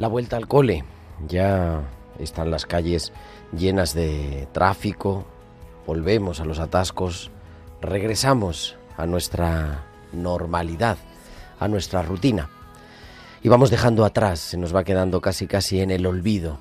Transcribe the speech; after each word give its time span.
La 0.00 0.08
vuelta 0.08 0.38
al 0.38 0.48
cole. 0.48 0.82
Ya 1.28 1.82
están 2.18 2.50
las 2.50 2.64
calles 2.64 3.12
llenas 3.54 3.92
de 3.92 4.48
tráfico. 4.50 5.26
Volvemos 5.86 6.40
a 6.40 6.46
los 6.46 6.58
atascos. 6.58 7.30
Regresamos 7.82 8.78
a 8.96 9.04
nuestra 9.04 9.84
normalidad, 10.14 10.96
a 11.58 11.68
nuestra 11.68 12.00
rutina. 12.00 12.48
Y 13.42 13.50
vamos 13.50 13.68
dejando 13.68 14.06
atrás, 14.06 14.40
se 14.40 14.56
nos 14.56 14.74
va 14.74 14.84
quedando 14.84 15.20
casi 15.20 15.46
casi 15.46 15.82
en 15.82 15.90
el 15.90 16.06
olvido 16.06 16.58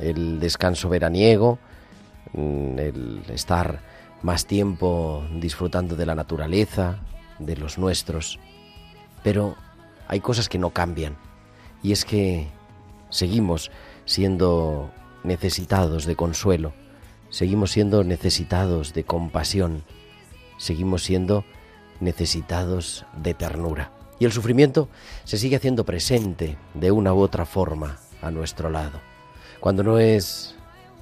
el 0.00 0.40
descanso 0.40 0.88
veraniego, 0.88 1.60
mm, 2.32 2.78
el 2.80 3.22
estar 3.28 3.82
más 4.22 4.46
tiempo 4.46 5.24
disfrutando 5.38 5.94
de 5.94 6.06
la 6.06 6.16
naturaleza, 6.16 6.98
de 7.38 7.56
los 7.56 7.78
nuestros. 7.78 8.40
Pero 9.22 9.54
hay 10.08 10.18
cosas 10.18 10.48
que 10.48 10.58
no 10.58 10.70
cambian. 10.70 11.16
Y 11.84 11.92
es 11.92 12.04
que 12.04 12.48
seguimos 13.10 13.70
siendo 14.04 14.90
necesitados 15.22 16.06
de 16.06 16.16
consuelo, 16.16 16.72
seguimos 17.28 17.72
siendo 17.72 18.02
necesitados 18.04 18.94
de 18.94 19.04
compasión, 19.04 19.84
seguimos 20.56 21.04
siendo 21.04 21.44
necesitados 22.00 23.04
de 23.16 23.34
ternura. 23.34 23.92
Y 24.18 24.24
el 24.24 24.32
sufrimiento 24.32 24.88
se 25.24 25.38
sigue 25.38 25.56
haciendo 25.56 25.84
presente 25.84 26.58
de 26.74 26.90
una 26.90 27.14
u 27.14 27.20
otra 27.20 27.46
forma 27.46 27.98
a 28.22 28.30
nuestro 28.30 28.70
lado. 28.70 29.00
Cuando 29.60 29.82
no 29.82 29.98
es 29.98 30.56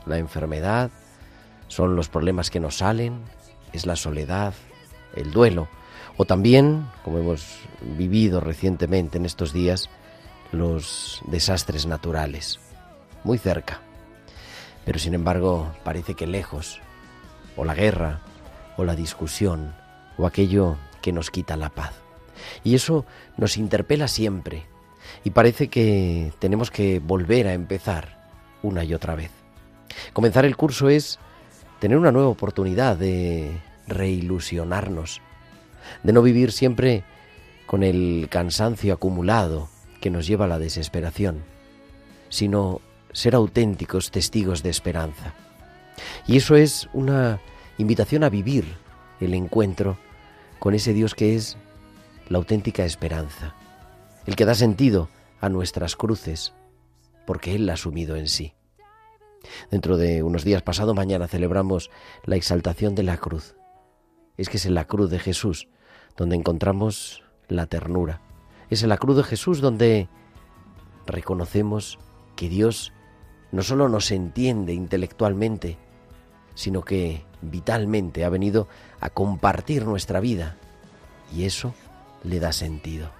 la 0.07 0.19
enfermedad, 0.19 0.91
son 1.69 1.97
los 1.97 2.09
problemas 2.09 2.51
que 2.51 2.61
nos 2.61 2.79
salen, 2.79 3.21
es 3.73 3.87
la 3.87 3.97
soledad, 3.97 4.55
el 5.15 5.31
duelo, 5.31 5.69
o 6.17 6.25
también, 6.25 6.87
como 7.05 7.19
hemos 7.19 7.61
vivido 7.97 8.41
recientemente 8.41 9.19
en 9.19 9.27
estos 9.27 9.53
días, 9.53 9.89
los 10.53 11.21
desastres 11.27 11.87
naturales, 11.87 12.59
muy 13.25 13.39
cerca. 13.39 13.81
Pero 14.85 14.99
sin 14.99 15.15
embargo, 15.15 15.71
parece 15.85 16.15
que 16.15 16.27
lejos, 16.27 16.81
o 17.57 17.65
la 17.65 17.75
guerra, 17.75 18.21
o 18.77 18.85
la 18.85 18.95
discusión, 18.95 19.75
o 20.17 20.27
aquello 20.27 20.77
que 21.03 21.13
nos 21.13 21.31
quita 21.31 21.57
la 21.57 21.69
paz. 21.69 21.93
Y 22.65 22.75
eso 22.75 23.05
nos 23.37 23.57
interpela 23.57 24.09
siempre, 24.09 24.67
y 25.25 25.31
parece 25.31 25.69
que 25.69 26.33
tenemos 26.39 26.71
que 26.71 27.01
volver 27.01 27.49
a 27.49 27.53
empezar 27.53 28.19
una 28.63 28.85
y 28.85 28.95
otra 28.95 29.15
vez. 29.15 29.31
Comenzar 30.13 30.45
el 30.45 30.57
curso 30.57 30.89
es 30.89 31.19
tener 31.81 31.99
una 31.99 32.13
nueva 32.13 32.29
oportunidad 32.29 32.97
de 32.97 33.61
reilusionarnos, 33.87 35.21
de 36.03 36.13
no 36.13 36.23
vivir 36.23 36.53
siempre 36.53 37.05
con 37.67 37.83
el 37.83 38.29
cansancio 38.31 38.95
acumulado 38.95 39.69
que 40.01 40.11
nos 40.11 40.27
lleva 40.27 40.45
a 40.45 40.49
la 40.49 40.59
desesperación, 40.59 41.43
sino 42.29 42.81
ser 43.13 43.35
auténticos 43.35 44.11
testigos 44.11 44.63
de 44.63 44.71
esperanza. 44.71 45.35
Y 46.27 46.37
eso 46.37 46.57
es 46.57 46.89
una 46.93 47.41
invitación 47.79 48.25
a 48.25 48.29
vivir 48.29 48.65
el 49.21 49.35
encuentro 49.35 49.99
con 50.59 50.75
ese 50.75 50.93
Dios 50.93 51.15
que 51.15 51.35
es 51.35 51.57
la 52.29 52.39
auténtica 52.39 52.85
esperanza, 52.85 53.55
el 54.27 54.37
que 54.37 54.45
da 54.45 54.55
sentido 54.55 55.09
a 55.41 55.49
nuestras 55.49 55.97
cruces, 55.97 56.53
porque 57.27 57.55
Él 57.55 57.67
la 57.67 57.73
ha 57.73 57.75
asumido 57.75 58.17
en 58.17 58.29
sí. 58.29 58.55
Dentro 59.71 59.97
de 59.97 60.23
unos 60.23 60.45
días 60.45 60.63
pasado 60.63 60.95
mañana 60.95 61.29
celebramos 61.29 61.91
la 62.25 62.37
exaltación 62.37 62.95
de 62.95 63.05
la 63.05 63.17
cruz. 63.17 63.55
Es 64.37 64.49
que 64.49 64.57
es 64.57 64.67
en 64.67 64.75
la 64.75 64.87
cruz 64.87 65.11
de 65.11 65.19
Jesús 65.19 65.69
donde 66.17 66.37
encontramos 66.37 67.23
la 67.49 67.67
ternura. 67.67 68.21
Es 68.71 68.83
en 68.83 68.89
la 68.89 68.99
cruz 68.99 69.17
de 69.17 69.25
Jesús 69.25 69.61
donde 69.61 70.09
reconocemos 71.07 71.99
que 72.37 72.49
Dios 72.49 72.93
no 73.51 73.63
solo 73.63 73.89
nos 73.89 74.11
entiende 74.11 74.75
intelectualmente, 74.75 75.79
sino 76.55 76.83
que 76.83 77.25
vitalmente 77.41 78.25
ha 78.25 78.29
venido 78.29 78.69
a 79.01 79.11
compartir 79.11 79.87
nuestra 79.87 80.21
vida 80.21 80.57
y 81.35 81.45
eso 81.45 81.75
le 82.25 82.41
da 82.41 82.53
sentido. 82.53 83.11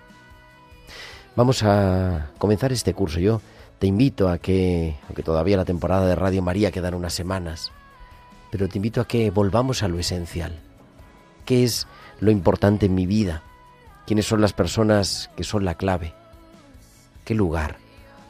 Vamos 1.37 1.63
a 1.63 2.31
comenzar 2.39 2.73
este 2.73 2.95
curso. 2.95 3.21
Yo 3.21 3.41
te 3.79 3.87
invito 3.87 4.29
a 4.29 4.39
que, 4.39 4.97
aunque 5.07 5.23
todavía 5.23 5.57
la 5.57 5.65
temporada 5.65 6.07
de 6.07 6.17
Radio 6.17 6.43
María 6.43 6.73
quedan 6.73 6.95
unas 6.95 7.15
semanas, 7.15 7.71
pero 8.51 8.69
te 8.69 8.79
invito 8.79 9.01
a 9.01 9.07
que 9.07 9.31
volvamos 9.31 9.83
a 9.83 9.89
lo 9.89 9.99
esencial. 9.99 10.61
¿Qué 11.45 11.65
es 11.65 11.87
lo 12.21 12.31
importante 12.31 12.87
en 12.87 12.95
mi 12.95 13.07
vida? 13.07 13.43
¿Quiénes 14.09 14.25
son 14.25 14.41
las 14.41 14.55
personas 14.55 15.29
que 15.37 15.45
son 15.45 15.67
la 15.67 15.75
clave? 15.75 16.15
¿Qué 17.27 17.35
lugar 17.35 17.77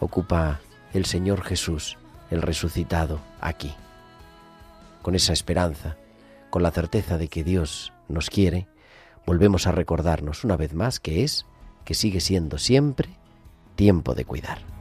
ocupa 0.00 0.58
el 0.92 1.04
Señor 1.04 1.44
Jesús, 1.44 1.96
el 2.32 2.42
resucitado, 2.42 3.20
aquí? 3.40 3.72
Con 5.02 5.14
esa 5.14 5.32
esperanza, 5.32 5.96
con 6.50 6.64
la 6.64 6.72
certeza 6.72 7.16
de 7.16 7.28
que 7.28 7.44
Dios 7.44 7.92
nos 8.08 8.28
quiere, 8.28 8.66
volvemos 9.24 9.68
a 9.68 9.70
recordarnos 9.70 10.42
una 10.42 10.56
vez 10.56 10.74
más 10.74 10.98
que 10.98 11.22
es, 11.22 11.46
que 11.84 11.94
sigue 11.94 12.18
siendo 12.18 12.58
siempre, 12.58 13.10
tiempo 13.76 14.16
de 14.16 14.24
cuidar. 14.24 14.77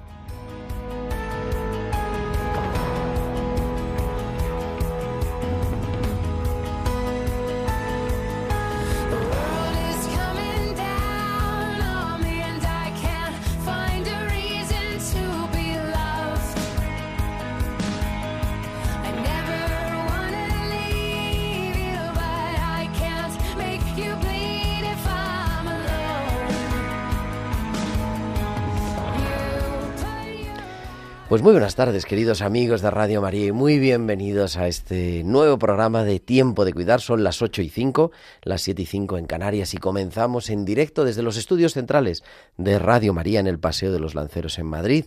Pues 31.37 31.43
muy 31.43 31.51
buenas 31.51 31.75
tardes, 31.75 32.07
queridos 32.07 32.41
amigos 32.41 32.81
de 32.81 32.89
Radio 32.89 33.21
María, 33.21 33.45
y 33.45 33.51
muy 33.51 33.77
bienvenidos 33.77 34.57
a 34.57 34.67
este 34.67 35.23
nuevo 35.23 35.59
programa 35.59 36.03
de 36.03 36.19
Tiempo 36.19 36.65
de 36.65 36.73
Cuidar. 36.73 36.99
Son 36.99 37.23
las 37.23 37.43
8 37.43 37.61
y 37.61 37.69
5, 37.69 38.09
las 38.41 38.63
7 38.63 38.81
y 38.81 38.85
5 38.87 39.19
en 39.19 39.27
Canarias, 39.27 39.75
y 39.75 39.77
comenzamos 39.77 40.49
en 40.49 40.65
directo 40.65 41.05
desde 41.05 41.21
los 41.21 41.37
estudios 41.37 41.73
centrales 41.73 42.23
de 42.57 42.79
Radio 42.79 43.13
María 43.13 43.39
en 43.39 43.45
el 43.45 43.59
Paseo 43.59 43.91
de 43.91 43.99
los 43.99 44.15
Lanceros 44.15 44.57
en 44.57 44.65
Madrid. 44.65 45.05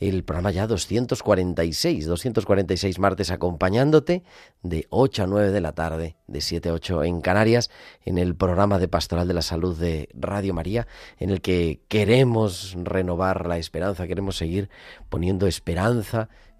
El 0.00 0.24
programa 0.24 0.50
ya 0.50 0.66
246, 0.66 2.06
246 2.06 2.98
martes 2.98 3.30
acompañándote 3.30 4.22
de 4.62 4.86
8 4.88 5.24
a 5.24 5.26
9 5.26 5.50
de 5.50 5.60
la 5.60 5.72
tarde, 5.72 6.16
de 6.26 6.40
7 6.40 6.70
a 6.70 6.72
8 6.72 7.04
en 7.04 7.20
Canarias, 7.20 7.70
en 8.04 8.16
el 8.16 8.34
programa 8.34 8.78
de 8.78 8.88
Pastoral 8.88 9.28
de 9.28 9.34
la 9.34 9.42
Salud 9.42 9.78
de 9.78 10.08
Radio 10.14 10.54
María, 10.54 10.86
en 11.18 11.28
el 11.28 11.42
que 11.42 11.80
queremos 11.88 12.76
renovar 12.82 13.46
la 13.46 13.58
esperanza, 13.58 14.06
queremos 14.06 14.36
seguir 14.36 14.70
poniendo 15.10 15.46
esperanza, 15.46 15.69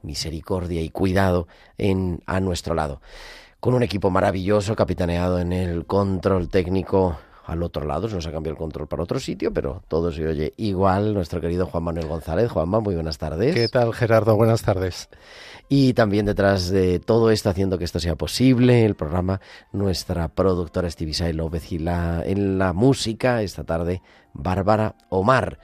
misericordia 0.03 0.83
y 0.83 0.91
cuidado 0.91 1.47
en, 1.79 2.23
a 2.27 2.41
nuestro 2.41 2.75
lado. 2.75 3.01
Con 3.61 3.75
un 3.75 3.83
equipo 3.83 4.11
maravilloso 4.11 4.75
capitaneado 4.75 5.39
en 5.39 5.53
el 5.53 5.85
control 5.85 6.49
técnico 6.49 7.19
al 7.45 7.62
otro 7.62 7.85
lado, 7.85 8.09
se 8.09 8.15
nos 8.15 8.27
ha 8.27 8.33
cambiado 8.33 8.55
el 8.55 8.59
control 8.59 8.87
para 8.87 9.03
otro 9.03 9.19
sitio, 9.19 9.53
pero 9.53 9.83
todo 9.89 10.12
se 10.12 10.27
oye 10.27 10.55
igual. 10.57 11.12
Nuestro 11.12 11.41
querido 11.41 11.67
Juan 11.67 11.83
Manuel 11.83 12.07
González. 12.07 12.51
Juanma, 12.51 12.81
muy 12.81 12.95
buenas 12.95 13.19
tardes. 13.19 13.55
¿Qué 13.55 13.69
tal, 13.69 13.93
Gerardo? 13.93 14.37
Buenas 14.37 14.62
tardes. 14.62 15.09
Y 15.69 15.93
también 15.93 16.27
detrás 16.27 16.71
de 16.71 17.01
todo 17.01 17.31
esto, 17.31 17.51
haciendo 17.51 17.77
que 17.77 17.85
esto 17.85 18.01
sea 18.01 18.17
posible, 18.17 18.85
el 18.85 18.95
programa, 18.95 19.41
nuestra 19.73 20.29
productora 20.29 20.89
Estivisay 20.89 21.33
López 21.33 21.71
y 21.73 21.79
la, 21.79 22.23
en 22.25 22.59
la 22.59 22.73
música, 22.73 23.43
esta 23.43 23.65
tarde, 23.65 24.01
Bárbara 24.33 24.95
Omar. 25.09 25.59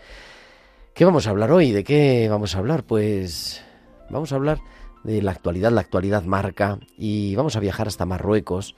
¿Qué 0.96 1.04
vamos 1.04 1.26
a 1.26 1.31
hablar 1.31 1.52
hoy? 1.52 1.72
¿De 1.72 1.84
qué 1.84 2.26
vamos 2.31 2.54
a 2.54 2.58
hablar? 2.58 2.82
Pues 2.82 3.62
vamos 4.08 4.32
a 4.32 4.37
hablar 4.37 4.60
de 5.04 5.20
la 5.20 5.31
actualidad, 5.31 5.70
la 5.70 5.82
actualidad 5.82 6.22
marca, 6.22 6.78
y 6.96 7.34
vamos 7.34 7.54
a 7.54 7.60
viajar 7.60 7.87
hasta 7.87 8.06
Marruecos 8.06 8.76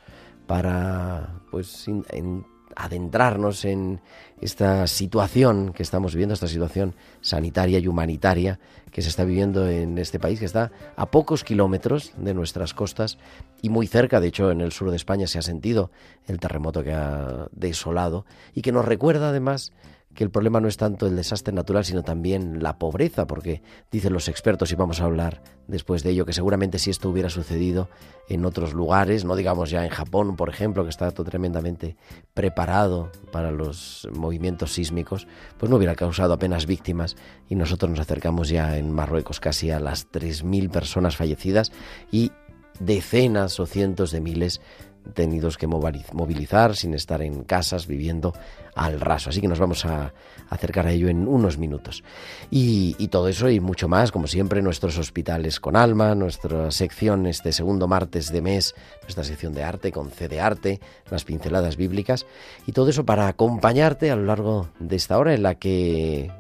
para, 0.48 1.34
pues, 1.52 1.86
en, 1.86 2.44
adentrarnos 2.74 3.64
en 3.64 4.00
esta 4.40 4.88
situación 4.88 5.72
que 5.72 5.84
estamos 5.84 6.14
viviendo, 6.14 6.34
esta 6.34 6.48
situación 6.48 6.96
sanitaria 7.20 7.78
y 7.78 7.86
humanitaria 7.86 8.58
que 8.90 9.00
se 9.00 9.10
está 9.10 9.22
viviendo 9.24 9.68
en 9.68 9.96
este 9.96 10.18
país, 10.18 10.40
que 10.40 10.46
está 10.46 10.72
a 10.96 11.12
pocos 11.12 11.44
kilómetros 11.44 12.14
de 12.16 12.34
nuestras 12.34 12.74
costas 12.74 13.18
y 13.62 13.68
muy 13.68 13.86
cerca, 13.86 14.18
de 14.18 14.26
hecho 14.26 14.50
en 14.50 14.60
el 14.60 14.72
sur 14.72 14.90
de 14.90 14.96
España 14.96 15.28
se 15.28 15.38
ha 15.38 15.42
sentido 15.42 15.92
el 16.26 16.40
terremoto 16.40 16.82
que 16.82 16.94
ha 16.94 17.46
desolado 17.52 18.26
y 18.54 18.62
que 18.62 18.72
nos 18.72 18.86
recuerda 18.86 19.28
además 19.28 19.72
que 20.18 20.24
el 20.24 20.30
problema 20.30 20.60
no 20.60 20.66
es 20.66 20.76
tanto 20.76 21.06
el 21.06 21.14
desastre 21.14 21.54
natural, 21.54 21.84
sino 21.84 22.02
también 22.02 22.60
la 22.60 22.76
pobreza, 22.76 23.28
porque 23.28 23.62
dicen 23.92 24.12
los 24.12 24.26
expertos, 24.26 24.72
y 24.72 24.74
vamos 24.74 25.00
a 25.00 25.04
hablar 25.04 25.44
después 25.68 26.02
de 26.02 26.10
ello, 26.10 26.26
que 26.26 26.32
seguramente 26.32 26.80
si 26.80 26.90
esto 26.90 27.08
hubiera 27.08 27.30
sucedido 27.30 27.88
en 28.28 28.44
otros 28.44 28.74
lugares, 28.74 29.24
no 29.24 29.36
digamos 29.36 29.70
ya 29.70 29.84
en 29.84 29.90
Japón, 29.90 30.34
por 30.34 30.48
ejemplo, 30.48 30.82
que 30.82 30.90
está 30.90 31.12
tremendamente 31.12 31.96
preparado 32.34 33.12
para 33.30 33.52
los 33.52 34.08
movimientos 34.12 34.72
sísmicos, 34.72 35.28
pues 35.56 35.70
no 35.70 35.76
hubiera 35.76 35.94
causado 35.94 36.32
apenas 36.32 36.66
víctimas 36.66 37.14
y 37.48 37.54
nosotros 37.54 37.88
nos 37.88 38.00
acercamos 38.00 38.48
ya 38.48 38.76
en 38.76 38.90
Marruecos 38.90 39.38
casi 39.38 39.70
a 39.70 39.78
las 39.78 40.10
3.000 40.10 40.68
personas 40.68 41.14
fallecidas 41.14 41.70
y 42.10 42.32
decenas 42.80 43.60
o 43.60 43.66
cientos 43.66 44.10
de 44.10 44.20
miles 44.20 44.60
tenidos 45.14 45.56
que 45.56 45.66
movilizar 45.66 46.76
sin 46.76 46.94
estar 46.94 47.22
en 47.22 47.44
casas 47.44 47.86
viviendo 47.86 48.32
al 48.74 49.00
raso. 49.00 49.30
Así 49.30 49.40
que 49.40 49.48
nos 49.48 49.58
vamos 49.58 49.84
a 49.84 50.12
acercar 50.50 50.86
a 50.86 50.92
ello 50.92 51.08
en 51.08 51.26
unos 51.26 51.58
minutos. 51.58 52.02
Y, 52.50 53.08
todo 53.08 53.28
eso 53.28 53.48
y 53.48 53.58
mucho 53.58 53.88
más, 53.88 54.12
como 54.12 54.26
siempre, 54.26 54.60
nuestros 54.62 54.98
hospitales 54.98 55.60
con 55.60 55.76
alma, 55.76 56.14
nuestra 56.14 56.70
sección 56.70 57.26
este 57.26 57.52
segundo 57.52 57.88
martes 57.88 58.30
de 58.30 58.42
mes, 58.42 58.74
nuestra 59.02 59.24
sección 59.24 59.54
de 59.54 59.64
arte 59.64 59.92
con 59.92 60.10
C 60.10 60.28
de 60.28 60.40
arte, 60.40 60.80
las 61.10 61.24
pinceladas 61.24 61.76
bíblicas 61.76 62.26
y 62.66 62.72
todo 62.72 62.90
eso 62.90 63.04
para 63.04 63.28
acompañarte 63.28 64.10
a 64.10 64.16
lo 64.16 64.24
largo 64.24 64.68
de 64.78 64.96
esta 64.96 65.16
hora 65.18 65.34
en 65.34 65.42
la 65.42 65.54
que 65.54 66.30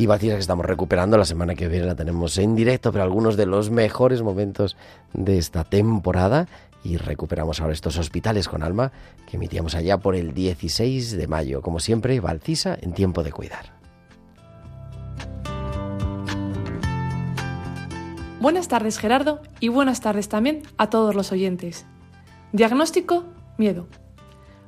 Y 0.01 0.07
Bacias 0.07 0.33
que 0.33 0.39
estamos 0.39 0.65
recuperando. 0.65 1.15
La 1.15 1.25
semana 1.25 1.53
que 1.53 1.67
viene 1.67 1.85
la 1.85 1.93
tenemos 1.93 2.35
en 2.39 2.55
directo, 2.55 2.91
pero 2.91 3.03
algunos 3.03 3.37
de 3.37 3.45
los 3.45 3.69
mejores 3.69 4.23
momentos 4.23 4.75
de 5.13 5.37
esta 5.37 5.63
temporada. 5.63 6.47
Y 6.83 6.97
recuperamos 6.97 7.61
ahora 7.61 7.73
estos 7.73 7.99
hospitales 7.99 8.47
con 8.47 8.63
alma 8.63 8.91
que 9.27 9.37
emitíamos 9.37 9.75
allá 9.75 9.99
por 9.99 10.15
el 10.15 10.33
16 10.33 11.11
de 11.11 11.27
mayo. 11.27 11.61
Como 11.61 11.79
siempre, 11.79 12.19
Valcisa 12.19 12.75
en 12.81 12.93
tiempo 12.93 13.21
de 13.21 13.31
cuidar. 13.31 13.79
Buenas 18.39 18.67
tardes 18.67 18.97
Gerardo 18.97 19.39
y 19.59 19.67
buenas 19.67 20.01
tardes 20.01 20.29
también 20.29 20.63
a 20.77 20.89
todos 20.89 21.13
los 21.13 21.31
oyentes. 21.31 21.85
Diagnóstico, 22.53 23.25
miedo. 23.59 23.85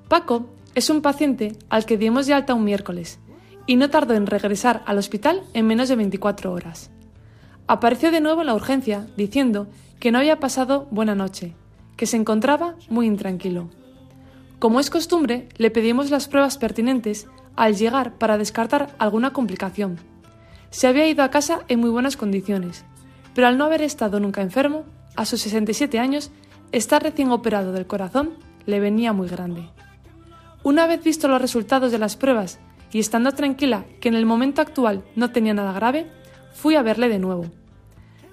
Paco 0.09 0.45
es 0.75 0.91
un 0.91 1.01
paciente 1.01 1.57
al 1.69 1.87
que 1.87 1.97
dimos 1.97 2.27
de 2.27 2.35
alta 2.35 2.53
un 2.53 2.65
miércoles 2.65 3.19
y 3.65 3.75
no 3.75 3.89
tardó 3.89 4.13
en 4.13 4.27
regresar 4.27 4.83
al 4.85 4.97
hospital 4.97 5.43
en 5.53 5.67
menos 5.67 5.89
de 5.89 5.95
24 5.95 6.51
horas. 6.51 6.91
Apareció 7.67 8.11
de 8.11 8.21
nuevo 8.21 8.41
en 8.41 8.47
la 8.47 8.55
urgencia 8.55 9.07
diciendo 9.15 9.67
que 9.99 10.11
no 10.11 10.19
había 10.19 10.39
pasado 10.39 10.87
buena 10.91 11.15
noche, 11.15 11.55
que 11.95 12.05
se 12.05 12.17
encontraba 12.17 12.75
muy 12.89 13.07
intranquilo. 13.07 13.69
Como 14.59 14.79
es 14.79 14.89
costumbre, 14.89 15.47
le 15.57 15.71
pedimos 15.71 16.09
las 16.09 16.27
pruebas 16.27 16.57
pertinentes 16.57 17.27
al 17.55 17.75
llegar 17.75 18.17
para 18.17 18.37
descartar 18.37 18.93
alguna 18.97 19.31
complicación. 19.31 19.97
Se 20.69 20.87
había 20.87 21.07
ido 21.07 21.23
a 21.23 21.29
casa 21.29 21.61
en 21.67 21.79
muy 21.79 21.89
buenas 21.89 22.17
condiciones, 22.17 22.83
pero 23.33 23.47
al 23.47 23.57
no 23.57 23.65
haber 23.65 23.81
estado 23.81 24.19
nunca 24.19 24.41
enfermo, 24.41 24.85
a 25.15 25.25
sus 25.25 25.41
67 25.41 25.99
años, 25.99 26.31
estar 26.71 27.03
recién 27.03 27.31
operado 27.31 27.71
del 27.71 27.87
corazón 27.87 28.31
le 28.65 28.79
venía 28.79 29.13
muy 29.13 29.27
grande. 29.27 29.69
Una 30.63 30.87
vez 30.87 31.03
visto 31.03 31.27
los 31.27 31.41
resultados 31.41 31.91
de 31.91 31.99
las 31.99 32.15
pruebas 32.15 32.59
y 32.93 32.99
estando 32.99 33.31
tranquila 33.31 33.85
que 33.99 34.07
en 34.07 34.15
el 34.15 34.25
momento 34.25 34.61
actual 34.61 35.03
no 35.15 35.31
tenía 35.31 35.53
nada 35.53 35.73
grave, 35.73 36.09
fui 36.53 36.75
a 36.75 36.83
verle 36.83 37.09
de 37.09 37.19
nuevo. 37.19 37.45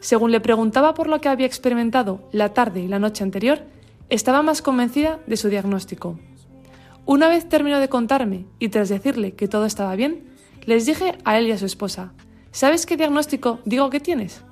Según 0.00 0.30
le 0.30 0.40
preguntaba 0.40 0.94
por 0.94 1.08
lo 1.08 1.20
que 1.20 1.28
había 1.28 1.46
experimentado 1.46 2.28
la 2.30 2.50
tarde 2.50 2.80
y 2.80 2.88
la 2.88 2.98
noche 2.98 3.24
anterior, 3.24 3.62
estaba 4.10 4.42
más 4.42 4.60
convencida 4.60 5.18
de 5.26 5.36
su 5.36 5.48
diagnóstico. 5.48 6.18
Una 7.06 7.28
vez 7.28 7.48
terminó 7.48 7.80
de 7.80 7.88
contarme 7.88 8.44
y 8.58 8.68
tras 8.68 8.90
decirle 8.90 9.32
que 9.32 9.48
todo 9.48 9.64
estaba 9.64 9.96
bien, 9.96 10.28
les 10.66 10.84
dije 10.84 11.16
a 11.24 11.38
él 11.38 11.46
y 11.46 11.52
a 11.52 11.58
su 11.58 11.64
esposa, 11.64 12.12
¿sabes 12.52 12.84
qué 12.84 12.96
diagnóstico 12.96 13.60
digo 13.64 13.88
que 13.88 14.00
tienes? 14.00 14.42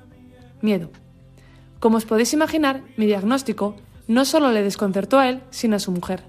Miedo. 0.63 0.91
Como 1.81 1.99
os 1.99 2.07
podéis 2.07 2.33
imaginar, 2.33 2.83
mi 2.97 3.07
diagnóstico 3.07 3.77
no 4.07 4.25
solo 4.25 4.53
le 4.53 4.63
desconcertó 4.63 5.19
a 5.19 5.29
él, 5.29 5.43
sino 5.51 5.77
a 5.77 5.81
su 5.81 5.93
mujer. 5.93 6.25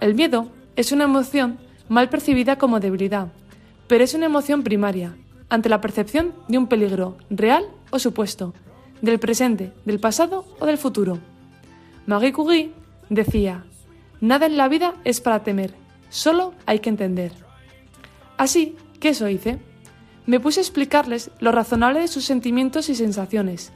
El 0.00 0.16
miedo 0.16 0.50
es 0.74 0.90
una 0.90 1.04
emoción 1.04 1.58
mal 1.92 2.08
percibida 2.08 2.56
como 2.56 2.80
debilidad, 2.80 3.28
pero 3.86 4.02
es 4.02 4.14
una 4.14 4.24
emoción 4.24 4.62
primaria, 4.62 5.14
ante 5.50 5.68
la 5.68 5.82
percepción 5.82 6.32
de 6.48 6.56
un 6.56 6.66
peligro 6.66 7.18
real 7.28 7.66
o 7.90 7.98
supuesto, 7.98 8.54
del 9.02 9.18
presente, 9.18 9.74
del 9.84 10.00
pasado 10.00 10.46
o 10.58 10.64
del 10.64 10.78
futuro. 10.78 11.18
Marie 12.06 12.32
Curie 12.32 12.72
decía, 13.10 13.66
nada 14.22 14.46
en 14.46 14.56
la 14.56 14.68
vida 14.68 14.94
es 15.04 15.20
para 15.20 15.42
temer, 15.42 15.74
solo 16.08 16.54
hay 16.64 16.78
que 16.78 16.88
entender. 16.88 17.32
Así 18.38 18.74
que 18.98 19.10
eso 19.10 19.28
hice. 19.28 19.58
Me 20.24 20.40
puse 20.40 20.60
a 20.60 20.62
explicarles 20.62 21.30
lo 21.40 21.52
razonable 21.52 22.00
de 22.00 22.08
sus 22.08 22.24
sentimientos 22.24 22.88
y 22.88 22.94
sensaciones. 22.94 23.70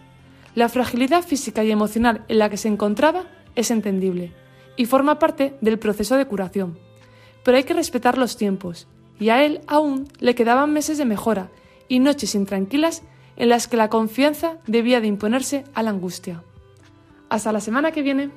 La 0.54 0.70
fragilidad 0.70 1.23
física 1.23 1.64
y 1.64 1.70
emocional 1.70 2.25
en 2.28 2.38
la 2.38 2.49
que 2.49 2.56
se 2.56 2.68
encontraba 2.68 3.25
es 3.56 3.70
entendible 3.70 4.32
y 4.76 4.87
forma 4.87 5.18
parte 5.18 5.58
del 5.61 5.78
proceso 5.78 6.16
de 6.16 6.25
curación. 6.25 6.86
Pero 7.46 7.58
hay 7.58 7.62
que 7.62 7.74
respetar 7.74 8.18
los 8.18 8.36
tiempos, 8.36 8.88
y 9.20 9.28
a 9.28 9.44
él 9.44 9.60
aún 9.68 10.08
le 10.18 10.34
quedaban 10.34 10.72
meses 10.72 10.98
de 10.98 11.04
mejora 11.04 11.48
y 11.86 12.00
noches 12.00 12.34
intranquilas 12.34 13.04
en 13.36 13.50
las 13.50 13.68
que 13.68 13.76
la 13.76 13.88
confianza 13.88 14.56
debía 14.66 15.00
de 15.00 15.06
imponerse 15.06 15.62
a 15.72 15.84
la 15.84 15.90
angustia. 15.90 16.42
Hasta 17.28 17.52
la 17.52 17.60
semana 17.60 17.92
que 17.92 18.02
viene. 18.02 18.30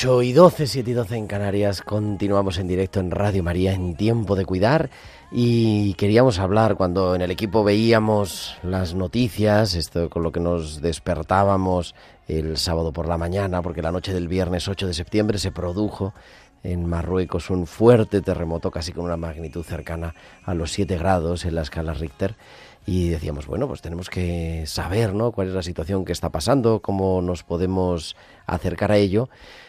8 0.00 0.22
y 0.22 0.32
12, 0.32 0.66
7 0.66 0.90
y 0.92 0.94
12 0.94 1.16
en 1.16 1.26
Canarias. 1.26 1.82
Continuamos 1.82 2.56
en 2.56 2.66
directo 2.66 3.00
en 3.00 3.10
Radio 3.10 3.42
María 3.42 3.74
en 3.74 3.96
Tiempo 3.96 4.34
de 4.34 4.46
Cuidar. 4.46 4.88
Y 5.30 5.92
queríamos 5.92 6.38
hablar 6.38 6.76
cuando 6.76 7.14
en 7.14 7.20
el 7.20 7.30
equipo 7.30 7.64
veíamos 7.64 8.56
las 8.62 8.94
noticias, 8.94 9.74
esto 9.74 10.08
con 10.08 10.22
lo 10.22 10.32
que 10.32 10.40
nos 10.40 10.80
despertábamos 10.80 11.94
el 12.28 12.56
sábado 12.56 12.94
por 12.94 13.08
la 13.08 13.18
mañana, 13.18 13.60
porque 13.60 13.82
la 13.82 13.92
noche 13.92 14.14
del 14.14 14.26
viernes 14.26 14.68
8 14.68 14.86
de 14.86 14.94
septiembre 14.94 15.36
se 15.36 15.52
produjo 15.52 16.14
en 16.62 16.86
Marruecos 16.86 17.50
un 17.50 17.66
fuerte 17.66 18.20
terremoto, 18.20 18.70
casi 18.70 18.92
con 18.92 19.04
una 19.04 19.16
magnitud 19.16 19.64
cercana 19.64 20.14
a 20.44 20.54
los 20.54 20.72
7 20.72 20.98
grados 20.98 21.44
en 21.44 21.54
la 21.54 21.62
escala 21.62 21.94
Richter. 21.94 22.36
Y 22.86 23.08
decíamos, 23.08 23.46
bueno, 23.46 23.68
pues 23.68 23.82
tenemos 23.82 24.08
que 24.10 24.64
saber, 24.66 25.14
¿no? 25.14 25.32
Cuál 25.32 25.48
es 25.48 25.54
la 25.54 25.62
situación 25.62 26.04
que 26.04 26.12
está 26.12 26.30
pasando, 26.30 26.80
cómo 26.80 27.22
nos 27.22 27.42
podemos 27.42 28.16
acercar 28.46 28.92
a 28.92 28.96
ello. 28.96 29.28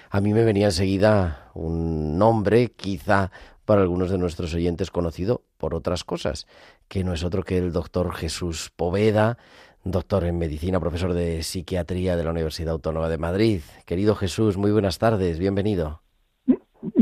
A 0.10 0.22
mí 0.22 0.34
me 0.34 0.44
venía 0.44 0.68
enseguida 0.68 1.50
un 1.54 2.18
nombre, 2.18 2.72
quizá 2.72 3.32
para 3.66 3.82
algunos 3.82 4.10
de 4.10 4.18
nuestros 4.18 4.54
oyentes 4.54 4.92
conocido 4.92 5.44
por 5.58 5.76
otras 5.76 6.04
cosas, 6.04 6.48
que 6.88 7.04
no 7.04 7.14
es 7.14 7.24
otro 7.24 7.44
que 7.44 7.58
el 7.58 7.72
doctor 7.72 8.14
Jesús 8.14 8.72
Poveda, 8.76 9.38
doctor 9.84 10.26
en 10.26 10.38
medicina, 10.38 10.80
profesor 10.80 11.14
de 11.14 11.44
psiquiatría 11.44 12.16
de 12.16 12.24
la 12.24 12.32
Universidad 12.32 12.74
Autónoma 12.74 13.10
de 13.10 13.18
Madrid. 13.18 13.62
Querido 13.86 14.16
Jesús, 14.16 14.58
muy 14.58 14.72
buenas 14.72 14.98
tardes, 14.98 15.40
bienvenido. 15.40 16.02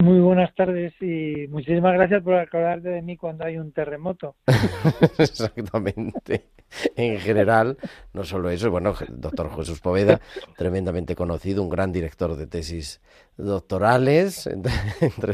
Muy 0.01 0.19
buenas 0.21 0.55
tardes 0.55 0.93
y 1.01 1.47
muchísimas 1.49 1.93
gracias 1.93 2.23
por 2.23 2.35
acordarte 2.35 2.87
de 2.87 3.01
mí 3.01 3.17
cuando 3.17 3.43
hay 3.43 3.57
un 3.57 3.73
terremoto. 3.73 4.37
Exactamente. 5.17 6.51
En 6.95 7.19
general, 7.19 7.77
no 8.13 8.23
solo 8.23 8.49
eso, 8.49 8.71
bueno, 8.71 8.93
el 9.05 9.19
doctor 9.19 9.53
Jesús 9.57 9.81
Poveda, 9.81 10.21
tremendamente 10.57 11.15
conocido, 11.15 11.61
un 11.63 11.69
gran 11.69 11.91
director 11.91 12.37
de 12.37 12.47
tesis 12.47 13.01
doctorales, 13.35 14.47
entre, 14.47 14.71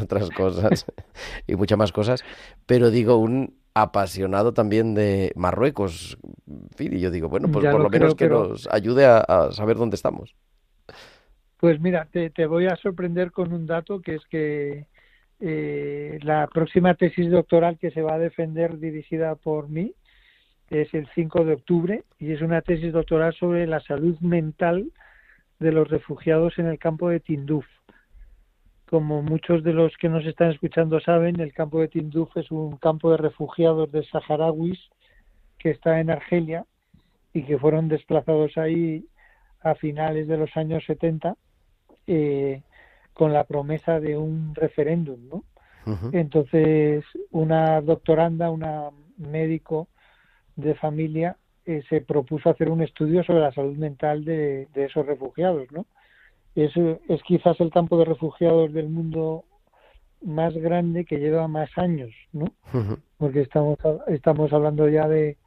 otras 0.01 0.31
cosas, 0.31 0.85
y 1.45 1.55
muchas 1.55 1.77
más 1.77 1.91
cosas, 1.91 2.23
pero 2.65 2.89
digo, 2.89 3.17
un 3.17 3.59
apasionado 3.75 4.53
también 4.53 4.95
de 4.95 5.31
Marruecos. 5.35 6.17
Y 6.79 6.99
yo 6.99 7.11
digo, 7.11 7.29
bueno, 7.29 7.49
pues 7.51 7.65
Ya 7.65 7.71
por 7.71 7.81
lo 7.81 7.83
lo 7.85 7.89
menos 7.91 8.15
que 8.15 8.25
pero- 8.25 8.47
nos 8.47 8.67
ayude 8.71 9.05
a, 9.05 9.19
a 9.19 9.51
saber 9.51 9.77
dónde 9.77 9.95
estamos. 9.95 10.33
Pues 11.65 11.81
mira, 11.81 12.07
te, 12.11 12.45
voy 12.45 12.67
a 12.67 12.75
sorprender 12.75 13.31
con 13.31 13.51
un 13.51 13.65
dato 13.65 13.99
que 13.99 14.13
es 14.13 14.25
que 14.27 14.85
eh, 15.39 16.19
la 16.21 16.45
próxima 16.45 16.93
tesis 16.93 17.31
doctoral 17.31 17.79
que 17.79 17.89
se 17.89 18.03
va 18.03 18.13
a 18.13 18.19
defender 18.19 18.77
dirigida 18.77 19.33
por 19.33 19.67
mí 19.67 19.95
es 20.69 20.93
el 20.93 21.09
5 21.15 21.43
de 21.43 21.53
octubre 21.53 22.03
y 22.19 22.33
es 22.33 22.43
una 22.43 22.61
tesis 22.61 22.93
doctoral 22.93 23.33
sobre 23.33 23.65
la 23.65 23.79
salud 23.79 24.15
mental 24.19 24.91
de 25.57 25.71
los 25.71 25.87
refugiados 25.87 26.59
en 26.59 26.67
el 26.67 26.77
campo 26.77 27.09
de 27.09 27.19
Tinduf. 27.19 27.65
Como 28.87 29.23
muchos 29.23 29.63
de 29.63 29.73
los 29.73 29.91
que 29.97 30.07
nos 30.07 30.23
están 30.27 30.51
escuchando 30.51 30.99
saben, 30.99 31.39
el 31.39 31.51
campo 31.51 31.79
de 31.79 31.87
Tinduf 31.87 32.29
es 32.37 32.51
un 32.51 32.77
campo 32.77 33.09
de 33.09 33.17
refugiados 33.17 33.91
de 33.91 34.03
saharauis 34.03 34.77
que 35.57 35.71
está 35.71 35.99
en 35.99 36.11
Argelia 36.11 36.63
y 37.33 37.41
que 37.41 37.57
fueron 37.57 37.87
desplazados 37.87 38.55
ahí 38.55 39.07
a 39.61 39.73
finales 39.73 40.27
de 40.27 40.37
los 40.37 40.55
años 40.55 40.83
70 40.85 41.35
eh, 42.07 42.61
con 43.13 43.33
la 43.33 43.45
promesa 43.45 43.99
de 43.99 44.17
un 44.17 44.53
referéndum, 44.55 45.19
¿no? 45.29 45.43
Entonces, 46.13 47.05
una 47.29 47.79
doctoranda, 47.79 48.49
una 48.49 48.89
médico 49.17 49.87
de 50.55 50.73
familia, 50.73 51.37
eh, 51.67 51.83
se 51.89 52.01
propuso 52.01 52.49
hacer 52.49 52.69
un 52.69 52.81
estudio 52.81 53.23
sobre 53.23 53.41
la 53.41 53.53
salud 53.53 53.77
mental 53.77 54.25
de, 54.25 54.67
de 54.73 54.85
esos 54.85 55.05
refugiados, 55.05 55.71
¿no? 55.71 55.85
Es, 56.55 56.71
es 56.75 57.21
quizás 57.23 57.59
el 57.59 57.69
campo 57.69 57.99
de 57.99 58.05
refugiados 58.05 58.73
del 58.73 58.89
mundo 58.89 59.45
más 60.25 60.53
grande 60.55 61.05
que 61.05 61.19
lleva 61.19 61.47
más 61.47 61.69
años, 61.77 62.11
¿no? 62.33 62.47
Porque 63.17 63.41
estamos, 63.41 63.77
estamos 64.07 64.51
hablando 64.53 64.89
ya 64.89 65.07
de, 65.07 65.37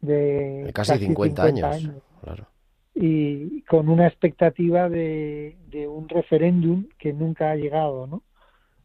de 0.00 0.64
De 0.66 0.72
casi 0.72 0.98
50, 0.98 1.42
años. 1.42 1.90
Claro. 2.22 2.46
Y 2.94 3.62
con 3.62 3.88
una 3.88 4.06
expectativa 4.06 4.88
de, 4.88 5.56
un 5.88 6.08
referéndum 6.08 6.86
que 6.98 7.12
nunca 7.12 7.50
ha 7.50 7.56
llegado, 7.56 8.06
¿no? 8.06 8.22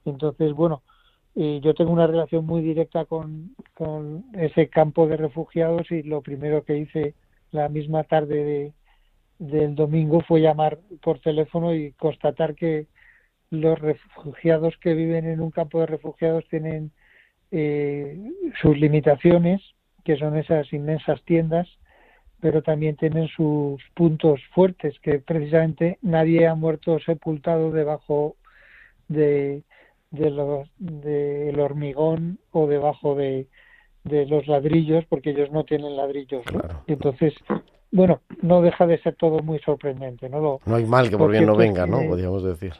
Entonces, 0.05 0.53
bueno, 0.53 0.83
eh, 1.35 1.59
yo 1.63 1.73
tengo 1.73 1.91
una 1.91 2.07
relación 2.07 2.45
muy 2.45 2.61
directa 2.61 3.05
con, 3.05 3.55
con 3.73 4.25
ese 4.33 4.69
campo 4.69 5.07
de 5.07 5.17
refugiados 5.17 5.91
y 5.91 6.03
lo 6.03 6.21
primero 6.21 6.63
que 6.63 6.77
hice 6.77 7.15
la 7.51 7.67
misma 7.69 8.03
tarde 8.03 8.43
de, 8.43 8.73
del 9.39 9.75
domingo 9.75 10.21
fue 10.21 10.41
llamar 10.41 10.79
por 11.01 11.19
teléfono 11.19 11.73
y 11.73 11.91
constatar 11.93 12.55
que 12.55 12.87
los 13.49 13.77
refugiados 13.79 14.75
que 14.77 14.93
viven 14.93 15.25
en 15.25 15.41
un 15.41 15.51
campo 15.51 15.79
de 15.79 15.87
refugiados 15.87 16.45
tienen 16.49 16.91
eh, 17.51 18.17
sus 18.61 18.77
limitaciones, 18.77 19.61
que 20.03 20.17
son 20.17 20.37
esas 20.37 20.71
inmensas 20.71 21.21
tiendas 21.23 21.67
pero 22.45 22.61
también 22.61 22.95
tienen 22.95 23.27
sus 23.29 23.81
puntos 23.95 24.39
fuertes, 24.53 24.99
que 24.99 25.17
precisamente 25.17 25.97
nadie 26.03 26.45
ha 26.45 26.53
muerto 26.53 26.99
sepultado 26.99 27.71
debajo 27.71 28.35
de, 29.07 29.63
del 30.11 31.59
hormigón 31.59 32.37
o 32.51 32.67
debajo 32.67 33.15
de, 33.15 33.47
de 34.03 34.27
los 34.27 34.45
ladrillos, 34.45 35.05
porque 35.09 35.31
ellos 35.31 35.49
no 35.51 35.63
tienen 35.63 35.97
ladrillos. 35.97 36.45
¿no? 36.53 36.59
Claro. 36.59 36.83
Entonces, 36.85 37.33
bueno, 37.91 38.21
no 38.43 38.61
deja 38.61 38.85
de 38.85 38.99
ser 38.99 39.15
todo 39.15 39.39
muy 39.39 39.57
sorprendente. 39.57 40.29
No, 40.29 40.39
Lo- 40.39 40.59
No 40.67 40.75
hay 40.75 40.85
mal 40.85 41.09
que 41.09 41.17
por 41.17 41.31
bien 41.31 41.47
no 41.47 41.55
cierto, 41.55 41.81
venga, 41.81 41.87
¿no? 41.87 42.07
Podríamos 42.07 42.43
decir. 42.43 42.73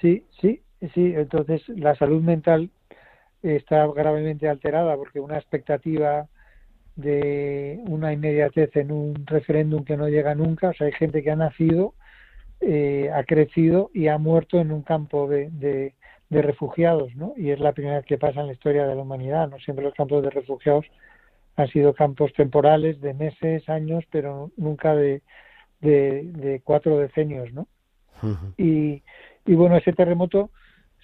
Sí, 0.00 0.24
sí, 0.40 0.62
sí. 0.94 1.12
Entonces, 1.14 1.60
la 1.68 1.94
salud 1.94 2.22
mental 2.22 2.70
está 3.42 3.86
gravemente 3.88 4.48
alterada 4.48 4.96
porque 4.96 5.20
una 5.20 5.36
expectativa 5.36 6.26
de 7.00 7.80
una 7.86 8.12
inmediatez 8.12 8.74
en 8.76 8.92
un 8.92 9.26
referéndum 9.26 9.84
que 9.84 9.96
no 9.96 10.08
llega 10.08 10.34
nunca, 10.34 10.68
o 10.70 10.74
sea, 10.74 10.86
hay 10.86 10.92
gente 10.92 11.22
que 11.22 11.30
ha 11.30 11.36
nacido, 11.36 11.94
eh, 12.60 13.10
ha 13.14 13.24
crecido 13.24 13.90
y 13.94 14.08
ha 14.08 14.18
muerto 14.18 14.60
en 14.60 14.72
un 14.72 14.82
campo 14.82 15.28
de, 15.28 15.50
de, 15.50 15.94
de 16.28 16.42
refugiados, 16.42 17.14
¿no? 17.16 17.34
Y 17.36 17.50
es 17.50 17.60
la 17.60 17.72
primera 17.72 17.96
vez 17.96 18.06
que 18.06 18.18
pasa 18.18 18.40
en 18.40 18.46
la 18.46 18.52
historia 18.52 18.86
de 18.86 18.94
la 18.94 19.02
humanidad, 19.02 19.48
¿no? 19.48 19.58
Siempre 19.58 19.84
los 19.84 19.94
campos 19.94 20.22
de 20.22 20.30
refugiados 20.30 20.86
han 21.56 21.68
sido 21.68 21.94
campos 21.94 22.32
temporales 22.34 23.00
de 23.00 23.14
meses, 23.14 23.68
años, 23.68 24.04
pero 24.10 24.50
nunca 24.56 24.94
de, 24.94 25.22
de, 25.80 26.60
cuatro 26.64 26.98
decenios, 26.98 27.52
¿no? 27.52 27.66
Y, 28.58 29.02
y 29.46 29.54
bueno, 29.54 29.76
ese 29.76 29.92
terremoto, 29.92 30.50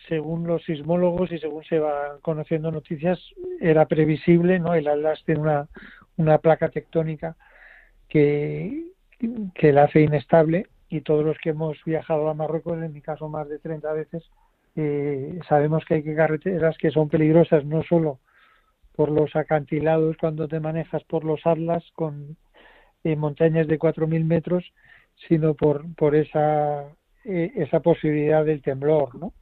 según 0.08 0.46
los 0.46 0.64
sismólogos 0.64 1.32
y 1.32 1.38
según 1.38 1.64
se 1.64 1.78
van 1.78 2.20
conociendo 2.22 2.70
noticias, 2.70 3.18
era 3.60 3.86
previsible, 3.86 4.58
¿no? 4.58 4.75
El 4.75 4.88
Atlas 4.88 5.22
tiene 5.25 5.40
una, 5.40 5.68
una 6.16 6.38
placa 6.38 6.68
tectónica 6.68 7.36
que, 8.08 8.92
que 9.54 9.72
la 9.72 9.84
hace 9.84 10.02
inestable 10.02 10.66
y 10.88 11.00
todos 11.00 11.25
los 11.25 11.36
que 11.38 11.50
hemos 11.50 11.76
viajado 11.84 12.28
a 12.28 12.34
Marruecos, 12.34 12.80
en 12.82 12.92
mi 12.92 13.00
caso 13.00 13.28
más 13.28 13.48
de 13.48 13.58
30 13.58 13.92
veces, 13.92 14.22
eh, 14.76 15.40
sabemos 15.48 15.84
que 15.84 15.94
hay 15.94 16.14
carreteras 16.14 16.76
que 16.78 16.90
son 16.90 17.08
peligrosas 17.08 17.64
no 17.64 17.82
solo 17.82 18.20
por 18.94 19.10
los 19.10 19.34
acantilados 19.34 20.16
cuando 20.18 20.48
te 20.48 20.60
manejas 20.60 21.02
por 21.04 21.25
los 21.25 21.44
Atlas 21.46 21.84
con 21.94 22.36
montañas 23.14 23.68
de 23.68 23.78
4.000 23.78 24.25
metros, 24.25 24.64
sino 25.28 25.54
por, 25.54 25.94
por 25.94 26.16
esa, 26.16 26.84
eh, 27.25 27.52
esa 27.54 27.78
posibilidad 27.78 28.44
del 28.44 28.62
temblor, 28.62 29.14
¿no? 29.14 29.32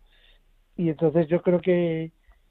Y 0.77 0.89
entonces 0.89 1.29
yo 1.29 1.43
creo 1.43 1.61
que, 1.61 2.11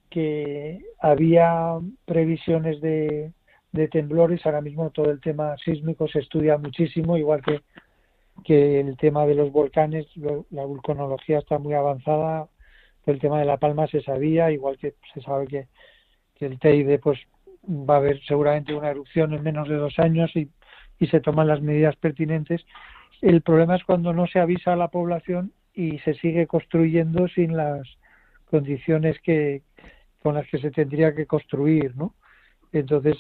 que 0.10 0.82
había 1.00 1.80
previsiones 2.06 2.80
de, 2.82 3.32
de 3.72 3.88
temblores, 3.88 4.46
ahora 4.46 4.62
mismo 4.62 4.92
todo 4.92 5.12
el 5.12 5.20
tema 5.20 5.58
sísmico 5.58 6.08
se 6.08 6.20
estudia 6.20 6.58
muchísimo, 6.58 7.18
igual 7.18 7.42
que, 7.42 7.62
que 8.44 8.80
el 8.80 8.96
tema 8.98 9.26
de 9.26 9.36
los 9.36 9.52
volcanes, 9.52 10.06
la 10.52 10.66
vulcanología 10.66 11.40
está 11.40 11.60
muy 11.60 11.74
avanzada, 11.74 12.48
el 13.06 13.20
tema 13.20 13.40
de 13.40 13.46
La 13.46 13.58
Palma 13.58 13.88
se 13.88 14.02
sabía, 14.02 14.52
igual 14.52 14.78
que 14.78 14.94
se 15.14 15.22
sabe 15.22 15.48
que, 15.48 15.68
que 16.36 16.46
el 16.46 16.60
Teide 16.60 17.00
pues 17.00 17.20
va 17.68 17.96
a 17.96 17.98
haber 17.98 18.22
seguramente 18.24 18.74
una 18.74 18.92
erupción 18.92 19.34
en 19.34 19.44
menos 19.44 19.68
de 19.68 19.76
dos 19.76 20.00
años 20.00 20.32
y, 20.36 20.50
y 21.00 21.08
se 21.08 21.20
toman 21.20 21.48
las 21.48 21.62
medidas 21.62 21.96
pertinentes. 21.98 22.66
El 23.22 23.42
problema 23.42 23.76
es 23.76 23.84
cuando 23.84 24.14
no 24.14 24.28
se 24.28 24.40
avisa 24.40 24.74
a 24.74 24.78
la 24.78 24.90
población 24.90 25.52
y 25.74 26.00
se 26.00 26.14
sigue 26.16 26.46
construyendo 26.48 27.28
sin 27.30 27.58
las 27.58 27.82
condiciones 28.54 29.20
que 29.22 29.64
con 30.22 30.36
las 30.36 30.48
que 30.48 30.60
se 30.60 30.70
tendría 30.70 31.16
que 31.16 31.26
construir, 31.26 31.96
¿no? 31.96 32.14
Entonces, 32.72 33.18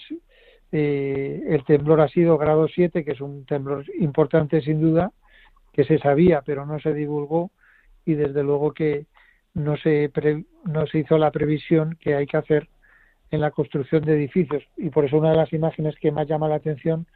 eh, 0.71 1.41
el 1.49 1.63
temblor 1.65 2.01
ha 2.01 2.07
sido 2.07 2.37
grado 2.37 2.67
7, 2.67 3.03
que 3.03 3.13
es 3.13 3.21
un 3.21 3.43
temblor 3.45 3.83
importante 3.99 4.61
sin 4.61 4.79
duda, 4.79 5.11
que 5.73 5.83
se 5.85 5.97
sabía, 5.97 6.43
pero 6.45 6.67
no 6.67 6.79
se 6.79 6.93
divulgó 6.93 7.49
y 8.05 8.13
desde 8.13 8.43
luego 8.43 8.73
que 8.73 9.05
no 9.55 9.75
se, 9.77 10.09
pre- 10.13 10.45
no 10.65 10.85
se 10.85 10.99
hizo 10.99 11.17
la 11.17 11.31
previsión 11.31 11.97
que 11.99 12.13
hay 12.13 12.27
que 12.27 12.37
hacer 12.37 12.67
en 13.31 13.41
la 13.41 13.49
construcción 13.49 14.03
de 14.05 14.13
edificios. 14.13 14.63
Y 14.77 14.89
por 14.91 15.05
eso 15.05 15.17
una 15.17 15.31
de 15.31 15.37
las 15.37 15.51
imágenes 15.51 15.95
que 15.99 16.11
más 16.11 16.27
llama 16.27 16.47
la 16.47 16.55
atención 16.61 17.07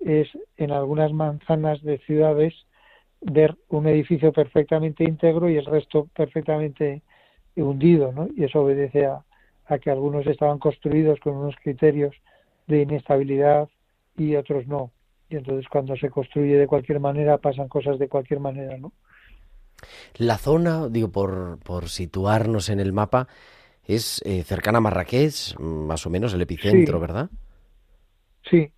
es 0.00 0.28
en 0.58 0.70
algunas 0.70 1.12
manzanas 1.12 1.82
de 1.82 1.96
ciudades 2.06 2.52
ver 3.20 3.56
un 3.68 3.86
edificio 3.86 4.32
perfectamente 4.32 5.02
íntegro 5.02 5.48
y 5.48 5.56
el 5.56 5.64
resto 5.66 6.08
perfectamente 6.14 7.02
hundido, 7.62 8.12
¿no? 8.12 8.28
Y 8.36 8.44
eso 8.44 8.60
obedece 8.62 9.06
a, 9.06 9.24
a 9.66 9.78
que 9.78 9.90
algunos 9.90 10.26
estaban 10.26 10.58
construidos 10.58 11.18
con 11.20 11.36
unos 11.36 11.54
criterios 11.62 12.14
de 12.66 12.82
inestabilidad 12.82 13.68
y 14.16 14.36
otros 14.36 14.66
no. 14.66 14.90
Y 15.30 15.36
entonces 15.36 15.66
cuando 15.68 15.96
se 15.96 16.10
construye 16.10 16.56
de 16.56 16.66
cualquier 16.66 17.00
manera 17.00 17.38
pasan 17.38 17.68
cosas 17.68 17.98
de 17.98 18.08
cualquier 18.08 18.40
manera, 18.40 18.76
¿no? 18.78 18.92
La 20.16 20.38
zona, 20.38 20.88
digo, 20.88 21.10
por, 21.10 21.58
por 21.60 21.88
situarnos 21.88 22.68
en 22.68 22.80
el 22.80 22.92
mapa, 22.92 23.28
es 23.84 24.20
eh, 24.24 24.42
cercana 24.42 24.78
a 24.78 24.80
Marrakech, 24.80 25.56
más 25.58 26.04
o 26.06 26.10
menos 26.10 26.34
el 26.34 26.42
epicentro, 26.42 26.98
Sí. 26.98 27.00
¿verdad? 27.00 27.30
Sí, 28.50 28.70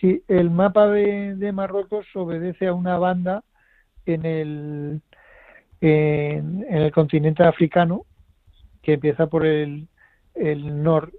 sí, 0.00 0.22
el 0.28 0.50
mapa 0.50 0.88
de, 0.88 1.34
de 1.34 1.52
Marruecos 1.52 2.06
obedece 2.14 2.66
a 2.68 2.72
una 2.74 2.98
banda 2.98 3.44
en 4.06 4.24
el, 4.24 5.00
en, 5.80 6.64
en 6.68 6.76
el 6.76 6.92
continente 6.92 7.42
africano 7.44 8.04
que 8.82 8.94
empieza 8.94 9.26
por 9.26 9.46
el, 9.46 9.88
el 10.34 10.82
nor 10.82 11.12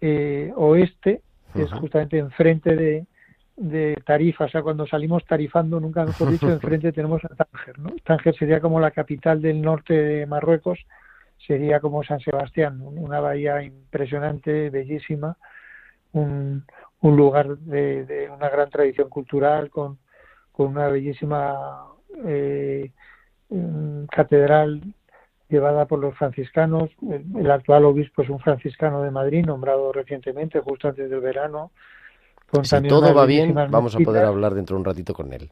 eh, 0.00 0.52
oeste, 0.56 1.22
que 1.52 1.62
es 1.62 1.72
justamente 1.72 2.18
enfrente 2.18 2.74
de, 2.74 3.06
de 3.56 3.96
Tarifa, 4.04 4.44
o 4.44 4.48
sea, 4.48 4.62
cuando 4.62 4.86
salimos 4.86 5.24
tarifando, 5.24 5.78
nunca 5.80 6.04
mejor 6.04 6.30
dicho, 6.30 6.48
enfrente 6.50 6.92
tenemos 6.92 7.24
a 7.24 7.28
Tánger, 7.28 7.78
¿no? 7.78 7.90
Tánger 8.04 8.34
sería 8.36 8.60
como 8.60 8.80
la 8.80 8.90
capital 8.90 9.40
del 9.40 9.62
norte 9.62 9.94
de 9.94 10.26
Marruecos, 10.26 10.78
sería 11.46 11.80
como 11.80 12.02
San 12.02 12.20
Sebastián, 12.20 12.80
una 12.80 13.20
bahía 13.20 13.62
impresionante, 13.62 14.70
bellísima, 14.70 15.36
un, 16.12 16.64
un 17.00 17.16
lugar 17.16 17.58
de, 17.58 18.04
de 18.06 18.30
una 18.30 18.48
gran 18.48 18.70
tradición 18.70 19.08
cultural 19.08 19.70
con, 19.70 19.98
con 20.52 20.68
una 20.68 20.88
bellísima 20.88 21.86
eh, 22.24 22.90
mm, 23.50 24.04
catedral 24.06 24.80
llevada 25.54 25.86
por 25.86 25.98
los 25.98 26.16
franciscanos. 26.16 26.90
El, 27.36 27.50
actual 27.50 27.84
obispo 27.84 28.22
es 28.22 28.28
un 28.28 28.38
franciscano 28.38 29.02
de 29.02 29.10
Madrid, 29.10 29.44
nombrado 29.44 29.92
recientemente, 29.92 30.60
justo 30.60 30.88
antes 30.88 31.08
del 31.08 31.20
verano. 31.20 31.70
Con 32.50 32.64
Si 32.64 32.82
todo 32.82 33.14
va 33.14 33.26
bien, 33.26 33.54
vamos 33.54 33.96
a 33.96 33.98
poder 34.00 34.24
hablar 34.24 34.54
dentro 34.54 34.76
de 34.76 34.80
un 34.80 34.84
ratito 34.84 35.14
con 35.14 35.32
él. 35.32 35.50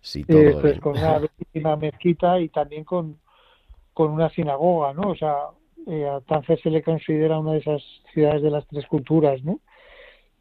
Si 0.00 0.24
todo 0.24 0.38
Eh, 0.38 0.54
va 0.54 0.60
pues 0.60 0.72
bien. 0.72 0.80
con 0.80 0.98
una 0.98 1.18
bellísima 1.18 1.76
mezquita 1.76 2.40
y 2.40 2.48
también 2.48 2.84
con, 2.84 3.18
con 3.92 4.10
una 4.10 4.28
sinagoga, 4.30 4.92
¿no? 4.92 5.10
O 5.10 5.16
sea, 5.16 5.34
eh, 5.86 6.06
a 6.08 6.42
se 6.56 6.70
le 6.70 6.82
considera 6.82 7.38
una 7.38 7.52
de 7.52 7.58
esas 7.58 7.82
ciudades 8.12 8.42
de 8.42 8.50
las 8.50 8.66
tres 8.66 8.86
culturas, 8.86 9.42
¿no? 9.42 9.60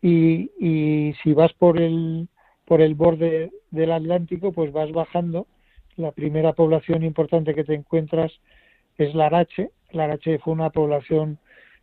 Y, 0.01 0.51
y 0.59 1.13
si 1.23 1.33
vas 1.33 1.53
por 1.53 1.79
el 1.79 2.27
por 2.65 2.81
el 2.81 2.95
borde 2.95 3.51
del 3.71 3.91
Atlántico, 3.91 4.51
pues 4.51 4.73
vas 4.73 4.91
bajando. 4.91 5.47
La 5.97 6.11
primera 6.11 6.53
población 6.53 7.03
importante 7.03 7.53
que 7.53 7.63
te 7.63 7.73
encuentras 7.73 8.31
es 8.97 9.15
Larache. 9.15 9.71
Larache 9.91 10.39
fue 10.39 10.53
una 10.53 10.69
población 10.69 11.37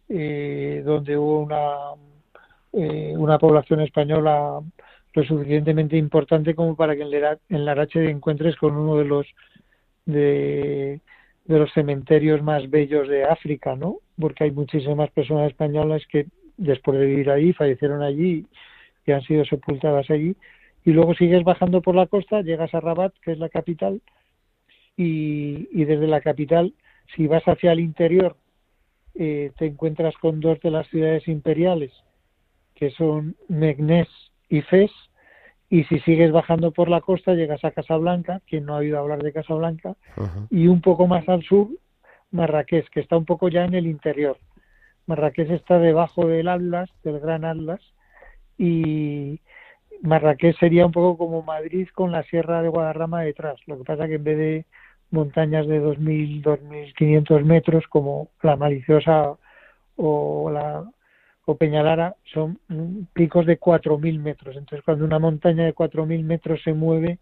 eh, 0.09 0.83
donde 0.85 1.17
hubo 1.17 1.41
una 1.41 1.95
eh, 2.73 3.15
una 3.17 3.39
población 3.39 3.81
española 3.81 4.61
lo 5.15 5.25
suficientemente 5.25 5.97
importante 5.97 6.55
como 6.55 6.75
para 6.75 6.97
que 6.97 7.03
en 7.03 7.65
Larache 7.65 8.01
te 8.01 8.11
encuentres 8.11 8.57
con 8.57 8.77
uno 8.77 8.97
de 8.97 9.05
los 9.05 9.27
de, 10.07 11.01
de 11.45 11.59
los 11.59 11.73
cementerios 11.73 12.43
más 12.43 12.69
bellos 12.71 13.09
de 13.09 13.25
África, 13.25 13.77
¿no? 13.77 13.99
Porque 14.19 14.45
hay 14.45 14.51
muchísimas 14.51 15.11
personas 15.11 15.51
españolas 15.51 16.03
que 16.11 16.27
después 16.57 16.99
de 16.99 17.07
vivir 17.07 17.31
ahí 17.31 17.53
fallecieron 17.53 18.03
allí 18.03 18.47
y 19.07 19.13
han 19.13 19.23
sido 19.23 19.45
sepultadas 19.45 20.09
allí. 20.11 20.35
Y 20.85 20.93
luego 20.93 21.15
sigues 21.15 21.45
bajando 21.45 21.81
por 21.83 21.95
la 21.95 22.07
costa, 22.07 22.43
llegas 22.43 22.75
a 22.75 22.81
Rabat, 22.81 23.13
que 23.23 23.33
es 23.33 23.39
la 23.39 23.49
capital, 23.49 24.01
y, 24.97 25.69
y 25.73 25.85
desde 25.85 26.07
la 26.07 26.21
capital, 26.21 26.75
si 27.15 27.27
vas 27.27 27.43
hacia 27.45 27.73
el 27.73 27.81
interior, 27.81 28.37
eh, 29.15 29.53
te 29.59 29.67
encuentras 29.67 30.15
con 30.17 30.41
dos 30.41 30.61
de 30.61 30.71
las 30.71 30.87
ciudades 30.89 31.29
imperiales, 31.29 31.93
que 32.75 32.91
son 32.91 33.37
Meknès 33.49 34.09
y 34.49 34.63
Fez, 34.63 34.91
y 35.69 35.85
si 35.85 36.01
sigues 36.01 36.33
bajando 36.33 36.71
por 36.71 36.89
la 36.89 37.01
costa 37.01 37.35
llegas 37.35 37.65
a 37.65 37.71
Casablanca, 37.71 38.41
quien 38.47 38.67
no 38.67 38.75
ha 38.75 38.79
oído 38.79 38.99
hablar 38.99 39.23
de 39.23 39.33
Casablanca, 39.33 39.97
y 40.51 40.67
un 40.67 40.81
poco 40.81 41.07
más 41.07 41.29
al 41.29 41.43
sur 41.43 41.69
Marrakech, 42.31 42.89
que 42.91 43.01
está 43.01 43.17
un 43.17 43.25
poco 43.25 43.49
ya 43.49 43.65
en 43.65 43.75
el 43.75 43.87
interior. 43.87 44.37
Marrakech 45.07 45.51
está 45.51 45.79
debajo 45.79 46.27
del 46.27 46.49
Atlas, 46.49 46.91
del 47.03 47.21
Gran 47.21 47.45
Atlas, 47.45 47.81
y 48.59 49.41
Marrakech 50.03 50.59
sería 50.59 50.87
un 50.87 50.93
poco 50.93 51.17
como 51.17 51.43
Madrid 51.43 51.89
con 51.95 52.13
la 52.13 52.23
Sierra 52.25 52.63
de 52.63 52.69
Guadarrama 52.69 53.23
detrás. 53.23 53.61
Lo 53.67 53.79
que 53.79 53.85
pasa 53.85 54.09
que 54.09 54.15
en 54.15 54.25
vez 54.25 54.39
de 54.39 54.67
montañas 55.13 55.67
de 55.67 55.81
2.000, 55.81 56.43
2.500 56.43 57.45
metros 57.45 57.87
como 57.89 58.31
la 58.43 58.57
Maliciosa 58.57 59.37
o 59.97 60.51
la 60.51 60.85
o 61.45 61.57
Peñalara 61.57 62.15
son 62.33 62.61
mm, 62.69 63.05
picos 63.13 63.47
de 63.47 63.59
4.000 63.59 64.19
metros. 64.21 64.57
Entonces, 64.57 64.85
cuando 64.85 65.05
una 65.05 65.19
montaña 65.19 65.65
de 65.65 65.75
4.000 65.75 66.23
metros 66.23 66.63
se 66.63 66.73
mueve, 66.73 67.19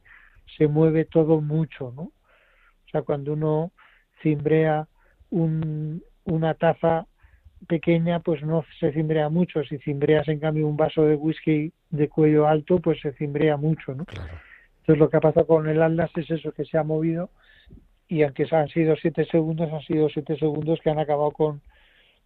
se 0.58 0.66
mueve 0.68 1.04
todo 1.04 1.40
mucho, 1.40 1.92
¿no? 1.96 2.02
O 2.02 2.90
sea, 2.90 3.02
cuando 3.02 3.32
uno 3.32 3.72
cimbrea 4.22 4.86
un, 5.30 6.02
una 6.24 6.54
taza 6.54 7.06
pequeña, 7.66 8.20
pues 8.20 8.42
no 8.42 8.64
se 8.78 8.92
cimbrea 8.92 9.28
mucho. 9.28 9.62
Si 9.64 9.78
cimbreas, 9.78 10.28
en 10.28 10.40
cambio, 10.40 10.66
un 10.66 10.76
vaso 10.76 11.04
de 11.04 11.14
whisky 11.14 11.72
de 11.90 12.08
cuello 12.08 12.46
alto, 12.46 12.78
pues 12.80 13.00
se 13.00 13.12
cimbrea 13.12 13.56
mucho, 13.56 13.94
¿no? 13.94 14.04
Entonces, 14.80 14.98
lo 14.98 15.08
que 15.08 15.16
ha 15.16 15.20
pasado 15.20 15.46
con 15.46 15.68
el 15.68 15.80
Atlas 15.80 16.10
es 16.16 16.30
eso, 16.30 16.52
que 16.52 16.64
se 16.64 16.76
ha 16.76 16.82
movido 16.82 17.30
y 18.10 18.24
aunque 18.24 18.46
han 18.50 18.68
sido 18.68 18.96
siete 18.96 19.24
segundos, 19.26 19.72
han 19.72 19.82
sido 19.82 20.08
siete 20.08 20.36
segundos 20.36 20.80
que 20.82 20.90
han 20.90 20.98
acabado 20.98 21.30
con, 21.30 21.62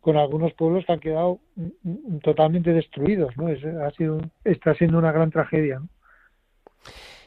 con 0.00 0.16
algunos 0.16 0.54
pueblos 0.54 0.84
que 0.86 0.92
han 0.92 1.00
quedado 1.00 1.40
mm, 1.56 1.68
mm, 1.82 2.18
totalmente 2.20 2.72
destruidos, 2.72 3.36
¿no? 3.36 3.50
Es, 3.50 3.62
ha 3.64 3.90
sido, 3.90 4.18
está 4.44 4.74
siendo 4.74 4.98
una 4.98 5.12
gran 5.12 5.30
tragedia, 5.30 5.80
¿no? 5.80 5.88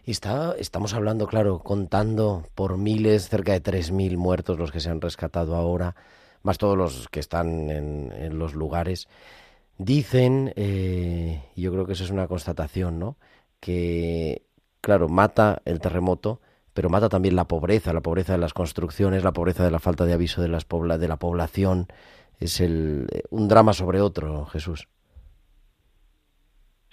Y 0.04 0.12
está, 0.12 0.56
estamos 0.58 0.94
hablando, 0.96 1.28
claro, 1.28 1.60
contando 1.60 2.46
por 2.56 2.78
miles, 2.78 3.30
cerca 3.30 3.52
de 3.52 3.62
3.000 3.62 4.18
muertos 4.18 4.58
los 4.58 4.72
que 4.72 4.80
se 4.80 4.90
han 4.90 5.02
rescatado 5.02 5.56
ahora, 5.56 5.96
más 6.44 6.58
todos 6.58 6.78
los 6.78 7.10
que 7.10 7.20
están 7.20 7.70
en, 7.70 8.40
los 8.40 8.56
lugares. 8.56 9.10
Dicen, 9.78 10.54
eh, 10.56 11.44
yo 11.58 11.74
creo 11.74 11.86
que 11.86 11.92
eso 11.94 12.06
es 12.06 12.10
una 12.10 12.28
constatación, 12.28 13.00
¿no? 13.00 13.18
Que, 13.60 14.44
claro, 14.80 15.10
mata 15.10 15.62
el 15.66 15.80
terremoto, 15.82 16.40
pero 16.78 16.92
mata 16.92 17.10
también 17.10 17.36
la 17.36 17.46
pobreza, 17.46 17.92
la 17.92 18.02
pobreza 18.02 18.34
de 18.34 18.38
las 18.38 18.54
construcciones, 18.54 19.24
la 19.24 19.32
pobreza 19.32 19.64
de 19.64 19.72
la 19.72 19.80
falta 19.80 20.06
de 20.06 20.14
aviso 20.14 20.44
de, 20.44 20.48
las 20.48 20.68
de 20.68 21.08
la 21.08 21.18
población. 21.18 21.88
Es 22.40 22.62
el, 22.62 23.08
un 23.32 23.48
drama 23.48 23.74
sobre 23.74 24.00
otro, 24.00 24.46
Jesús. 24.46 24.88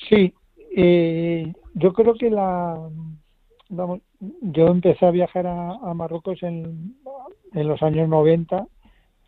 Sí, 0.09 0.33
eh, 0.75 1.53
yo 1.75 1.93
creo 1.93 2.15
que 2.15 2.31
la, 2.31 2.79
vamos, 3.69 4.01
yo 4.41 4.69
empecé 4.69 5.05
a 5.05 5.11
viajar 5.11 5.47
a, 5.47 5.93
Marruecos 5.93 6.43
en, 6.43 6.97
en, 7.53 7.69
los 7.69 7.83
años 7.83 8.09
90, 8.09 8.67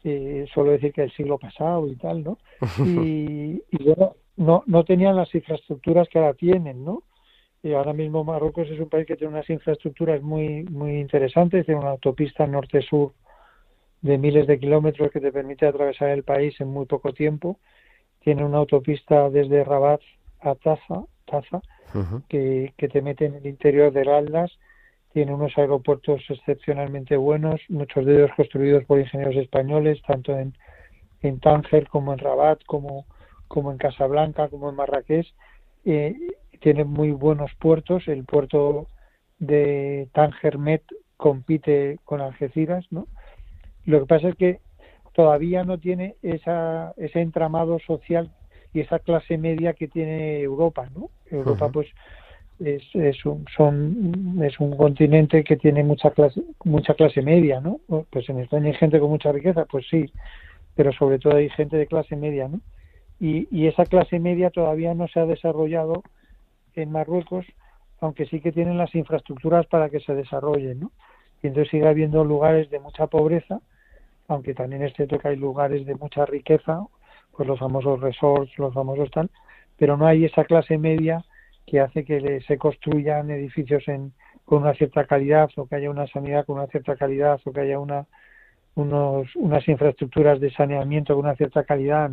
eh, 0.05 0.47
suelo 0.55 0.71
decir 0.71 0.95
que 0.95 1.03
el 1.03 1.13
siglo 1.13 1.37
pasado 1.37 1.87
y 1.87 1.97
tal, 1.97 2.25
¿no? 2.25 2.39
Y, 2.83 3.63
y 3.73 3.95
no, 4.39 4.63
no 4.65 4.85
tenían 4.85 5.17
las 5.17 5.35
infraestructuras 5.35 6.09
que 6.09 6.19
ahora 6.19 6.33
tienen, 6.33 6.83
¿no? 6.83 7.03
Y 7.67 7.75
ahora 7.75 7.93
mismo 7.93 8.23
Marruecos 8.23 8.69
es 8.71 8.79
un 8.79 8.89
país 8.89 9.09
que 9.09 9.17
tiene 9.17 9.35
unas 9.35 9.51
infraestructuras 9.51 10.23
muy, 10.23 10.63
muy 10.71 11.01
interesantes, 11.01 11.67
tiene 11.67 11.81
una 11.81 11.91
autopista 11.91 12.47
norte-sur 12.47 13.13
de 14.03 14.19
miles 14.19 14.47
de 14.47 14.61
kilómetros 14.61 15.11
que 15.11 15.19
te 15.19 15.33
permite 15.33 15.67
atravesar 15.67 16.11
el 16.11 16.23
país 16.23 16.55
en 16.61 16.69
muy 16.69 16.87
poco 16.87 17.13
tiempo. 17.13 17.59
Tiene 18.21 18.45
una 18.45 18.59
autopista 18.59 19.31
desde 19.31 19.65
Rabat 19.65 20.01
a 20.43 20.55
Taza, 20.55 21.07
Taza 21.25 21.61
que, 22.29 22.73
te 22.77 23.03
mete 23.03 23.25
en 23.25 23.35
el 23.35 23.47
interior 23.49 23.93
del 23.93 24.11
Atlas. 24.11 24.53
Tiene 25.13 25.35
unos 25.35 25.59
aeropuertos 25.59 26.23
excepcionalmente 26.29 27.17
buenos, 27.17 27.61
muchos 27.69 28.07
de 28.07 28.15
ellos 28.15 28.31
construidos 28.37 28.85
por 28.85 29.01
ingenieros 29.01 29.35
españoles, 29.35 30.01
tanto 30.07 30.39
en, 30.39 30.57
en 31.21 31.41
Tánger 31.41 31.89
como 31.89 32.13
en 32.13 32.21
Rabat, 32.21 32.61
como, 32.65 33.07
como 33.49 33.73
en 33.73 33.79
Casablanca, 33.79 34.47
como 34.51 34.71
en 34.71 34.77
Marrakech. 34.77 35.27
Eh, 35.85 36.15
tiene 36.57 36.85
muy 36.85 37.11
buenos 37.13 37.51
puertos. 37.59 38.09
El 38.09 38.25
puerto 38.25 38.89
de 39.39 40.09
Tánger 40.13 40.59
Met 40.59 40.83
compite 41.17 41.99
con 42.05 42.21
Algeciras, 42.21 42.85
¿no? 42.91 43.07
Lo 43.85 44.01
que 44.01 44.07
pasa 44.07 44.29
es 44.29 44.35
que 44.37 44.61
todavía 45.15 45.65
no 45.65 45.79
tiene 45.79 46.17
esa, 46.23 46.93
ese 46.97 47.21
entramado 47.21 47.79
social 47.79 48.31
y 48.75 48.81
esa 48.81 48.99
clase 48.99 49.39
media 49.39 49.73
que 49.73 49.89
tiene 49.89 50.41
Europa, 50.41 50.91
¿no? 50.95 51.11
Europa, 51.31 51.71
pues, 51.71 51.89
es, 52.61 52.83
es, 52.95 53.25
un, 53.25 53.45
son, 53.57 54.43
es 54.43 54.59
un 54.61 54.77
continente 54.77 55.45
que 55.45 55.57
tiene 55.57 55.83
mucha 55.85 56.11
clase, 56.11 56.43
mucha 56.65 56.95
clase 56.95 57.23
media, 57.23 57.61
¿no? 57.61 57.81
Pues 58.11 58.29
en 58.29 58.41
España 58.41 58.69
hay 58.69 58.75
gente 58.75 58.99
con 59.01 59.11
mucha 59.11 59.33
riqueza, 59.33 59.65
pues 59.65 59.87
sí, 59.89 60.13
pero 60.75 60.93
sobre 60.93 61.19
todo 61.19 61.37
hay 61.37 61.49
gente 61.51 61.77
de 61.77 61.87
clase 61.87 62.17
media, 62.17 62.49
¿no? 62.49 62.61
Y, 63.19 63.49
y 63.51 63.67
esa 63.67 63.87
clase 63.87 64.19
media 64.19 64.51
todavía 64.51 64.93
no 64.95 65.09
se 65.09 65.21
ha 65.21 65.27
desarrollado 65.27 66.03
en 66.77 66.93
Marruecos, 66.93 67.45
aunque 68.01 68.27
sí 68.27 68.41
que 68.41 68.53
tienen 68.53 68.79
las 68.79 68.95
infraestructuras 68.95 69.67
para 69.67 69.89
que 69.89 70.01
se 70.01 70.15
desarrollen, 70.15 70.81
¿no? 70.81 70.93
Y 71.43 71.49
entonces 71.49 71.71
sigue 71.71 71.89
habiendo 71.89 72.25
lugares 72.25 72.71
de 72.71 72.79
mucha 72.79 73.07
pobreza, 73.07 73.61
aunque 74.29 74.55
también 74.55 74.83
es 74.83 74.93
cierto 74.95 75.19
que 75.19 75.29
hay 75.29 75.37
lugares 75.37 75.87
de 75.87 75.95
mucha 75.95 76.27
riqueza, 76.27 76.81
pues 77.37 77.49
los 77.49 77.59
famosos 77.59 78.01
resorts, 78.01 78.57
los 78.59 78.73
famosos 78.73 79.11
tal, 79.11 79.31
pero 79.77 79.97
no 79.97 80.07
hay 80.07 80.25
esa 80.25 80.45
clase 80.45 80.79
media 80.79 81.25
que 81.67 81.81
hace 81.81 82.05
que 82.05 82.41
se 82.47 82.59
construyan 82.59 83.31
edificios 83.31 83.87
en, 83.89 84.13
con 84.45 84.63
una 84.63 84.75
cierta 84.75 85.05
calidad 85.05 85.51
o 85.57 85.67
que 85.67 85.77
haya 85.77 85.91
una 85.91 86.07
sanidad 86.07 86.47
con 86.47 86.59
una 86.59 86.69
cierta 86.69 86.97
calidad 86.97 87.41
o 87.45 87.53
que 87.53 87.61
haya 87.61 87.79
una, 87.79 88.07
unos, 88.77 89.35
unas 89.37 89.67
infraestructuras 89.69 90.41
de 90.41 90.51
saneamiento 90.53 91.15
con 91.15 91.25
una 91.25 91.35
cierta 91.35 91.65
calidad. 91.65 92.11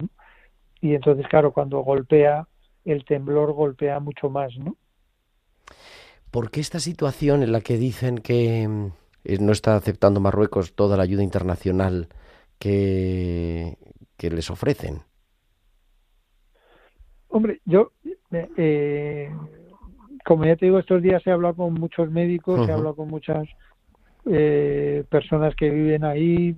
Y 0.82 0.96
entonces, 0.96 1.28
claro, 1.28 1.54
cuando 1.54 1.80
golpea, 1.82 2.48
el 2.86 3.06
temblor 3.06 3.54
golpea 3.54 4.00
mucho 4.00 4.30
más. 4.30 4.58
¿no? 4.58 4.76
¿Por 6.32 6.52
qué 6.52 6.60
esta 6.62 6.80
situación 6.80 7.44
en 7.44 7.52
la 7.52 7.62
que 7.62 7.78
dicen 7.78 8.18
que 8.18 8.68
mm, 8.68 8.92
no 9.40 9.52
está 9.52 9.76
aceptando 9.76 10.20
Marruecos 10.20 10.74
toda 10.76 10.98
la 10.98 11.04
ayuda 11.04 11.24
internacional 11.24 12.08
que, 12.60 13.78
que 14.18 14.30
les 14.30 14.50
ofrecen? 14.50 15.02
Hombre, 17.30 17.62
yo, 17.66 17.92
eh, 18.32 19.32
como 20.24 20.46
ya 20.46 20.56
te 20.56 20.68
digo, 20.68 20.80
estos 20.80 21.02
días 21.02 21.26
he 21.26 21.32
hablado 21.32 21.56
con 21.56 21.74
muchos 21.74 22.10
médicos, 22.12 22.68
he 22.68 22.72
hablado 22.72 22.96
con 22.96 23.10
muchas 23.10 23.48
eh, 24.26 25.04
personas 25.10 25.56
que 25.56 25.70
viven 25.70 26.04
ahí. 26.04 26.56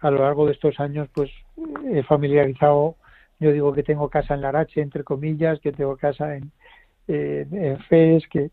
A 0.00 0.10
lo 0.10 0.22
largo 0.22 0.46
de 0.46 0.52
estos 0.52 0.78
años, 0.80 1.08
pues 1.14 1.30
he 1.90 2.02
familiarizado. 2.02 2.96
Yo 3.40 3.52
digo 3.52 3.72
que 3.72 3.82
tengo 3.82 4.08
casa 4.08 4.34
en 4.34 4.40
Larache, 4.42 4.80
entre 4.80 5.04
comillas, 5.04 5.60
que 5.60 5.72
tengo 5.72 5.96
casa 5.96 6.36
en, 6.36 6.52
en 7.08 7.78
Fez, 7.88 8.26
que, 8.28 8.50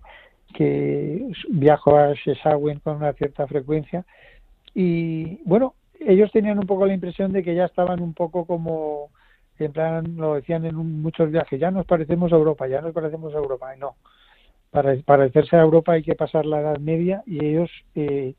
que 0.53 1.31
viajo 1.49 1.97
a 1.97 2.15
Sesagüen 2.15 2.79
con 2.79 2.97
una 2.97 3.13
cierta 3.13 3.47
frecuencia. 3.47 4.05
Y 4.73 5.41
bueno, 5.45 5.75
ellos 5.99 6.31
tenían 6.31 6.59
un 6.59 6.65
poco 6.65 6.85
la 6.85 6.93
impresión 6.93 7.31
de 7.31 7.43
que 7.43 7.55
ya 7.55 7.65
estaban 7.65 8.01
un 8.01 8.13
poco 8.13 8.45
como 8.45 9.09
en 9.65 9.71
plan 9.73 10.15
lo 10.17 10.35
decían 10.35 10.65
en 10.65 10.75
muchos 10.75 11.31
viajes, 11.31 11.59
ya 11.59 11.71
nos 11.71 11.85
parecemos 11.85 12.31
a 12.31 12.35
Europa, 12.35 12.67
ya 12.67 12.81
nos 12.81 12.93
parecemos 12.93 13.33
a 13.33 13.37
Europa. 13.37 13.75
Y 13.75 13.79
no, 13.79 13.95
para 14.71 14.95
parecerse 15.01 15.55
a 15.55 15.61
Europa 15.61 15.93
hay 15.93 16.03
que 16.03 16.15
pasar 16.15 16.45
la 16.45 16.61
Edad 16.61 16.79
Media 16.79 17.23
y 17.25 17.45
ellos, 17.45 17.69
eh, 17.95 18.33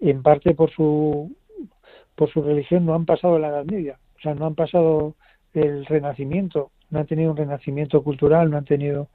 en 0.00 0.22
parte 0.22 0.54
por 0.54 0.70
su, 0.70 1.34
por 2.14 2.30
su 2.30 2.42
religión, 2.42 2.86
no 2.86 2.94
han 2.94 3.06
pasado 3.06 3.38
la 3.38 3.48
Edad 3.48 3.64
Media, 3.64 3.98
o 4.16 4.20
sea, 4.20 4.34
no 4.34 4.46
han 4.46 4.54
pasado 4.54 5.14
el 5.54 5.86
Renacimiento, 5.86 6.70
no 6.90 7.00
han 7.00 7.06
tenido 7.06 7.30
un 7.30 7.36
renacimiento 7.36 8.02
cultural, 8.02 8.50
no 8.50 8.58
han 8.58 8.64
tenido 8.64 9.08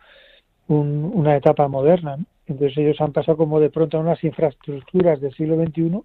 una 0.67 1.36
etapa 1.36 1.67
moderna. 1.67 2.17
Entonces 2.48 2.78
ellos 2.78 3.00
han 3.02 3.12
pasado 3.12 3.38
como 3.38 3.60
de 3.60 3.69
pronto 3.69 3.98
a 3.98 4.02
unas 4.02 4.24
infraestructuras 4.24 5.19
del 5.19 5.34
siglo 5.34 5.56
XXI, 5.56 6.02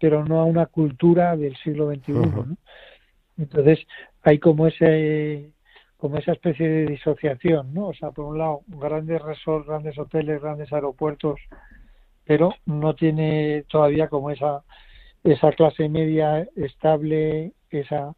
pero 0.00 0.24
no 0.24 0.40
a 0.40 0.44
una 0.44 0.66
cultura 0.66 1.36
del 1.36 1.56
siglo 1.56 1.92
XXI. 1.92 2.12
¿no? 2.12 2.56
Entonces 3.38 3.80
hay 4.22 4.38
como 4.38 4.66
ese 4.66 5.50
como 5.98 6.18
esa 6.18 6.32
especie 6.32 6.68
de 6.68 6.86
disociación, 6.86 7.72
¿no? 7.72 7.86
O 7.86 7.94
sea, 7.94 8.10
por 8.10 8.26
un 8.26 8.36
lado, 8.36 8.60
grandes 8.66 9.22
resorts, 9.22 9.66
grandes 9.66 9.98
hoteles, 9.98 10.42
grandes 10.42 10.70
aeropuertos, 10.70 11.40
pero 12.26 12.52
no 12.66 12.94
tiene 12.94 13.64
todavía 13.68 14.08
como 14.08 14.30
esa 14.30 14.62
esa 15.22 15.52
clase 15.52 15.88
media 15.88 16.46
estable, 16.56 17.52
esa 17.70 18.14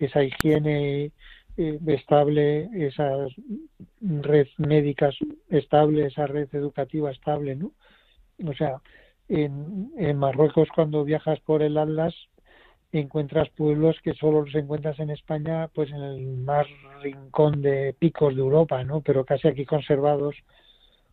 esa 0.00 0.24
higiene 0.24 1.12
eh, 1.56 1.78
estable, 1.86 2.68
esa 2.74 3.26
red 4.00 4.48
médica 4.58 5.10
estable, 5.48 6.06
esa 6.06 6.26
red 6.26 6.48
educativa 6.52 7.10
estable, 7.10 7.54
¿no? 7.54 7.72
O 8.46 8.54
sea, 8.54 8.80
en, 9.28 9.92
en 9.96 10.16
Marruecos 10.16 10.68
cuando 10.74 11.04
viajas 11.04 11.38
por 11.40 11.62
el 11.62 11.78
Atlas 11.78 12.14
encuentras 12.92 13.48
pueblos 13.50 13.96
que 14.02 14.14
solo 14.14 14.42
los 14.42 14.54
encuentras 14.54 14.98
en 14.98 15.10
España, 15.10 15.68
pues 15.72 15.90
en 15.90 16.02
el 16.02 16.26
más 16.38 16.66
rincón 17.02 17.62
de 17.62 17.94
picos 17.98 18.34
de 18.34 18.40
Europa, 18.40 18.82
¿no? 18.82 19.00
Pero 19.00 19.24
casi 19.24 19.46
aquí 19.46 19.64
conservados 19.64 20.34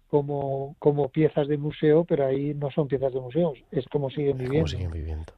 como, 0.09 0.75
como 0.79 1.09
piezas 1.09 1.47
de 1.47 1.57
museo, 1.57 2.05
pero 2.05 2.25
ahí 2.25 2.53
no 2.53 2.71
son 2.71 2.87
piezas 2.87 3.13
de 3.13 3.19
museo, 3.19 3.53
es 3.71 3.85
como 3.89 4.09
siguen 4.09 4.37
viviendo. 4.37 4.67
siguen 4.67 4.91
viviendo. 4.91 5.33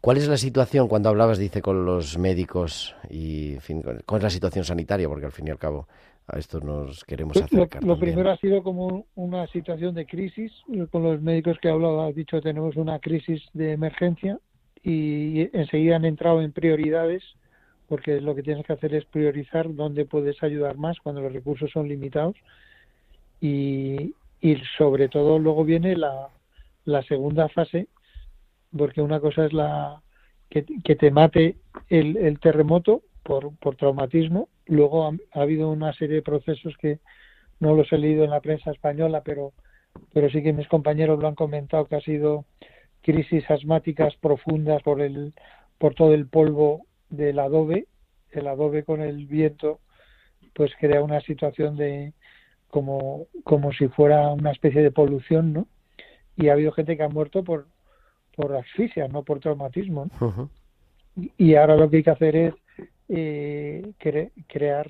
¿Cuál 0.00 0.16
es 0.16 0.28
la 0.28 0.36
situación 0.36 0.88
cuando 0.88 1.08
hablabas, 1.08 1.38
dice, 1.38 1.62
con 1.62 1.84
los 1.84 2.18
médicos 2.18 2.94
y, 3.10 3.54
en 3.54 3.60
fin, 3.60 3.82
es 3.86 4.22
la 4.22 4.30
situación 4.30 4.64
sanitaria? 4.64 5.08
Porque 5.08 5.26
al 5.26 5.32
fin 5.32 5.48
y 5.48 5.50
al 5.50 5.58
cabo 5.58 5.86
a 6.26 6.38
esto 6.38 6.60
nos 6.60 7.04
queremos 7.04 7.36
acercar. 7.36 7.82
Lo, 7.84 7.98
primero 7.98 8.30
ha 8.30 8.36
sido 8.36 8.62
como 8.62 9.06
una 9.14 9.46
situación 9.48 9.94
de 9.94 10.06
crisis. 10.06 10.52
Con 10.90 11.02
los 11.02 11.20
médicos 11.22 11.58
que 11.60 11.68
he 11.68 11.70
hablado, 11.70 12.02
has 12.02 12.14
dicho 12.14 12.40
tenemos 12.40 12.76
una 12.76 12.98
crisis 12.98 13.42
de 13.54 13.72
emergencia 13.72 14.38
y 14.82 15.48
enseguida 15.56 15.96
han 15.96 16.04
entrado 16.04 16.42
en 16.42 16.52
prioridades 16.52 17.22
porque 17.88 18.20
lo 18.20 18.34
que 18.34 18.42
tienes 18.42 18.66
que 18.66 18.74
hacer 18.74 18.94
es 18.94 19.06
priorizar 19.06 19.74
dónde 19.74 20.04
puedes 20.04 20.42
ayudar 20.42 20.76
más 20.76 20.98
cuando 21.00 21.22
los 21.22 21.32
recursos 21.32 21.70
son 21.70 21.88
limitados 21.88 22.36
y, 23.40 24.14
y 24.40 24.56
sobre 24.76 25.08
todo 25.08 25.38
luego 25.38 25.64
viene 25.64 25.96
la, 25.96 26.28
la 26.84 27.02
segunda 27.04 27.48
fase, 27.48 27.88
porque 28.76 29.02
una 29.02 29.20
cosa 29.20 29.46
es 29.46 29.52
la 29.52 30.02
que, 30.50 30.62
te 30.62 31.10
mate 31.10 31.56
el, 31.88 32.16
el 32.16 32.40
terremoto 32.40 33.02
por, 33.22 33.56
por 33.58 33.76
traumatismo, 33.76 34.48
luego 34.66 35.06
ha, 35.06 35.12
ha 35.32 35.42
habido 35.42 35.70
una 35.70 35.92
serie 35.92 36.16
de 36.16 36.22
procesos 36.22 36.76
que 36.78 37.00
no 37.60 37.74
los 37.74 37.92
he 37.92 37.98
leído 37.98 38.24
en 38.24 38.30
la 38.30 38.40
prensa 38.40 38.70
española, 38.70 39.22
pero 39.24 39.52
pero 40.12 40.30
sí 40.30 40.42
que 40.42 40.52
mis 40.52 40.68
compañeros 40.68 41.18
lo 41.18 41.28
han 41.28 41.34
comentado 41.34 41.86
que 41.86 41.96
ha 41.96 42.00
sido 42.00 42.44
crisis 43.02 43.48
asmáticas 43.50 44.14
profundas 44.16 44.82
por 44.82 45.00
el 45.00 45.34
por 45.78 45.94
todo 45.94 46.14
el 46.14 46.26
polvo 46.26 46.86
del 47.08 47.38
adobe. 47.38 47.86
El 48.30 48.46
adobe 48.46 48.84
con 48.84 49.00
el 49.00 49.26
viento 49.26 49.80
pues 50.54 50.72
crea 50.78 51.02
una 51.02 51.20
situación 51.20 51.76
de 51.76 52.12
como 52.68 53.26
como 53.44 53.72
si 53.72 53.88
fuera 53.88 54.28
una 54.32 54.52
especie 54.52 54.82
de 54.82 54.90
polución 54.90 55.52
no 55.52 55.66
y 56.36 56.48
ha 56.48 56.52
habido 56.52 56.72
gente 56.72 56.96
que 56.96 57.02
ha 57.02 57.08
muerto 57.08 57.42
por 57.42 57.66
por 58.38 58.54
asfixia 58.54 59.08
no 59.08 59.24
por 59.24 59.40
traumatismo 59.40 60.02
y 61.36 61.54
ahora 61.56 61.74
lo 61.76 61.90
que 61.90 61.96
hay 61.98 62.02
que 62.04 62.10
hacer 62.10 62.36
es 62.36 62.54
eh, 63.08 63.82
cre- 63.98 64.30
crear 64.46 64.86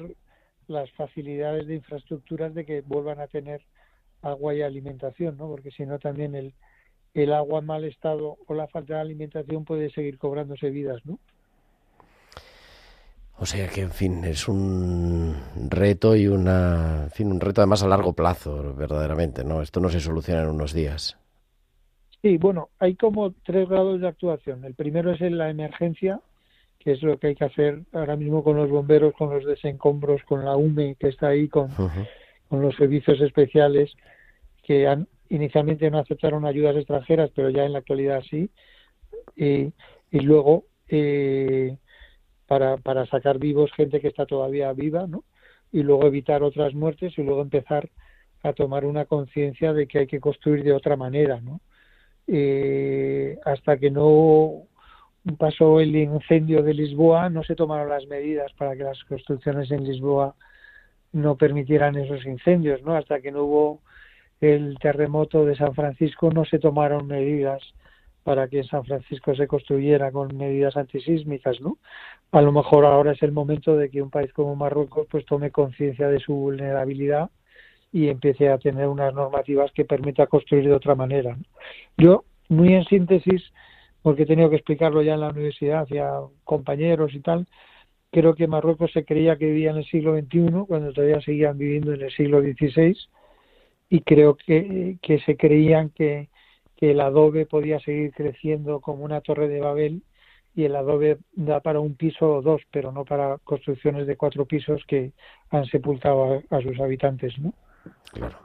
las 0.67 0.91
facilidades 0.93 1.67
de 1.67 1.77
infraestructuras 1.77 2.55
de 2.55 2.67
que 2.67 2.83
vuelvan 2.83 3.21
a 3.21 3.27
tener 3.29 3.63
agua 4.21 4.53
y 4.55 4.61
alimentación, 4.61 5.39
¿no? 5.39 5.49
Porque 5.49 5.71
si 5.71 5.87
no 5.87 5.99
también 5.99 6.35
el, 6.35 6.53
el 7.15 7.33
agua 7.33 7.61
en 7.61 7.67
mal 7.67 7.85
estado 7.85 8.37
o 8.47 8.55
la 8.55 8.67
falta 8.69 8.95
de 8.95 9.01
alimentación 9.01 9.65
puede 9.65 9.89
seguir 9.91 10.19
cobrándose 10.19 10.69
vidas, 10.69 11.01
¿no? 11.07 11.19
O 13.41 13.47
sea 13.47 13.69
que, 13.69 13.83
en 13.83 13.93
fin, 13.93 14.25
es 14.25 14.49
un 14.49 15.37
reto 15.71 16.17
y 16.17 16.27
una, 16.27 17.05
en 17.05 17.11
fin, 17.11 17.31
un 17.33 17.41
reto 17.41 17.61
además 17.63 17.83
a 17.83 17.89
largo 17.89 18.13
plazo, 18.13 18.75
verdaderamente, 18.75 19.45
¿no? 19.45 19.63
Esto 19.63 19.81
no 19.81 19.89
se 19.89 20.01
soluciona 20.01 20.43
en 20.43 20.49
unos 20.49 20.73
días. 20.75 21.17
Sí, 22.23 22.37
bueno, 22.37 22.69
hay 22.79 22.97
como 22.97 23.33
tres 23.45 23.69
grados 23.69 24.01
de 24.01 24.09
actuación. 24.09 24.65
El 24.65 24.75
primero 24.75 25.13
es 25.13 25.21
en 25.21 25.39
la 25.39 25.51
emergencia, 25.51 26.21
que 26.79 26.93
es 26.93 27.03
lo 27.03 27.19
que 27.19 27.29
hay 27.29 27.35
que 27.35 27.45
hacer 27.45 27.83
ahora 27.93 28.17
mismo 28.17 28.43
con 28.43 28.57
los 28.57 28.69
bomberos, 28.69 29.15
con 29.15 29.31
los 29.31 29.45
desencombros, 29.45 30.23
con 30.25 30.45
la 30.45 30.57
UME 30.57 30.97
que 30.97 31.09
está 31.09 31.29
ahí, 31.29 31.49
con, 31.49 31.69
con 32.49 32.63
los 32.63 32.75
servicios 32.77 33.21
especiales 33.21 33.93
que 34.65 34.87
han, 34.87 35.07
inicialmente 35.29 35.91
no 35.91 35.99
aceptaron 35.99 36.45
ayudas 36.45 36.77
extranjeras, 36.77 37.31
pero 37.35 37.51
ya 37.51 37.65
en 37.65 37.73
la 37.73 37.79
actualidad 37.79 38.23
sí. 38.29 38.51
Y, 39.37 39.73
y 40.11 40.21
luego 40.21 40.65
eh, 40.89 41.77
para, 42.47 42.79
para 42.79 43.07
sacar 43.07 43.39
vivos 43.39 43.71
gente 43.73 44.01
que 44.01 44.09
está 44.09 44.27
todavía 44.27 44.73
viva, 44.73 45.07
¿no? 45.07 45.25
Y 45.71 45.83
luego 45.83 46.07
evitar 46.07 46.43
otras 46.43 46.75
muertes 46.75 47.17
y 47.19 47.23
luego 47.23 47.43
empezar 47.43 47.91
a 48.43 48.53
tomar 48.53 48.85
una 48.85 49.05
conciencia 49.05 49.73
de 49.73 49.87
que 49.87 50.01
hay 50.01 50.07
que 50.07 50.21
construir 50.21 50.65
de 50.65 50.73
otra 50.73 50.97
manera, 50.97 51.41
¿no? 51.41 51.61
Eh, 52.31 53.38
hasta 53.45 53.79
que 53.79 53.91
no 53.91 54.64
pasó 55.38 55.81
el 55.81 55.97
incendio 55.97 56.62
de 56.62 56.75
Lisboa, 56.75 57.31
no 57.31 57.43
se 57.43 57.55
tomaron 57.55 57.88
las 57.88 58.07
medidas 58.07 58.53
para 58.53 58.77
que 58.77 58.85
las 58.85 59.03
construcciones 59.05 59.71
en 59.71 59.85
Lisboa 59.85 60.35
no 61.12 61.37
permitieran 61.37 61.97
esos 61.97 62.25
incendios, 62.27 62.83
¿no? 62.83 62.95
Hasta 62.95 63.21
que 63.21 63.33
no 63.33 63.45
hubo 63.45 63.81
el 64.41 64.79
terremoto 64.79 65.45
de 65.45 65.57
San 65.57 65.75
Francisco 65.75 66.31
no 66.31 66.45
se 66.45 66.59
tomaron 66.59 67.07
medidas 67.07 67.62
para 68.23 68.47
que 68.47 68.62
San 68.64 68.85
Francisco 68.85 69.35
se 69.35 69.47
construyera 69.47 70.12
con 70.12 70.37
medidas 70.37 70.77
antisísmicas, 70.77 71.61
¿no? 71.61 71.79
A 72.31 72.43
lo 72.43 72.53
mejor 72.53 72.85
ahora 72.85 73.12
es 73.12 73.23
el 73.23 73.33
momento 73.33 73.75
de 73.75 73.88
que 73.88 74.03
un 74.03 74.11
país 74.11 74.33
como 74.35 74.55
Marruecos 74.55 75.07
pues 75.11 75.25
tome 75.25 75.51
conciencia 75.51 76.09
de 76.09 76.21
su 76.21 76.35
vulnerabilidad 76.35 77.31
y 77.92 78.09
empiece 78.09 78.48
a 78.48 78.59
tener 78.59 78.87
unas 78.87 79.14
normativas 79.14 79.72
que 79.72 79.85
permita 79.85 80.27
construir 80.27 80.64
de 80.64 80.74
otra 80.74 80.94
manera. 80.94 81.37
Yo, 81.96 82.24
muy 82.48 82.74
en 82.74 82.85
síntesis, 82.85 83.42
porque 84.03 84.22
he 84.22 84.27
tenido 84.27 84.51
que 84.51 84.57
explicarlo 84.57 85.03
ya 85.03 85.14
en 85.14 85.20
la 85.20 85.31
universidad 85.31 85.83
hacia 85.83 86.12
compañeros 86.44 87.14
y 87.14 87.20
tal, 87.20 87.46
creo 88.11 88.35
que 88.35 88.46
Marruecos 88.46 88.92
se 88.92 89.05
creía 89.05 89.37
que 89.37 89.46
vivía 89.46 89.70
en 89.70 89.79
el 89.79 89.87
siglo 89.87 90.18
XXI 90.18 90.66
cuando 90.66 90.92
todavía 90.92 91.20
seguían 91.20 91.59
viviendo 91.59 91.92
en 91.92 92.03
el 92.03 92.11
siglo 92.12 92.40
XVI 92.40 92.96
y 93.90 94.01
creo 94.01 94.37
que, 94.37 94.98
que 95.03 95.18
se 95.20 95.37
creían 95.37 95.90
que, 95.90 96.29
que 96.77 96.92
el 96.92 97.01
adobe 97.01 97.46
podía 97.46 97.81
seguir 97.81 98.12
creciendo 98.12 98.81
como 98.81 99.05
una 99.05 99.20
torre 99.20 99.48
de 99.48 99.61
Babel 99.61 100.03
y 100.55 100.64
el 100.64 100.77
adobe 100.77 101.18
da 101.35 101.61
para 101.61 101.81
un 101.81 101.94
piso 101.94 102.37
o 102.37 102.42
dos, 102.42 102.62
pero 102.70 102.92
no 102.92 103.05
para 103.05 103.38
construcciones 103.38 104.07
de 104.07 104.16
cuatro 104.16 104.44
pisos 104.46 104.83
que 104.87 105.12
han 105.51 105.66
sepultado 105.66 106.42
a, 106.51 106.57
a 106.57 106.61
sus 106.61 106.79
habitantes, 106.81 107.38
¿no? 107.38 107.55
Claro. 108.12 108.38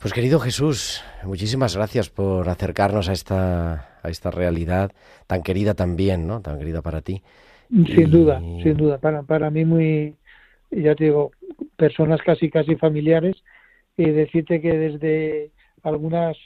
Pues 0.00 0.12
querido 0.12 0.38
Jesús, 0.38 1.02
muchísimas 1.24 1.74
gracias 1.76 2.08
por 2.08 2.48
acercarnos 2.48 3.08
a 3.08 3.12
esta, 3.12 3.98
a 4.02 4.08
esta 4.08 4.30
realidad 4.30 4.92
tan 5.26 5.42
querida 5.42 5.74
también, 5.74 6.26
¿no? 6.26 6.40
Tan 6.40 6.58
querida 6.58 6.82
para 6.82 7.00
ti. 7.02 7.22
Sin 7.68 8.00
Y- 8.00 8.04
duda, 8.04 8.38
sin 8.38 8.76
duda. 8.76 8.98
Para, 8.98 9.22
para 9.24 9.50
mí 9.50 9.64
muy, 9.64 10.14
ya 10.70 10.94
te 10.94 11.04
digo, 11.04 11.32
personas 11.76 12.20
casi 12.22 12.48
casi 12.48 12.76
familiares 12.76 13.42
y 13.96 14.08
decirte 14.10 14.60
que 14.60 14.72
desde 14.78 15.50
algunas 15.82 16.36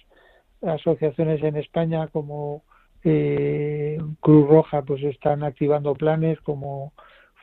asociaciones 0.62 1.42
en 1.42 1.56
España 1.56 2.06
como 2.08 2.62
eh, 3.04 3.98
Cruz 4.20 4.48
Roja 4.48 4.82
pues 4.82 5.02
están 5.02 5.42
activando 5.44 5.92
planes 5.94 6.40
como 6.40 6.92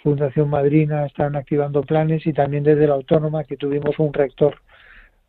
Fundación 0.03 0.49
Madrina 0.49 1.05
están 1.05 1.35
activando 1.35 1.81
planes 1.83 2.25
y 2.25 2.33
también 2.33 2.63
desde 2.63 2.88
la 2.88 2.93
Autónoma 2.93 3.43
que 3.43 3.57
tuvimos 3.57 3.99
un 3.99 4.13
rector 4.13 4.55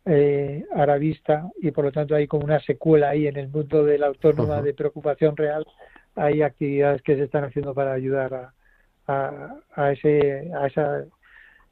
eh, 0.05 0.65
arabista 0.75 1.49
y 1.61 1.71
por 1.71 1.85
lo 1.85 1.91
tanto 1.91 2.15
hay 2.15 2.27
como 2.27 2.45
una 2.45 2.59
secuela 2.61 3.09
ahí 3.09 3.27
en 3.27 3.37
el 3.37 3.49
mundo 3.49 3.83
de 3.83 3.97
la 3.97 4.07
Autónoma 4.07 4.61
de 4.61 4.73
preocupación 4.73 5.37
real 5.37 5.65
hay 6.15 6.41
actividades 6.41 7.01
que 7.01 7.15
se 7.15 7.23
están 7.23 7.43
haciendo 7.43 7.73
para 7.73 7.93
ayudar 7.93 8.33
a, 8.33 8.53
a, 9.07 9.55
a 9.75 9.91
ese 9.91 10.51
a 10.53 10.67
esa, 10.67 11.05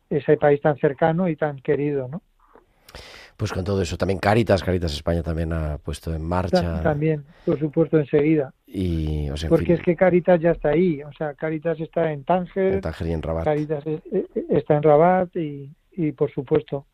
ese 0.10 0.38
país 0.38 0.62
tan 0.62 0.78
cercano 0.78 1.30
y 1.30 1.36
tan 1.36 1.60
querido, 1.62 2.08
¿no? 2.08 2.22
Pues 3.40 3.54
con 3.54 3.64
todo 3.64 3.82
eso, 3.82 3.96
también 3.96 4.20
Caritas, 4.20 4.62
Caritas 4.62 4.92
España 4.94 5.24
también 5.24 5.54
ha 5.54 5.78
puesto 5.78 6.14
en 6.14 6.22
marcha. 6.22 6.62
Ta- 6.62 6.84
También, 6.84 7.24
por 7.46 7.58
supuesto, 7.58 7.98
enseguida. 7.98 8.54
Y, 8.68 9.30
o 9.30 9.38
sea, 9.38 9.48
en 9.48 9.52
Porque 9.52 9.66
fin, 9.68 9.76
es 9.76 9.82
que 9.82 9.96
Caritas 9.96 10.42
ya 10.42 10.52
está 10.52 10.70
ahí. 10.72 11.02
O 11.04 11.14
sea, 11.14 11.34
Caritas 11.36 11.80
está 11.80 12.12
en 12.12 12.26
Tánger, 12.26 12.74
en 12.74 12.82
Tánger 12.82 13.08
y 13.08 13.12
en 13.14 13.22
Rabat. 13.22 13.46
Caritas 13.46 13.88
es- 13.88 14.02
eh, 14.12 14.26
está 14.50 14.76
en 14.76 14.84
Rabat 14.84 15.34
y, 15.38 15.72
y 15.94 16.12
por 16.12 16.30
supuesto, 16.32 16.86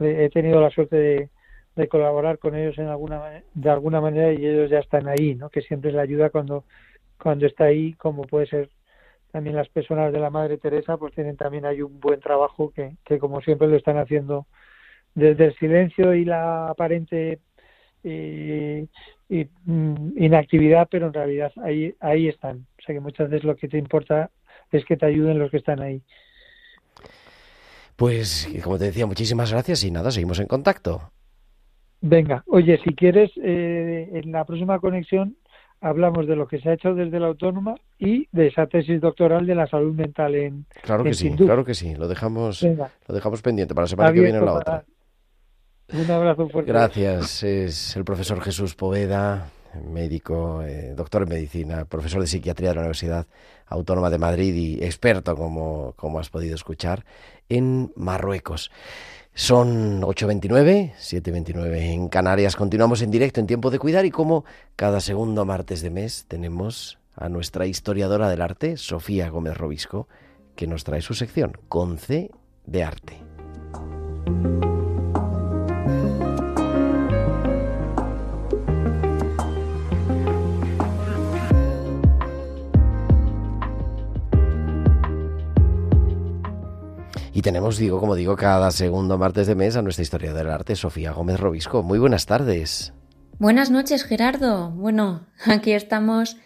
eh, 0.00 0.24
he 0.24 0.30
tenido 0.30 0.60
la 0.60 0.70
suerte 0.70 0.96
de, 0.96 1.28
de 1.76 1.86
colaborar 1.88 2.38
con 2.40 2.56
ellos 2.56 2.76
en 2.78 2.88
alguna 2.88 3.22
de 3.54 3.70
alguna 3.70 4.00
manera 4.00 4.32
y 4.32 4.44
ellos 4.44 4.70
ya 4.70 4.80
están 4.80 5.06
ahí, 5.06 5.36
¿no? 5.36 5.50
Que 5.50 5.62
siempre 5.62 5.90
es 5.90 5.94
la 5.96 6.02
ayuda 6.02 6.30
cuando 6.30 6.64
cuando 7.16 7.46
está 7.46 7.66
ahí, 7.66 7.92
como 7.92 8.22
puede 8.24 8.46
ser 8.46 8.70
también 9.30 9.54
las 9.54 9.68
personas 9.68 10.12
de 10.12 10.18
la 10.18 10.30
Madre 10.30 10.58
Teresa, 10.58 10.96
pues 10.96 11.14
tienen 11.14 11.36
también 11.36 11.64
ahí 11.64 11.80
un 11.80 12.00
buen 12.00 12.18
trabajo 12.18 12.72
que, 12.74 12.96
que 13.04 13.20
como 13.20 13.40
siempre 13.40 13.68
lo 13.68 13.76
están 13.76 13.98
haciendo 13.98 14.46
desde 15.14 15.46
el 15.46 15.54
silencio 15.56 16.14
y 16.14 16.24
la 16.24 16.68
aparente 16.70 17.38
eh, 18.04 18.86
y, 19.28 19.46
mm, 19.64 20.12
inactividad, 20.16 20.88
pero 20.90 21.06
en 21.06 21.12
realidad 21.12 21.52
ahí 21.62 21.94
ahí 22.00 22.28
están. 22.28 22.66
O 22.78 22.82
sea 22.84 22.94
que 22.94 23.00
muchas 23.00 23.30
veces 23.30 23.44
lo 23.44 23.56
que 23.56 23.68
te 23.68 23.78
importa 23.78 24.30
es 24.70 24.84
que 24.84 24.96
te 24.96 25.06
ayuden 25.06 25.38
los 25.38 25.50
que 25.50 25.58
están 25.58 25.80
ahí. 25.80 26.02
Pues, 27.96 28.48
como 28.64 28.78
te 28.78 28.86
decía, 28.86 29.06
muchísimas 29.06 29.52
gracias 29.52 29.84
y 29.84 29.90
nada, 29.90 30.10
seguimos 30.10 30.40
en 30.40 30.46
contacto. 30.46 31.12
Venga, 32.00 32.42
oye, 32.48 32.78
si 32.82 32.94
quieres, 32.96 33.30
eh, 33.36 34.10
en 34.12 34.32
la 34.32 34.44
próxima 34.44 34.80
conexión 34.80 35.36
hablamos 35.80 36.26
de 36.26 36.36
lo 36.36 36.48
que 36.48 36.58
se 36.60 36.68
ha 36.68 36.72
hecho 36.74 36.94
desde 36.94 37.20
la 37.20 37.28
autónoma 37.28 37.74
y 37.98 38.28
de 38.32 38.48
esa 38.48 38.66
tesis 38.66 39.00
doctoral 39.00 39.46
de 39.46 39.54
la 39.54 39.66
salud 39.66 39.94
mental 39.94 40.34
en, 40.34 40.64
Claro 40.82 41.02
que 41.04 41.10
en 41.10 41.14
sí, 41.14 41.30
claro 41.36 41.64
que 41.64 41.74
sí. 41.74 41.94
Lo 41.94 42.08
dejamos, 42.08 42.62
Venga, 42.62 42.90
lo 43.06 43.14
dejamos 43.14 43.42
pendiente 43.42 43.74
para 43.74 43.84
la 43.84 43.88
semana 43.88 44.12
que 44.12 44.20
viene 44.20 44.38
abierto 44.38 44.46
la 44.46 44.58
otra. 44.58 44.64
para- 44.64 44.84
Un 45.92 46.10
abrazo 46.10 46.48
fuerte. 46.48 46.72
Gracias. 46.72 47.42
Es 47.42 47.96
el 47.96 48.04
profesor 48.04 48.40
Jesús 48.40 48.74
Poveda, 48.74 49.50
médico, 49.80 50.62
eh, 50.62 50.94
doctor 50.94 51.22
en 51.22 51.28
medicina, 51.30 51.84
profesor 51.84 52.20
de 52.20 52.26
psiquiatría 52.26 52.70
de 52.70 52.74
la 52.74 52.80
Universidad 52.82 53.26
Autónoma 53.66 54.10
de 54.10 54.18
Madrid 54.18 54.54
y 54.54 54.84
experto, 54.84 55.36
como, 55.36 55.94
como 55.96 56.18
has 56.18 56.30
podido 56.30 56.54
escuchar, 56.54 57.04
en 57.48 57.92
Marruecos. 57.96 58.70
Son 59.34 60.02
8.29, 60.02 60.92
7.29 60.94 61.76
en 61.78 62.08
Canarias. 62.08 62.54
Continuamos 62.54 63.00
en 63.00 63.10
directo 63.10 63.40
en 63.40 63.46
Tiempo 63.46 63.70
de 63.70 63.78
Cuidar 63.78 64.04
y 64.04 64.10
como 64.10 64.44
cada 64.76 65.00
segundo 65.00 65.46
martes 65.46 65.80
de 65.80 65.90
mes 65.90 66.26
tenemos 66.28 66.98
a 67.14 67.28
nuestra 67.28 67.66
historiadora 67.66 68.28
del 68.28 68.42
arte, 68.42 68.76
Sofía 68.76 69.30
Gómez 69.30 69.56
Robisco, 69.56 70.08
que 70.54 70.66
nos 70.66 70.84
trae 70.84 71.00
su 71.00 71.14
sección, 71.14 71.56
con 71.68 71.96
C 71.96 72.30
de 72.66 72.84
arte. 72.84 73.16
Y 87.34 87.40
tenemos, 87.40 87.78
digo, 87.78 87.98
como 87.98 88.14
digo, 88.14 88.36
cada 88.36 88.70
segundo 88.70 89.16
martes 89.16 89.46
de 89.46 89.54
mes 89.54 89.76
a 89.76 89.82
nuestra 89.82 90.02
historia 90.02 90.34
del 90.34 90.50
arte, 90.50 90.76
Sofía 90.76 91.12
Gómez 91.12 91.40
Robisco. 91.40 91.82
Muy 91.82 91.98
buenas 91.98 92.26
tardes. 92.26 92.92
Buenas 93.38 93.70
noches, 93.70 94.04
Gerardo. 94.04 94.70
Bueno, 94.70 95.26
aquí 95.46 95.72
estamos 95.72 96.36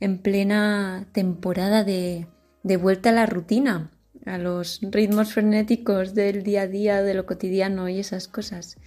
en 0.00 0.18
plena 0.18 1.08
temporada 1.12 1.84
de, 1.84 2.26
de 2.62 2.76
vuelta 2.78 3.10
a 3.10 3.12
la 3.12 3.26
rutina, 3.26 3.90
a 4.24 4.38
los 4.38 4.80
ritmos 4.82 5.34
frenéticos 5.34 6.14
del 6.14 6.42
día 6.42 6.62
a 6.62 6.66
día, 6.66 7.02
de 7.02 7.12
lo 7.12 7.26
cotidiano 7.26 7.90
y 7.90 7.98
esas 7.98 8.26
cosas. 8.26 8.78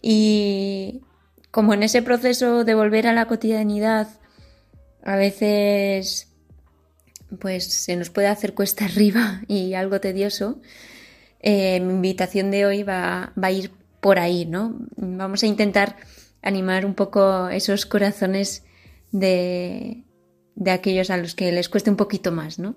Y 0.00 1.02
como 1.50 1.74
en 1.74 1.82
ese 1.82 2.00
proceso 2.00 2.64
de 2.64 2.74
volver 2.74 3.06
a 3.06 3.12
la 3.12 3.26
cotidianidad, 3.26 4.08
a 5.04 5.16
veces 5.16 6.31
pues 7.40 7.64
se 7.72 7.96
nos 7.96 8.10
puede 8.10 8.28
hacer 8.28 8.54
cuesta 8.54 8.84
arriba 8.86 9.42
y 9.48 9.74
algo 9.74 10.00
tedioso, 10.00 10.60
eh, 11.40 11.80
mi 11.80 11.92
invitación 11.94 12.50
de 12.50 12.66
hoy 12.66 12.82
va, 12.82 13.32
va, 13.42 13.48
a 13.48 13.52
ir 13.52 13.72
por 14.00 14.18
ahí, 14.18 14.46
¿no? 14.46 14.76
Vamos 14.96 15.42
a 15.42 15.46
intentar 15.46 15.96
animar 16.40 16.86
un 16.86 16.94
poco 16.94 17.48
esos 17.48 17.86
corazones 17.86 18.64
de, 19.10 20.04
de 20.54 20.70
aquellos 20.70 21.10
a 21.10 21.16
los 21.16 21.34
que 21.34 21.50
les 21.52 21.68
cueste 21.68 21.90
un 21.90 21.96
poquito 21.96 22.32
más, 22.32 22.58
¿no? 22.58 22.76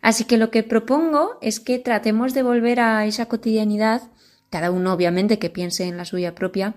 Así 0.00 0.24
que 0.24 0.36
lo 0.36 0.50
que 0.50 0.62
propongo 0.62 1.38
es 1.40 1.60
que 1.60 1.78
tratemos 1.78 2.34
de 2.34 2.42
volver 2.42 2.80
a 2.80 3.06
esa 3.06 3.26
cotidianidad, 3.26 4.02
cada 4.50 4.70
uno 4.70 4.92
obviamente 4.92 5.38
que 5.38 5.50
piense 5.50 5.84
en 5.84 5.96
la 5.96 6.04
suya 6.04 6.34
propia, 6.34 6.74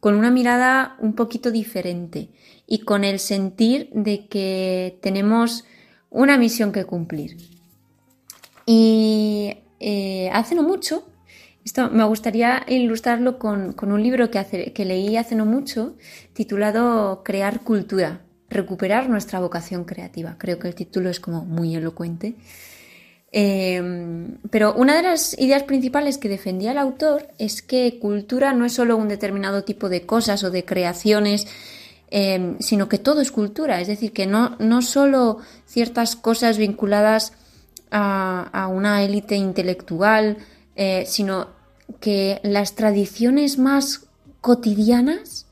con 0.00 0.14
una 0.14 0.30
mirada 0.30 0.96
un 1.00 1.14
poquito 1.14 1.50
diferente 1.50 2.30
y 2.66 2.80
con 2.80 3.04
el 3.04 3.18
sentir 3.18 3.90
de 3.92 4.28
que 4.28 4.98
tenemos 5.02 5.64
una 6.10 6.38
misión 6.38 6.72
que 6.72 6.84
cumplir. 6.84 7.36
Y 8.66 9.58
eh, 9.80 10.30
hace 10.32 10.54
no 10.54 10.62
mucho, 10.62 11.08
esto 11.64 11.90
me 11.90 12.04
gustaría 12.04 12.64
ilustrarlo 12.68 13.38
con, 13.38 13.74
un 13.80 14.02
libro 14.02 14.30
que, 14.30 14.72
que 14.74 14.84
leí 14.84 15.16
hace 15.16 15.34
no 15.34 15.46
mucho, 15.46 15.96
titulado 16.32 17.22
Crear 17.24 17.60
cultura, 17.60 18.22
recuperar 18.48 19.08
nuestra 19.08 19.40
vocación 19.40 19.84
creativa. 19.84 20.36
Creo 20.38 20.58
que 20.58 20.68
el 20.68 20.74
título 20.74 21.10
es 21.10 21.20
como 21.20 21.44
muy 21.44 21.74
elocuente. 21.74 22.36
Eh, 23.30 23.82
pero 24.50 24.72
una 24.74 24.96
de 24.96 25.02
las 25.02 25.38
ideas 25.38 25.62
principales 25.64 26.16
que 26.16 26.30
defendía 26.30 26.72
el 26.72 26.78
autor 26.78 27.28
es 27.38 27.60
que 27.60 27.98
cultura 27.98 28.54
no 28.54 28.64
es 28.64 28.72
solo 28.72 28.96
un 28.96 29.08
determinado 29.08 29.64
tipo 29.64 29.88
de 29.88 30.06
cosas 30.06 30.44
o 30.44 30.50
de 30.50 30.64
creaciones, 30.64 31.46
eh, 32.10 32.56
sino 32.60 32.88
que 32.88 32.98
todo 32.98 33.20
es 33.20 33.30
cultura. 33.30 33.80
Es 33.80 33.88
decir, 33.88 34.12
que 34.12 34.26
no, 34.26 34.56
no 34.58 34.82
solo 34.82 35.38
ciertas 35.66 36.16
cosas 36.16 36.58
vinculadas 36.58 37.32
a, 37.90 38.68
una 38.70 39.02
élite 39.02 39.36
intelectual, 39.36 40.38
eh, 40.76 41.04
sino 41.06 41.48
que 42.00 42.40
las 42.42 42.74
tradiciones 42.74 43.58
más 43.58 44.06
cotidianas 44.40 45.46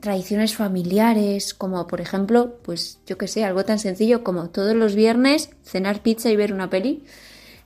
tradiciones 0.00 0.54
familiares, 0.54 1.54
como 1.54 1.86
por 1.86 2.00
ejemplo, 2.00 2.58
pues 2.62 2.98
yo 3.06 3.18
que 3.18 3.28
sé, 3.28 3.44
algo 3.44 3.64
tan 3.64 3.78
sencillo 3.78 4.24
como 4.24 4.48
todos 4.50 4.74
los 4.74 4.94
viernes 4.94 5.50
cenar 5.62 6.02
pizza 6.02 6.30
y 6.30 6.36
ver 6.36 6.52
una 6.52 6.70
peli, 6.70 7.04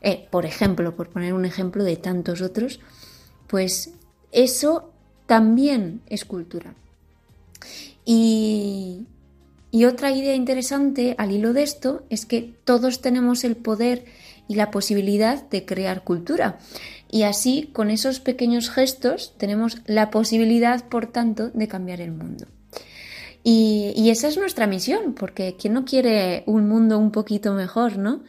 eh, 0.01 0.27
por 0.31 0.45
ejemplo, 0.45 0.95
por 0.97 1.11
poner 1.11 1.33
un 1.33 1.45
ejemplo 1.45 1.85
de 1.85 1.97
tantos 1.97 2.43
otros, 2.43 2.81
pues 3.47 3.93
eso 4.33 4.93
también 5.27 6.03
es 6.07 6.25
cultura. 6.25 6.75
Y, 8.11 9.07
otra 9.87 10.11
idea 10.11 10.35
interesante 10.35 11.14
al 11.18 11.31
hilo 11.31 11.53
de 11.53 11.62
esto 11.62 12.07
es 12.09 12.25
que 12.25 12.55
todos 12.64 13.03
tenemos 13.03 13.44
el 13.44 13.55
poder 13.55 14.07
y 14.49 14.55
la 14.55 14.71
posibilidad 14.71 15.47
de 15.51 15.66
crear 15.66 16.05
cultura. 16.05 16.59
Y 17.11 17.25
así, 17.25 17.68
con 17.75 17.90
esos 17.90 18.21
pequeños 18.21 18.71
gestos, 18.71 19.35
tenemos 19.37 19.83
la 19.85 20.11
posibilidad, 20.11 20.88
por 20.88 21.07
tanto, 21.07 21.51
de 21.51 21.68
cambiar 21.68 22.01
el 22.01 22.12
mundo. 22.12 22.47
Y, 23.44 24.09
esa 24.09 24.29
es 24.29 24.38
nuestra 24.38 24.66
misión, 24.66 25.12
porque 25.12 25.57
¿quién 25.61 25.75
no 25.75 25.85
quiere 25.85 26.44
un 26.47 26.66
mundo 26.66 26.99
un 26.99 27.11
poquito 27.11 27.53
mejor, 27.53 27.99
no? 27.99 28.23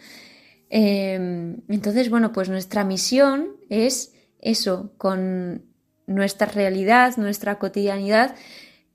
Em, 0.69 1.61
entonces, 1.69 2.09
bueno, 2.09 2.33
pues 2.33 2.49
nuestra 2.49 2.83
misión 2.83 3.55
es 3.69 4.13
eso, 4.41 4.91
con 4.97 5.63
nuestra 6.05 6.47
realidad, 6.47 7.15
nuestra 7.15 7.59
cotidianidad, 7.59 8.35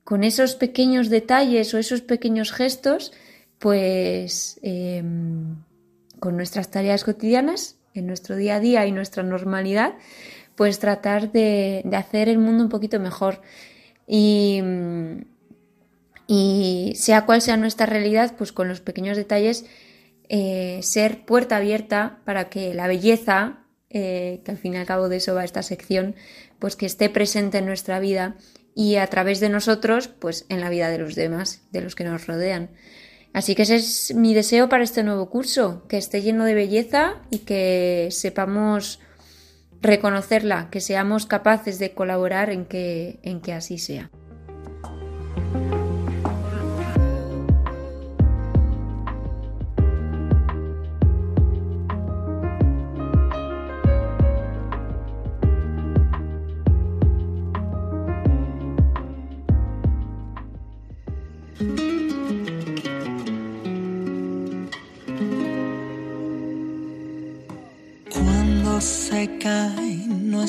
con 0.04 0.22
esos 0.22 0.54
pequeños 0.54 1.08
detalles 1.08 1.72
o 1.72 1.78
esos 1.78 2.02
pequeños 2.02 2.52
gestos, 2.52 3.12
pues 3.58 4.60
em, 4.62 5.56
con 6.20 6.36
nuestras 6.36 6.70
tareas 6.70 7.04
cotidianas, 7.04 7.76
en 7.94 8.06
nuestro 8.06 8.36
día 8.36 8.56
a 8.56 8.60
día 8.60 8.86
y 8.86 8.92
nuestra 8.92 9.22
normalidad, 9.22 9.94
pues 10.56 10.78
tratar 10.78 11.32
de, 11.32 11.84
hacer 11.96 12.28
el 12.28 12.38
mundo 12.38 12.62
un 12.64 12.68
poquito 12.68 13.00
mejor. 13.00 13.40
Y, 14.06 14.62
sea 16.96 17.26
cual 17.26 17.42
sea 17.42 17.56
nuestra 17.56 17.86
realidad, 17.86 18.34
pues 18.36 18.52
con 18.52 18.68
los 18.68 18.80
pequeños 18.80 19.16
detalles, 19.16 19.64
eh, 20.28 20.80
ser 20.82 21.24
puerta 21.24 21.56
abierta 21.56 22.20
para 22.24 22.48
que 22.48 22.74
la 22.74 22.86
belleza, 22.86 23.64
eh, 23.90 24.40
que 24.44 24.50
al 24.50 24.58
fin 24.58 24.74
y 24.74 24.76
al 24.78 24.86
cabo 24.86 25.08
de 25.08 25.16
eso 25.16 25.34
va 25.34 25.44
esta 25.44 25.62
sección, 25.62 26.14
pues 26.58 26.76
que 26.76 26.86
esté 26.86 27.08
presente 27.08 27.58
en 27.58 27.66
nuestra 27.66 28.00
vida 28.00 28.36
y 28.74 28.96
a 28.96 29.06
través 29.06 29.40
de 29.40 29.48
nosotros, 29.48 30.08
pues 30.08 30.46
en 30.48 30.60
la 30.60 30.70
vida 30.70 30.90
de 30.90 30.98
los 30.98 31.14
demás, 31.14 31.62
de 31.70 31.80
los 31.80 31.94
que 31.94 32.04
nos 32.04 32.26
rodean. 32.26 32.70
Así 33.32 33.54
que 33.54 33.62
ese 33.62 33.76
es 33.76 34.14
mi 34.14 34.34
deseo 34.34 34.68
para 34.68 34.84
este 34.84 35.02
nuevo 35.02 35.28
curso, 35.28 35.84
que 35.88 35.96
esté 35.96 36.22
lleno 36.22 36.44
de 36.44 36.54
belleza 36.54 37.16
y 37.30 37.38
que 37.38 38.08
sepamos 38.10 39.00
reconocerla, 39.80 40.70
que 40.70 40.80
seamos 40.80 41.26
capaces 41.26 41.78
de 41.78 41.92
colaborar 41.92 42.50
en 42.50 42.64
que, 42.64 43.18
en 43.22 43.40
que 43.40 43.52
así 43.52 43.78
sea. 43.78 44.10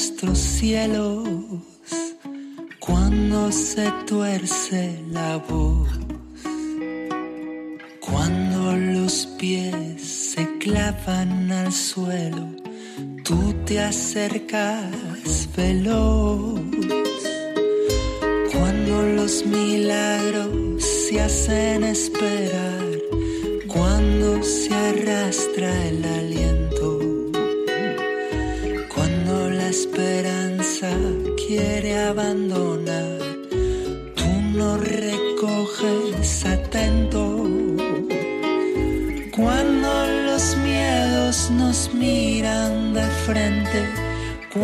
Nuestros 0.06 0.38
cielos 0.38 1.28
cuando 2.80 3.52
se 3.52 3.92
tuerce 4.06 5.00
la 5.12 5.38
voz, 5.38 5.90
cuando 8.02 8.78
los 8.78 9.26
pies 9.40 10.04
se 10.04 10.48
clavan 10.60 11.52
al 11.52 11.74
suelo, 11.74 12.46
tú 13.24 13.56
te 13.66 13.80
acercas 13.80 15.50
veloz, 15.58 16.62
cuando 18.52 19.02
los 19.02 19.44
milagros 19.48 20.84
se 20.84 21.20
hacen 21.20 21.84
esperar, 21.84 22.86
cuando 23.66 24.44
se 24.44 24.72
arrastra 24.72 25.88
el 25.88 26.06
aliento 26.06 26.25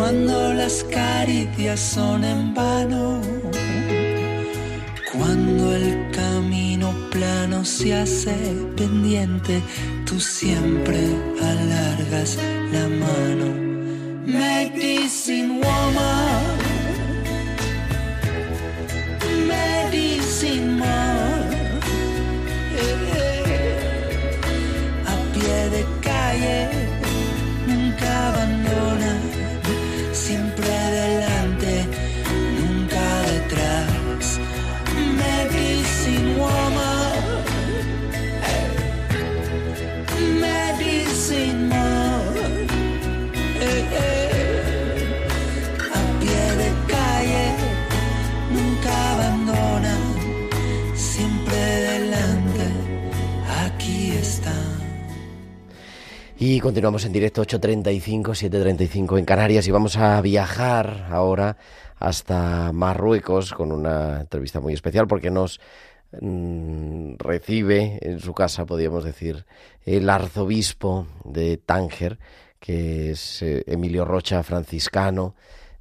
cuando 0.02 0.52
las 0.56 0.84
caricias 0.86 1.80
son 1.80 2.24
en 2.24 2.56
vano, 2.56 3.22
cuando 5.14 5.76
el 5.76 6.10
camino 6.10 6.92
plano 7.12 7.64
se 7.64 7.94
hace 7.94 8.36
pendiente, 8.76 9.62
tú 10.08 10.20
siempre 10.20 10.98
alargas 11.40 12.36
la 12.72 12.88
mano 12.88 13.71
Y 56.44 56.60
continuamos 56.60 57.06
en 57.06 57.12
directo 57.14 57.44
8.35, 57.44 58.50
7.35 58.50 59.20
en 59.20 59.26
Canarias 59.26 59.68
y 59.68 59.72
vamos 59.72 59.96
a 59.98 60.20
viajar 60.22 61.06
ahora 61.12 61.56
hasta 62.00 62.72
Marruecos 62.72 63.54
con 63.54 63.72
una 63.72 64.22
entrevista 64.22 64.60
muy 64.60 64.74
especial 64.74 65.06
porque 65.06 65.30
nos 65.30 65.60
mm, 66.20 67.14
recibe 67.20 68.00
en 68.02 68.20
su 68.20 68.34
casa, 68.34 68.66
podríamos 68.66 69.04
decir, 69.04 69.46
el 69.86 70.10
arzobispo 70.10 71.06
de 71.26 71.58
Tánger, 71.58 72.18
que 72.60 73.12
es 73.12 73.44
eh, 73.44 73.64
Emilio 73.68 74.04
Rocha, 74.04 74.42
franciscano, 74.42 75.36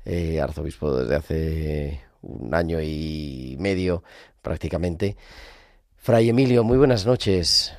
eh, 0.04 0.42
arzobispo 0.42 0.94
desde 0.94 1.16
hace 1.16 2.00
un 2.20 2.54
año 2.54 2.82
y 2.82 3.56
medio 3.58 4.02
prácticamente. 4.42 5.16
Fray 5.96 6.28
Emilio, 6.28 6.64
muy 6.64 6.76
buenas 6.76 7.06
noches. 7.06 7.72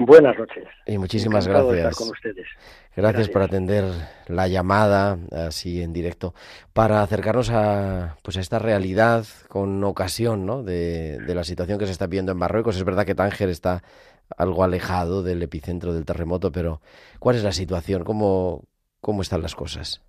Buenas 0.00 0.38
noches. 0.38 0.64
Y 0.86 0.96
muchísimas 0.96 1.48
gracias. 1.48 1.96
con 1.96 2.10
ustedes. 2.10 2.46
Gracias, 2.94 3.28
por 3.28 3.42
atender 3.42 3.84
la 4.28 4.46
llamada 4.46 5.18
así 5.32 5.82
en 5.82 5.92
directo 5.92 6.34
para 6.72 7.02
acercarnos 7.02 7.50
a 7.50 8.16
pues 8.22 8.36
a 8.36 8.40
esta 8.40 8.60
realidad 8.60 9.24
con 9.48 9.82
ocasión 9.82 10.46
¿no? 10.46 10.62
de, 10.62 11.18
de 11.18 11.34
la 11.34 11.42
situación 11.42 11.80
que 11.80 11.86
se 11.86 11.92
está 11.92 12.06
viendo 12.06 12.30
en 12.30 12.38
Marruecos. 12.38 12.76
Es 12.76 12.84
verdad 12.84 13.06
que 13.06 13.16
Tánger 13.16 13.48
está 13.48 13.82
algo 14.36 14.62
alejado 14.62 15.24
del 15.24 15.42
epicentro 15.42 15.92
del 15.92 16.04
terremoto, 16.04 16.52
pero 16.52 16.80
¿cuál 17.18 17.34
es 17.34 17.42
la 17.42 17.52
situación? 17.52 18.04
¿Cómo, 18.04 18.62
cómo 19.00 19.22
están 19.22 19.42
las 19.42 19.56
cosas? 19.56 20.04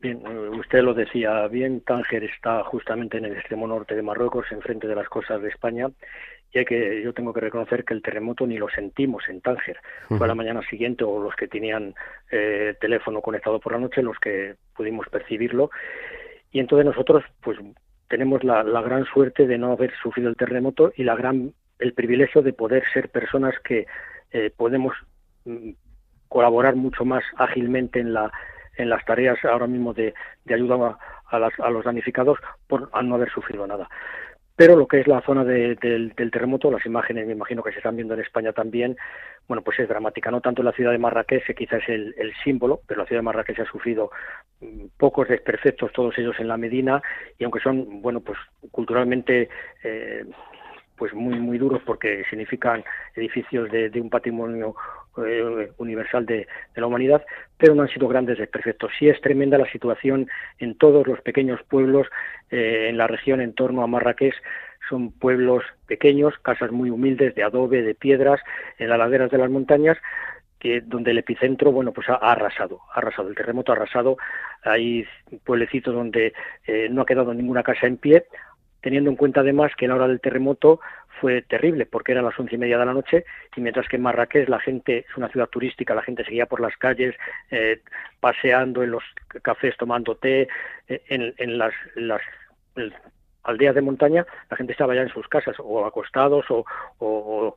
Bien, 0.00 0.24
usted 0.56 0.80
lo 0.82 0.94
decía 0.94 1.48
bien, 1.48 1.80
Tánger 1.80 2.22
está 2.22 2.62
justamente 2.62 3.18
en 3.18 3.24
el 3.24 3.32
extremo 3.32 3.66
norte 3.66 3.96
de 3.96 4.02
Marruecos, 4.02 4.46
enfrente 4.52 4.86
de 4.86 4.94
las 4.94 5.08
costas 5.08 5.42
de 5.42 5.48
España, 5.48 5.88
y 6.52 6.58
hay 6.58 6.64
que, 6.64 7.02
yo 7.02 7.12
tengo 7.12 7.32
que 7.32 7.40
reconocer 7.40 7.84
que 7.84 7.94
el 7.94 8.02
terremoto 8.02 8.46
ni 8.46 8.56
lo 8.56 8.68
sentimos 8.70 9.28
en 9.28 9.40
Tánger. 9.40 9.78
Fue 10.08 10.24
a 10.24 10.26
la 10.26 10.34
mañana 10.34 10.62
siguiente 10.68 11.04
o 11.04 11.22
los 11.22 11.34
que 11.36 11.46
tenían 11.46 11.94
eh, 12.30 12.74
teléfono 12.80 13.20
conectado 13.20 13.60
por 13.60 13.72
la 13.72 13.78
noche 13.78 14.02
los 14.02 14.18
que 14.18 14.56
pudimos 14.74 15.06
percibirlo. 15.08 15.70
Y 16.50 16.60
entonces 16.60 16.86
nosotros, 16.86 17.22
pues, 17.42 17.58
tenemos 18.08 18.42
la, 18.44 18.62
gran 18.62 19.04
suerte 19.04 19.46
de 19.46 19.58
no 19.58 19.72
haber 19.72 19.92
sufrido 20.02 20.30
el 20.30 20.36
terremoto 20.36 20.92
y 20.96 21.04
la 21.04 21.14
gran, 21.14 21.52
el 21.78 21.92
privilegio 21.92 22.40
de 22.40 22.54
poder 22.54 22.84
ser 22.94 23.10
personas 23.10 23.54
que 23.62 23.86
eh, 24.32 24.50
podemos 24.56 24.94
mm, 25.44 25.72
colaborar 26.28 26.76
mucho 26.76 27.04
más 27.04 27.24
ágilmente 27.36 28.00
en 28.00 28.14
la 28.14 28.32
en 28.76 28.88
las 28.88 29.04
tareas 29.04 29.44
ahora 29.44 29.66
mismo 29.66 29.92
de, 29.92 30.14
de 30.44 30.54
ayuda 30.54 30.96
a, 31.30 31.36
a, 31.36 31.70
los 31.70 31.84
damnificados 31.84 32.38
por 32.68 32.88
al 32.92 33.08
no 33.08 33.16
haber 33.16 33.28
sufrido 33.28 33.66
nada 33.66 33.88
pero 34.58 34.74
lo 34.74 34.88
que 34.88 34.98
es 34.98 35.06
la 35.06 35.20
zona 35.20 35.44
del, 35.44 35.78
terremoto, 36.32 36.68
las 36.68 36.84
imágenes 36.84 37.28
me 37.28 37.32
imagino 37.32 37.62
que 37.62 37.70
se 37.70 37.76
están 37.76 37.94
viendo 37.94 38.14
en 38.14 38.20
España 38.20 38.52
también, 38.52 38.96
bueno, 39.46 39.62
pues 39.62 39.78
es 39.78 39.88
dramática, 39.88 40.32
no 40.32 40.40
tanto 40.40 40.64
la 40.64 40.72
ciudad 40.72 40.90
de 40.90 40.98
Marrakech, 40.98 41.46
que 41.46 41.54
quizás 41.54 41.80
es 41.86 41.88
el, 41.88 42.32
símbolo, 42.42 42.80
pero 42.84 43.02
la 43.02 43.06
ciudad 43.06 43.20
de 43.20 43.26
Marrakech 43.26 43.60
ha 43.60 43.70
sufrido 43.70 44.10
mm, 44.60 44.86
pocos 44.96 45.28
desperfectos, 45.28 45.92
todos 45.92 46.18
ellos 46.18 46.34
en 46.40 46.48
la 46.48 46.56
Medina, 46.56 47.00
y 47.38 47.44
aunque 47.44 47.60
son, 47.60 48.02
bueno, 48.02 48.18
pues 48.18 48.36
culturalmente 48.72 49.48
eh, 49.84 50.24
pues 50.96 51.14
muy 51.14 51.38
muy 51.38 51.56
duros 51.56 51.80
porque 51.86 52.24
significan 52.28 52.82
edificios 53.14 53.70
de, 53.70 53.92
un 54.00 54.10
patrimonio 54.10 54.74
eh, 55.26 55.70
universal 55.78 56.26
de, 56.26 56.46
la 56.74 56.86
humanidad, 56.86 57.24
pero 57.56 57.74
no 57.74 57.82
han 57.82 57.88
sido 57.88 58.08
grandes 58.08 58.38
desperfectos. 58.38 58.92
Sí 58.98 59.08
es 59.08 59.20
tremenda 59.20 59.58
la 59.58 59.70
situación 59.70 60.28
en 60.58 60.76
todos 60.76 61.06
los 61.06 61.20
pequeños 61.20 61.60
pueblos 61.68 62.06
eh, 62.50 62.86
en 62.88 62.96
la 62.96 63.06
región 63.06 63.40
en 63.40 63.54
torno 63.54 63.82
a 63.82 63.86
Marrakech. 63.86 64.34
Son 64.88 65.12
pueblos 65.12 65.64
pequeños, 65.86 66.34
casas 66.40 66.70
muy 66.70 66.90
humildes 66.90 67.34
de 67.34 67.42
adobe, 67.42 67.82
de 67.82 67.94
piedras, 67.94 68.40
en 68.78 68.88
las 68.88 68.98
laderas 68.98 69.30
de 69.30 69.38
las 69.38 69.50
montañas, 69.50 69.98
que 70.58 70.80
donde 70.80 71.12
el 71.12 71.18
epicentro 71.18 71.72
bueno 71.72 71.92
pues 71.92 72.08
ha, 72.08 72.14
arrasado 72.14 72.80
ha 72.92 72.98
arrasado 72.98 73.28
el 73.28 73.34
terremoto 73.34 73.72
ha 73.72 73.76
arrasado 73.76 74.16
hay 74.62 75.06
pueblecitos 75.44 75.94
donde 75.94 76.32
eh, 76.66 76.88
no 76.90 77.02
ha 77.02 77.06
quedado 77.06 77.32
ninguna 77.32 77.62
casa 77.62 77.86
en 77.86 77.96
pie 77.96 78.26
teniendo 78.80 79.10
en 79.10 79.16
cuenta 79.16 79.40
además 79.40 79.72
que 79.76 79.88
la 79.88 79.94
hora 79.94 80.08
del 80.08 80.20
terremoto 80.20 80.80
fue 81.20 81.42
terrible 81.42 81.86
porque 81.86 82.12
era 82.12 82.22
las 82.22 82.38
once 82.38 82.54
y 82.54 82.58
media 82.58 82.78
de 82.78 82.86
la 82.86 82.94
noche 82.94 83.24
y 83.56 83.60
mientras 83.60 83.88
que 83.88 83.96
en 83.96 84.02
Marrakech 84.02 84.48
la 84.48 84.60
gente 84.60 85.06
es 85.08 85.16
una 85.16 85.28
ciudad 85.28 85.48
turística, 85.48 85.94
la 85.94 86.02
gente 86.02 86.24
seguía 86.24 86.46
por 86.46 86.60
las 86.60 86.76
calles 86.76 87.14
eh, 87.50 87.80
paseando 88.20 88.82
en 88.82 88.92
los 88.92 89.04
cafés 89.42 89.76
tomando 89.76 90.16
té, 90.16 90.48
eh, 90.88 91.02
en, 91.08 91.58
las, 91.58 91.72
aldeas 93.42 93.74
de 93.74 93.80
montaña 93.80 94.26
la 94.50 94.56
gente 94.56 94.72
estaba 94.72 94.94
ya 94.94 95.02
en 95.02 95.08
sus 95.08 95.26
casas 95.28 95.56
o 95.58 95.86
acostados 95.86 96.44
o 96.50 96.64
o 96.98 97.54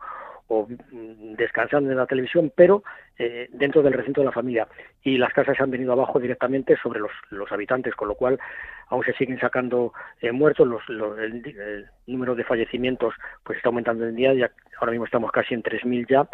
mm, 0.69 1.33
descansando 1.35 1.91
en 1.91 1.97
la 1.97 2.05
televisión, 2.05 2.51
pero 2.55 2.83
eh, 3.17 3.49
dentro 3.53 3.81
del 3.81 3.93
recinto 3.93 4.21
de 4.21 4.25
la 4.25 4.31
familia. 4.31 4.67
Y 5.03 5.17
las 5.17 5.33
casas 5.33 5.59
han 5.59 5.71
venido 5.71 5.93
abajo 5.93 6.19
directamente 6.19 6.77
sobre 6.77 6.99
los, 6.99 7.11
los 7.29 7.51
habitantes, 7.51 7.95
con 7.95 8.07
lo 8.07 8.15
cual 8.15 8.39
aún 8.87 9.03
se 9.03 9.13
siguen 9.13 9.39
sacando 9.39 9.93
eh, 10.21 10.31
muertos, 10.31 10.67
los, 10.67 10.81
el, 10.89 11.85
número 12.07 12.35
de 12.35 12.43
fallecimientos 12.43 13.13
pues 13.43 13.57
está 13.57 13.69
aumentando 13.69 14.05
en 14.05 14.15
día, 14.15 14.33
ya 14.33 14.51
ahora 14.79 14.91
mismo 14.91 15.05
estamos 15.05 15.31
casi 15.31 15.53
en 15.53 15.63
3.000 15.63 16.07
ya, 16.07 16.27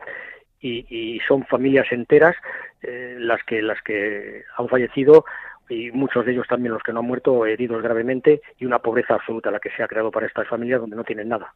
y, 0.59 0.85
y, 0.89 1.19
son 1.27 1.45
familias 1.45 1.85
enteras 1.91 2.35
eh, 2.81 3.15
las 3.19 3.43
que 3.43 3.61
las 3.61 3.79
que 3.83 4.43
han 4.57 4.67
fallecido 4.67 5.23
y 5.69 5.91
muchos 5.91 6.25
de 6.25 6.31
ellos 6.31 6.47
también 6.47 6.73
los 6.73 6.83
que 6.83 6.93
no 6.93 6.99
han 6.99 7.07
muerto 7.07 7.45
heridos 7.45 7.81
gravemente 7.81 8.41
y 8.57 8.65
una 8.65 8.79
pobreza 8.79 9.15
absoluta 9.15 9.51
la 9.51 9.59
que 9.59 9.69
se 9.75 9.83
ha 9.83 9.87
creado 9.87 10.11
para 10.11 10.27
estas 10.27 10.47
familias 10.47 10.81
donde 10.81 10.95
no 10.95 11.03
tienen 11.03 11.29
nada. 11.29 11.53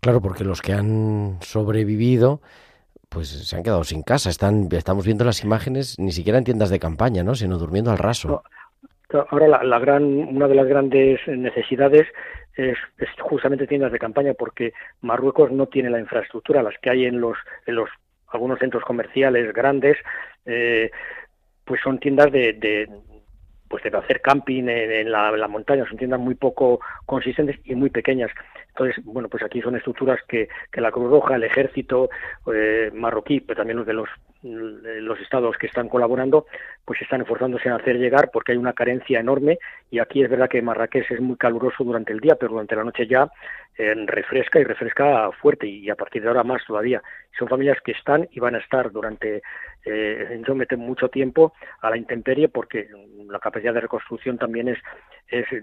Claro, 0.00 0.20
porque 0.20 0.44
los 0.44 0.62
que 0.62 0.72
han 0.72 1.38
sobrevivido 1.40 2.40
pues 3.08 3.28
se 3.28 3.56
han 3.56 3.62
quedado 3.62 3.84
sin 3.84 4.02
casa, 4.02 4.30
están 4.30 4.68
estamos 4.72 5.06
viendo 5.06 5.24
las 5.24 5.42
imágenes 5.44 5.98
ni 5.98 6.12
siquiera 6.12 6.38
en 6.38 6.44
tiendas 6.44 6.70
de 6.70 6.78
campaña, 6.78 7.22
¿no? 7.22 7.34
sino 7.34 7.56
durmiendo 7.56 7.90
al 7.90 7.98
raso. 7.98 8.42
ahora 9.30 9.48
la, 9.48 9.62
la, 9.62 9.78
gran 9.78 10.04
una 10.04 10.48
de 10.48 10.54
las 10.54 10.66
grandes 10.66 11.20
necesidades 11.26 12.06
es, 12.56 12.76
justamente 13.20 13.66
tiendas 13.66 13.92
de 13.92 13.98
campaña 13.98 14.34
porque 14.34 14.72
Marruecos 15.02 15.52
no 15.52 15.66
tiene 15.66 15.90
la 15.90 16.00
infraestructura 16.00 16.62
las 16.62 16.74
que 16.80 16.90
hay 16.90 17.04
en 17.04 17.20
los 17.20 17.36
en 17.66 17.76
los 17.76 17.90
algunos 18.28 18.58
centros 18.58 18.84
comerciales 18.84 19.52
grandes 19.52 19.96
eh, 20.44 20.90
pues 21.64 21.80
son 21.82 21.98
tiendas 21.98 22.30
de, 22.32 22.88
pues 23.68 23.82
de 23.82 23.96
hacer 23.96 24.20
camping 24.20 24.64
en, 24.68 25.10
la, 25.10 25.48
montaña, 25.48 25.86
son 25.86 25.98
tiendas 25.98 26.20
muy 26.20 26.34
poco 26.34 26.80
consistentes 27.04 27.58
y 27.64 27.74
muy 27.74 27.90
pequeñas. 27.90 28.30
Entonces, 28.68 29.04
bueno, 29.04 29.28
pues 29.28 29.42
aquí 29.42 29.60
son 29.62 29.76
estructuras 29.76 30.20
que, 30.28 30.48
que 30.70 30.80
la 30.80 30.92
Cruz 30.92 31.10
Roja, 31.10 31.36
el 31.36 31.44
Ejército 31.44 32.10
eh, 32.52 32.90
marroquí, 32.94 33.40
pero 33.40 33.58
también 33.58 33.78
los 33.78 33.86
de 33.86 33.94
los, 33.94 34.08
los 34.46 35.20
estados 35.20 35.56
que 35.56 35.66
están 35.66 35.88
colaborando, 35.88 36.46
pues 36.84 37.00
están 37.02 37.20
esforzándose 37.20 37.68
en 37.68 37.74
hacer 37.74 37.98
llegar 37.98 38.30
porque 38.32 38.52
hay 38.52 38.58
una 38.58 38.72
carencia 38.72 39.20
enorme 39.20 39.58
y 39.90 39.98
aquí 39.98 40.22
es 40.22 40.30
verdad 40.30 40.48
que 40.48 40.62
Marrakech 40.62 41.10
es 41.10 41.20
muy 41.20 41.36
caluroso 41.36 41.84
durante 41.84 42.12
el 42.12 42.20
día, 42.20 42.36
pero 42.36 42.52
durante 42.52 42.76
la 42.76 42.84
noche 42.84 43.06
ya 43.06 43.28
eh, 43.78 43.94
refresca 44.06 44.58
y 44.58 44.64
refresca 44.64 45.30
fuerte 45.32 45.66
y 45.66 45.90
a 45.90 45.96
partir 45.96 46.22
de 46.22 46.28
ahora 46.28 46.44
más 46.44 46.64
todavía. 46.66 47.02
Son 47.38 47.48
familias 47.48 47.78
que 47.84 47.92
están 47.92 48.28
y 48.32 48.40
van 48.40 48.54
a 48.54 48.58
estar 48.58 48.90
durante, 48.90 49.42
eh, 49.84 50.42
yo 50.46 50.54
mucho 50.78 51.08
tiempo 51.08 51.52
a 51.80 51.90
la 51.90 51.96
intemperie 51.96 52.48
porque 52.48 52.88
la 53.28 53.38
capacidad 53.38 53.74
de 53.74 53.80
reconstrucción 53.80 54.38
también 54.38 54.68
es, 54.68 54.78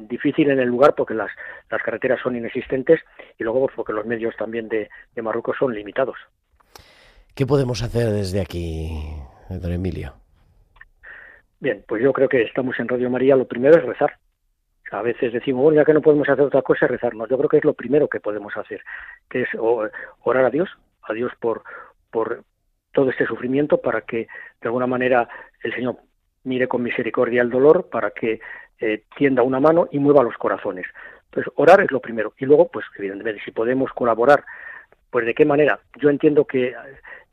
difícil 0.10 0.52
en 0.52 0.60
el 0.60 0.68
lugar 0.68 0.94
porque 0.94 1.14
las, 1.14 1.32
carreteras 1.70 2.20
son 2.22 2.36
inexistentes 2.36 3.00
y 3.40 3.44
luego 3.44 3.62
pues, 3.62 3.76
porque 3.76 3.94
los 3.94 4.06
medios 4.06 4.36
también 4.36 4.68
de 4.68 4.90
Marruecos 5.22 5.56
son 5.58 5.74
limitados. 5.74 6.18
¿Qué 7.36 7.48
podemos 7.48 7.82
hacer 7.82 8.12
desde 8.12 8.42
aquí, 8.42 8.92
don 9.50 9.72
Emilio? 9.72 10.14
Bien, 11.60 11.84
pues 11.88 12.04
yo 12.04 12.14
creo 12.14 12.30
que 12.30 12.44
estamos 12.44 12.80
en 12.80 12.88
Radio 12.88 13.10
María. 13.10 13.36
Lo 13.36 13.48
primero 13.48 13.76
es 13.76 13.84
rezar. 13.84 14.20
A 14.92 15.02
veces 15.02 15.34
decimos, 15.34 15.64
bueno, 15.64 15.78
ya 15.78 15.86
que 15.86 15.96
no 15.96 16.02
podemos 16.02 16.30
hacer 16.30 16.46
otra 16.46 16.62
cosa, 16.62 16.86
rezarnos. 16.86 17.28
Yo 17.28 17.38
creo 17.38 17.50
que 17.50 17.58
es 17.58 17.66
lo 17.66 17.74
primero 17.74 18.08
que 18.08 18.20
podemos 18.20 18.56
hacer, 18.56 18.82
que 19.32 19.42
es 19.42 19.48
orar 19.58 20.46
a 20.46 20.52
Dios, 20.52 20.70
a 21.02 21.14
Dios 21.14 21.32
por, 21.40 21.64
por 22.12 22.44
todo 22.92 23.10
este 23.10 23.26
sufrimiento, 23.26 23.82
para 23.82 24.02
que 24.02 24.28
de 24.62 24.68
alguna 24.68 24.86
manera 24.86 25.28
el 25.64 25.74
Señor 25.74 25.98
mire 26.44 26.68
con 26.68 26.84
misericordia 26.84 27.42
el 27.42 27.50
dolor, 27.50 27.90
para 27.90 28.12
que 28.12 28.42
eh, 28.80 29.06
tienda 29.18 29.42
una 29.42 29.60
mano 29.60 29.88
y 29.92 29.98
mueva 29.98 30.22
los 30.22 30.38
corazones. 30.38 30.86
Entonces, 31.32 31.52
orar 31.56 31.82
es 31.82 31.90
lo 31.90 32.00
primero. 32.00 32.36
Y 32.38 32.46
luego, 32.46 32.70
pues 32.70 32.86
evidentemente, 32.96 33.42
si 33.44 33.50
podemos 33.50 33.92
colaborar, 33.94 34.44
pues 35.10 35.26
de 35.26 35.34
qué 35.34 35.46
manera. 35.46 35.80
Yo 36.00 36.10
entiendo 36.10 36.46
que 36.46 36.76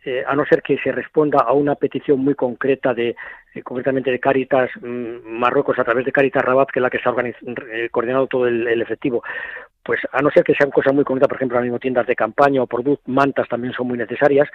eh, 0.03 0.25
a 0.27 0.35
no 0.35 0.47
ser 0.47 0.63
que 0.63 0.79
se 0.79 0.93
responda 0.93 1.41
a 1.41 1.53
una 1.53 1.75
petición 1.75 2.21
muy 2.21 2.35
concreta 2.35 2.95
de 2.95 3.15
eh, 3.55 3.63
concretamente 3.63 4.11
de 4.11 4.19
Caritas 4.19 4.71
mm, 4.81 5.29
Marruecos 5.39 5.79
a 5.79 5.85
través 5.85 6.07
de 6.07 6.13
Caritas 6.13 6.43
Rabat, 6.43 6.71
que 6.71 6.79
es 6.79 6.83
la 6.83 6.89
que 6.89 6.97
está 6.97 7.15
eh, 7.21 7.89
coordinado 7.91 8.27
todo 8.27 8.47
el, 8.47 8.81
efectivo, 8.81 9.23
pues 9.85 10.01
a 10.11 10.23
no 10.23 10.31
ser 10.31 10.43
que 10.43 10.55
sean 10.55 10.71
cosas 10.71 10.95
muy 10.95 11.05
concretas, 11.05 11.29
por 11.29 11.37
ejemplo, 11.37 11.59
ahora 11.59 11.65
mismo 11.65 11.79
tiendas 11.79 12.07
de 12.07 12.17
campaña 12.17 12.63
o 12.63 12.67
productos, 12.67 13.07
mantas 13.09 13.47
también 13.47 13.75
son 13.75 13.89
muy 13.89 13.99
necesarias, 13.99 14.49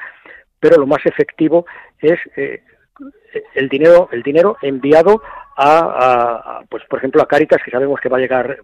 pero 0.59 0.77
lo 0.77 0.87
más 0.87 1.05
efectivo 1.05 1.67
es 1.99 2.19
el 3.53 3.69
dinero 3.69 4.07
el 4.13 4.23
dinero 4.23 4.57
enviado 4.61 5.21
a, 5.57 6.59
a, 6.59 6.61
pues 6.69 6.83
por 6.85 6.99
ejemplo 6.99 7.21
a 7.21 7.27
Caritas 7.27 7.61
que 7.63 7.69
sabemos 7.69 7.99
que 7.99 8.09
va 8.09 8.17
a 8.17 8.21
llegar 8.21 8.57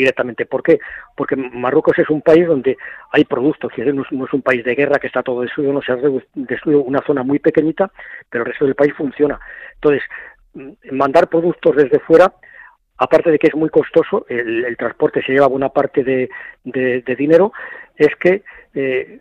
directamente. 0.00 0.46
¿Por 0.46 0.62
qué? 0.62 0.78
Porque 1.16 1.36
Marruecos 1.36 1.98
es 1.98 2.10
un 2.10 2.22
país 2.22 2.46
donde 2.46 2.76
hay 3.12 3.24
productos, 3.24 3.72
es, 3.76 3.94
no 3.94 4.24
es 4.26 4.32
un 4.32 4.42
país 4.42 4.64
de 4.64 4.74
guerra 4.74 4.98
que 4.98 5.06
está 5.06 5.22
todo 5.22 5.42
destruido, 5.42 5.72
no 5.72 5.82
se 5.82 5.92
ha 5.92 5.98
destruido 6.34 6.82
una 6.82 7.02
zona 7.06 7.22
muy 7.22 7.38
pequeñita, 7.38 7.90
pero 8.28 8.44
el 8.44 8.50
resto 8.50 8.64
del 8.64 8.74
país 8.74 8.92
funciona. 8.94 9.38
Entonces, 9.74 10.02
mm, 10.54 10.72
mandar 10.92 11.28
productos 11.28 11.76
desde 11.76 12.00
fuera 12.00 12.32
aparte 13.00 13.30
de 13.30 13.38
que 13.38 13.48
es 13.48 13.54
muy 13.54 13.70
costoso, 13.70 14.26
el, 14.28 14.76
transporte 14.76 15.22
se 15.22 15.32
lleva 15.32 15.46
buena 15.46 15.70
parte 15.70 16.04
de, 16.04 16.28
dinero, 17.16 17.52
es 17.96 18.14
que 18.16 18.42
eh, 18.74 19.20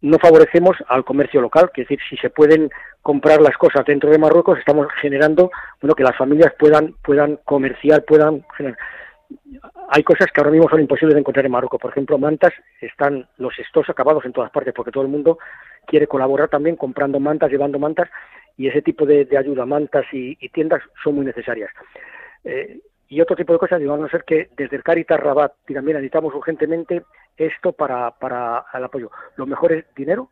no 0.00 0.18
favorecemos 0.18 0.76
al 0.88 1.04
comercio 1.04 1.42
local, 1.42 1.70
que 1.72 1.82
es 1.82 1.88
decir, 1.88 2.02
si 2.08 2.16
se 2.16 2.30
pueden 2.30 2.70
comprar 3.02 3.42
las 3.42 3.56
cosas 3.58 3.84
dentro 3.84 4.10
de 4.10 4.18
Marruecos, 4.18 4.58
estamos 4.58 4.86
generando 5.00 5.50
bueno 5.80 5.94
que 5.94 6.02
las 6.02 6.16
familias 6.16 6.54
puedan 6.58 6.94
puedan 7.02 7.38
comerciar, 7.44 8.04
puedan 8.04 8.44
generar. 8.56 8.78
Hay 9.92 10.04
cosas 10.04 10.30
que 10.30 10.40
ahora 10.40 10.52
mismo 10.52 10.68
son 10.68 10.80
imposibles 10.80 11.14
de 11.14 11.20
encontrar 11.20 11.44
en 11.44 11.50
Marruecos. 11.50 11.80
Por 11.80 11.90
ejemplo, 11.90 12.16
mantas, 12.16 12.52
están 12.80 13.26
los 13.38 13.58
estos 13.58 13.90
acabados 13.90 14.24
en 14.24 14.32
todas 14.32 14.52
partes, 14.52 14.72
porque 14.72 14.92
todo 14.92 15.02
el 15.02 15.08
mundo 15.08 15.38
quiere 15.84 16.06
colaborar 16.06 16.48
también 16.48 16.76
comprando 16.76 17.18
mantas, 17.18 17.50
llevando 17.50 17.80
mantas, 17.80 18.08
y 18.56 18.68
ese 18.68 18.82
tipo 18.82 19.04
de, 19.04 19.26
ayuda, 19.36 19.66
mantas 19.66 20.06
y, 20.12 20.36
tiendas, 20.50 20.80
son 21.02 21.16
muy 21.16 21.24
necesarias. 21.24 21.70
Eh, 22.44 22.78
y 23.08 23.20
otro 23.20 23.34
tipo 23.34 23.52
de 23.52 23.58
cosas, 23.58 23.80
digo, 23.80 23.94
a 23.94 23.96
no 23.96 24.08
ser 24.08 24.22
que 24.22 24.50
desde 24.56 24.76
el 24.76 24.84
Caritas 24.84 25.18
Rabat 25.18 25.54
también 25.66 25.96
necesitamos 25.96 26.32
urgentemente 26.36 27.02
esto 27.36 27.72
para, 27.72 28.12
para 28.12 28.66
el 28.72 28.84
apoyo. 28.84 29.10
Lo 29.34 29.44
mejor 29.44 29.72
es 29.72 29.84
dinero, 29.96 30.30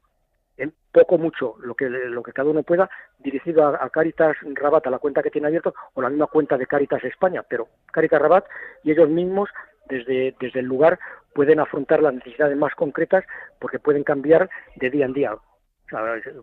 en 0.58 0.74
poco 0.92 1.18
mucho, 1.18 1.54
lo 1.60 1.74
que, 1.74 1.88
lo 1.88 2.22
que 2.22 2.32
cada 2.32 2.50
uno 2.50 2.62
pueda, 2.64 2.90
dirigido 3.18 3.66
a, 3.66 3.88
Caritas 3.90 4.36
Rabat, 4.42 4.86
a 4.86 4.90
la 4.90 4.98
cuenta 4.98 5.22
que 5.22 5.30
tiene 5.30 5.46
abierto, 5.46 5.72
o 5.94 6.02
la 6.02 6.10
misma 6.10 6.26
cuenta 6.26 6.58
de 6.58 6.66
Caritas 6.66 7.02
España, 7.04 7.44
pero 7.48 7.68
Caritas 7.92 8.20
Rabat 8.20 8.44
y 8.82 8.90
ellos 8.90 9.08
mismos 9.08 9.48
desde, 9.88 10.34
el 10.40 10.64
lugar 10.66 10.98
pueden 11.32 11.60
afrontar 11.60 12.02
las 12.02 12.12
necesidades 12.12 12.56
más 12.56 12.74
concretas 12.74 13.24
porque 13.58 13.78
pueden 13.78 14.04
cambiar 14.04 14.50
de 14.76 14.90
día 14.90 15.06
en 15.06 15.12
día. 15.12 15.36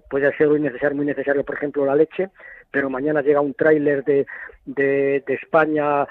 puede 0.09 0.35
ser 0.37 0.47
muy 0.47 0.61
necesario, 0.61 0.95
muy 0.95 1.05
necesario, 1.05 1.43
por 1.43 1.55
ejemplo, 1.55 1.85
la 1.85 1.95
leche, 1.95 2.29
pero 2.71 2.89
mañana 2.89 3.21
llega 3.21 3.41
un 3.41 3.53
tráiler 3.53 4.03
de, 4.03 4.25
de, 4.65 5.23
España 5.27 6.07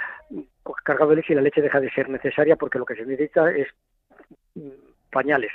cargado 0.84 1.10
de 1.10 1.16
leche 1.16 1.32
y 1.32 1.36
la 1.36 1.42
leche 1.42 1.62
deja 1.62 1.80
de 1.80 1.90
ser 1.90 2.08
necesaria 2.08 2.56
porque 2.56 2.78
lo 2.78 2.84
que 2.84 2.94
se 2.94 3.06
necesita 3.06 3.50
es 3.50 3.68
mm, 4.54 4.68
pañales. 5.10 5.50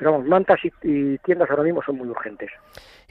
Pero 0.00 0.12
vamos, 0.12 0.26
mantas 0.28 0.58
y, 0.82 1.18
tiendas 1.18 1.50
ahora 1.50 1.62
mismo 1.62 1.82
son 1.82 1.98
muy 1.98 2.08
urgentes. 2.08 2.50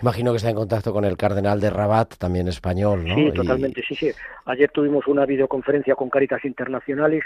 Imagino 0.01 0.31
que 0.31 0.37
está 0.37 0.49
en 0.49 0.55
contacto 0.55 0.91
con 0.91 1.05
el 1.05 1.17
cardenal 1.17 1.59
de 1.59 1.69
Rabat, 1.69 2.15
también 2.17 2.47
español, 2.47 3.05
¿no? 3.05 3.13
Sí, 3.13 3.31
totalmente, 3.31 3.83
sí, 3.87 3.93
sí. 3.93 4.11
Ayer 4.45 4.71
tuvimos 4.71 5.05
una 5.05 5.23
videoconferencia 5.27 5.93
con 5.93 6.09
Caritas 6.09 6.43
Internacionales 6.45 7.23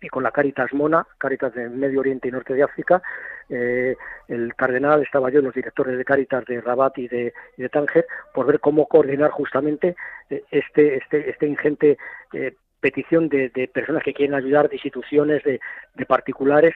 y 0.00 0.08
con 0.08 0.22
la 0.22 0.30
Caritas 0.30 0.72
Mona, 0.72 1.04
Caritas 1.18 1.52
de 1.54 1.68
Medio 1.68 1.98
Oriente 1.98 2.28
y 2.28 2.30
Norte 2.30 2.54
de 2.54 2.62
África. 2.62 3.02
Eh, 3.48 3.96
el 4.28 4.54
cardenal 4.54 5.02
estaba 5.02 5.28
yo, 5.28 5.40
los 5.40 5.54
directores 5.54 5.98
de 5.98 6.04
Caritas 6.04 6.44
de 6.44 6.60
Rabat 6.60 6.96
y 6.98 7.08
de, 7.08 7.32
Tánger, 7.72 8.06
por 8.32 8.46
ver 8.46 8.60
cómo 8.60 8.86
coordinar 8.86 9.32
justamente 9.32 9.96
eh, 10.30 10.44
este, 10.52 10.98
este, 10.98 11.30
este 11.30 11.48
ingente 11.48 11.98
eh, 12.32 12.54
petición 12.84 13.30
de, 13.30 13.48
personas 13.72 14.02
que 14.02 14.12
quieren 14.12 14.34
ayudar, 14.34 14.68
de 14.68 14.76
instituciones, 14.76 15.42
de, 15.42 15.58
particulares, 16.06 16.74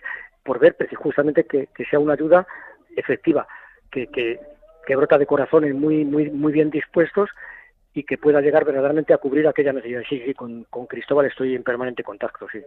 por 0.49 0.59
ver 0.59 0.75
justamente 0.97 1.45
que, 1.45 1.69
sea 1.91 1.99
una 1.99 2.15
ayuda 2.15 2.47
efectiva, 2.97 3.47
que, 3.93 4.07
que, 4.07 4.41
que 4.87 4.97
brota 4.97 5.19
de 5.19 5.27
corazones 5.27 5.75
muy, 5.75 6.07
muy, 6.07 6.31
muy 6.31 6.53
bien 6.53 6.71
dispuestos 6.71 7.29
y 7.93 8.05
que 8.05 8.17
pueda 8.17 8.41
llegar 8.41 8.65
verdaderamente 8.65 9.13
a 9.13 9.19
cubrir 9.19 9.47
aquella 9.47 9.75
necesidad. 9.75 10.01
Sí, 10.09 10.23
sí, 10.25 10.33
con, 10.33 10.65
Cristóbal 10.89 11.27
estoy 11.27 11.55
en 11.55 11.63
permanente 11.63 12.03
contacto, 12.03 12.47
sí. 12.51 12.61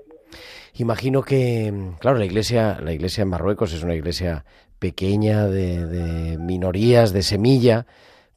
Imagino 0.76 1.24
que, 1.24 1.74
claro, 2.00 2.20
la 2.20 2.26
iglesia, 2.26 2.78
la 2.80 2.94
iglesia 2.94 3.24
en 3.24 3.30
Marruecos 3.30 3.74
es 3.74 3.84
una 3.84 3.96
iglesia 3.96 4.46
pequeña, 4.78 5.48
de, 5.48 6.38
minorías, 6.40 7.14
de 7.14 7.24
semilla, 7.24 7.88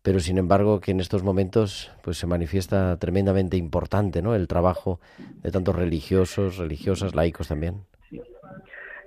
pero 0.01 0.21
sin 0.21 0.39
embargo 0.39 0.81
que 0.81 0.93
en 0.93 1.01
estos 1.01 1.23
momentos 1.23 1.93
pues 2.03 2.17
se 2.17 2.27
manifiesta 2.27 2.99
tremendamente 2.99 3.59
importante, 3.59 4.23
¿no? 4.23 4.35
El 4.35 4.49
trabajo 4.49 5.01
de 5.43 5.51
tantos 5.51 5.77
religiosos, 5.77 6.57
religiosas, 6.57 7.15
laicos 7.15 7.49
también. 7.49 7.85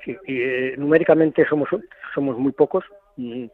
Sí, 0.04 0.18
y 0.26 0.42
eh, 0.42 0.76
numéricamente 0.78 1.46
somos 1.46 1.70
somos 2.14 2.38
muy 2.38 2.52
pocos. 2.52 2.86
Mm, 3.18 3.46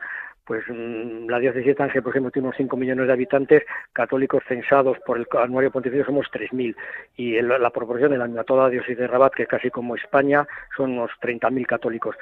pues 0.45 0.63
mm, 0.67 1.29
la 1.29 1.39
diócesis 1.39 1.67
de 1.67 1.75
Tánger, 1.75 2.03
por 2.03 2.11
ejemplo, 2.11 2.31
tiene 2.31 2.47
unos 2.47 2.57
5 2.57 2.75
millones 2.75 3.07
de 3.07 3.13
habitantes, 3.13 3.63
católicos 3.93 4.43
censados 4.47 4.97
por 5.05 5.17
el 5.17 5.27
anuario 5.39 5.71
pontificio 5.71 6.05
somos 6.05 6.27
3.000 6.31 6.75
y 7.15 7.41
la 7.41 7.69
proporción 7.69 8.13
en 8.13 8.35
la, 8.35 8.43
toda 8.43 8.63
la 8.63 8.69
diócesis 8.69 8.97
de 8.97 9.07
Rabat, 9.07 9.33
que 9.33 9.43
es 9.43 9.49
casi 9.49 9.69
como 9.69 9.95
España, 9.95 10.45
son 10.75 10.91
unos 10.91 11.11
30.000 11.21 11.65
católicos. 11.65 12.15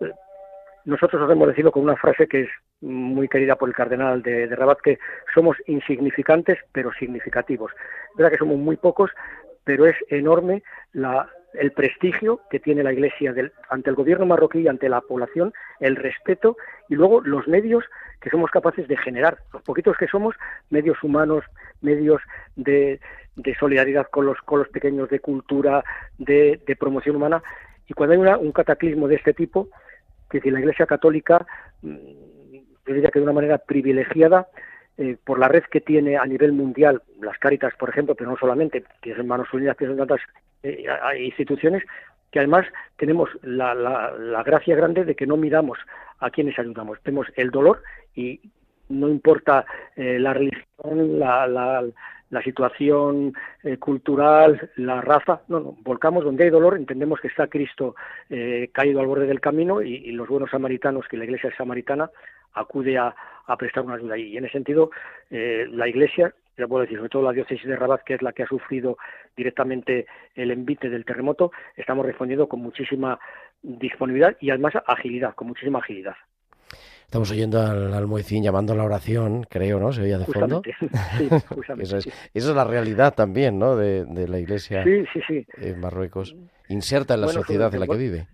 Eh, 0.00 0.10
nosotros 0.86 1.20
os 1.20 1.30
hemos 1.30 1.48
decidido 1.48 1.72
con 1.72 1.82
una 1.82 1.96
frase 1.96 2.26
que 2.26 2.42
es 2.42 2.48
muy 2.80 3.28
querida 3.28 3.56
por 3.56 3.68
el 3.68 3.74
cardenal 3.74 4.22
de, 4.22 4.46
de 4.46 4.56
Rabat, 4.56 4.80
que 4.80 4.98
somos 5.34 5.56
insignificantes 5.66 6.58
pero 6.72 6.92
significativos. 6.92 7.72
Es 8.10 8.16
verdad 8.16 8.32
que 8.32 8.38
somos 8.38 8.56
muy 8.56 8.76
pocos, 8.76 9.10
pero 9.64 9.84
es 9.84 9.96
enorme 10.08 10.62
la, 10.92 11.28
el 11.58 11.72
prestigio 11.72 12.40
que 12.50 12.60
tiene 12.60 12.82
la 12.82 12.92
Iglesia 12.92 13.34
ante 13.68 13.90
el 13.90 13.96
gobierno 13.96 14.26
marroquí, 14.26 14.68
ante 14.68 14.88
la 14.88 15.00
población, 15.00 15.52
el 15.80 15.96
respeto 15.96 16.56
y 16.88 16.94
luego 16.94 17.20
los 17.20 17.46
medios 17.48 17.84
que 18.20 18.30
somos 18.30 18.50
capaces 18.50 18.88
de 18.88 18.96
generar, 18.96 19.38
los 19.52 19.62
poquitos 19.62 19.96
que 19.96 20.06
somos, 20.06 20.34
medios 20.70 21.02
humanos, 21.02 21.44
medios 21.80 22.20
de, 22.56 23.00
solidaridad 23.58 24.06
con 24.10 24.26
los, 24.26 24.38
con 24.42 24.58
los 24.58 24.68
pequeños, 24.68 25.10
de 25.10 25.20
cultura, 25.20 25.84
de, 26.18 26.60
promoción 26.78 27.16
humana. 27.16 27.42
Y 27.86 27.94
cuando 27.94 28.14
hay 28.14 28.40
un 28.40 28.52
cataclismo 28.52 29.08
de 29.08 29.16
este 29.16 29.32
tipo, 29.32 29.68
que 30.30 30.40
si 30.40 30.50
la 30.50 30.60
Iglesia 30.60 30.86
Católica, 30.86 31.46
mm, 31.82 31.96
yo 32.86 32.94
diría 32.94 33.10
que 33.10 33.20
de 33.20 33.24
una 33.24 33.32
manera 33.32 33.58
privilegiada, 33.58 34.48
eh, 34.98 35.16
por 35.22 35.38
la 35.38 35.48
red 35.48 35.64
que 35.64 35.80
tiene 35.80 36.16
a 36.16 36.24
nivel 36.24 36.52
mundial, 36.52 37.02
las 37.20 37.38
Cáritas, 37.38 37.74
por 37.74 37.90
ejemplo, 37.90 38.14
pero 38.14 38.30
no 38.30 38.36
solamente, 38.36 38.82
que 39.02 39.12
es 39.12 39.24
Manos 39.24 39.52
Unidas, 39.52 39.76
que 39.76 39.86
son 39.86 39.98
tantas 39.98 40.20
eh, 40.70 41.24
instituciones, 41.24 41.82
que 42.30 42.40
además 42.40 42.66
tenemos 42.96 43.30
la, 43.42 43.74
la, 43.74 44.42
gracia 44.42 44.76
grande 44.76 45.04
de 45.04 45.14
que 45.14 45.26
no 45.26 45.36
miramos 45.36 45.78
a 46.18 46.30
quienes 46.30 46.58
ayudamos, 46.58 47.00
tenemos 47.02 47.26
el 47.36 47.50
dolor 47.50 47.82
y 48.14 48.40
no 48.88 49.08
importa 49.08 49.64
eh, 49.94 50.18
la 50.18 50.32
religión, 50.32 51.18
la, 51.18 51.46
la 51.48 52.42
situación 52.42 53.32
cultural, 53.78 54.70
la 54.76 55.00
raza, 55.00 55.42
no, 55.48 55.60
no, 55.60 55.76
volcamos 55.82 56.24
donde 56.24 56.44
hay 56.44 56.50
dolor, 56.50 56.76
entendemos 56.76 57.20
que 57.20 57.28
está 57.28 57.46
Cristo 57.46 57.94
caído 58.72 59.00
al 59.00 59.06
borde 59.06 59.26
del 59.26 59.40
camino 59.40 59.80
y, 59.80 60.10
los 60.10 60.28
buenos 60.28 60.50
samaritanos, 60.50 61.06
que 61.08 61.16
la 61.16 61.24
iglesia 61.24 61.50
es 61.50 61.56
samaritana, 61.56 62.10
acude 62.56 62.98
a, 62.98 63.14
prestar 63.58 63.84
una 63.84 63.94
ayuda. 63.94 64.18
Y 64.18 64.36
en 64.36 64.44
ese 64.44 64.54
sentido, 64.54 64.90
eh, 65.30 65.66
la 65.70 65.86
Iglesia, 65.86 66.34
ya 66.56 66.66
puedo 66.66 66.82
decir, 66.82 66.96
sobre 66.96 67.10
todo 67.10 67.22
la 67.22 67.32
diócesis 67.32 67.66
de 67.66 67.76
Rabat, 67.76 68.02
que 68.02 68.14
es 68.14 68.22
la 68.22 68.32
que 68.32 68.42
ha 68.42 68.46
sufrido 68.46 68.96
directamente 69.36 70.06
el 70.34 70.50
envite 70.50 70.88
del 70.88 71.04
terremoto, 71.04 71.52
estamos 71.76 72.06
respondiendo 72.06 72.48
con 72.48 72.60
muchísima 72.60 73.18
disponibilidad 73.62 74.36
y 74.40 74.50
además 74.50 74.74
agilidad, 74.86 75.34
con 75.34 75.48
muchísima 75.48 75.78
agilidad. 75.80 76.14
Estamos 77.04 77.30
oyendo 77.30 77.60
al, 77.62 77.94
al 77.94 78.08
llamando 78.42 78.72
a 78.72 78.76
la 78.76 78.82
oración, 78.82 79.44
creo, 79.48 79.78
¿no? 79.78 79.92
Se 79.92 80.02
oía 80.02 80.18
de 80.18 80.24
fondo. 80.24 80.60
Sí, 81.18 81.28
justamente, 81.48 81.84
eso, 81.84 81.98
es, 81.98 82.06
eso, 82.34 82.50
es, 82.50 82.56
la 82.56 82.64
realidad 82.64 83.14
también, 83.14 83.58
¿no? 83.58 83.76
De, 83.76 84.26
la 84.26 84.38
Iglesia 84.38 84.82
sí, 84.82 85.46
en 85.58 85.80
Marruecos, 85.80 86.34
inserta 86.68 87.14
en 87.14 87.20
la 87.20 87.28
sociedad 87.28 87.72
en 87.72 87.80
la 87.80 87.86
que 87.86 87.96
vive. 87.96 88.26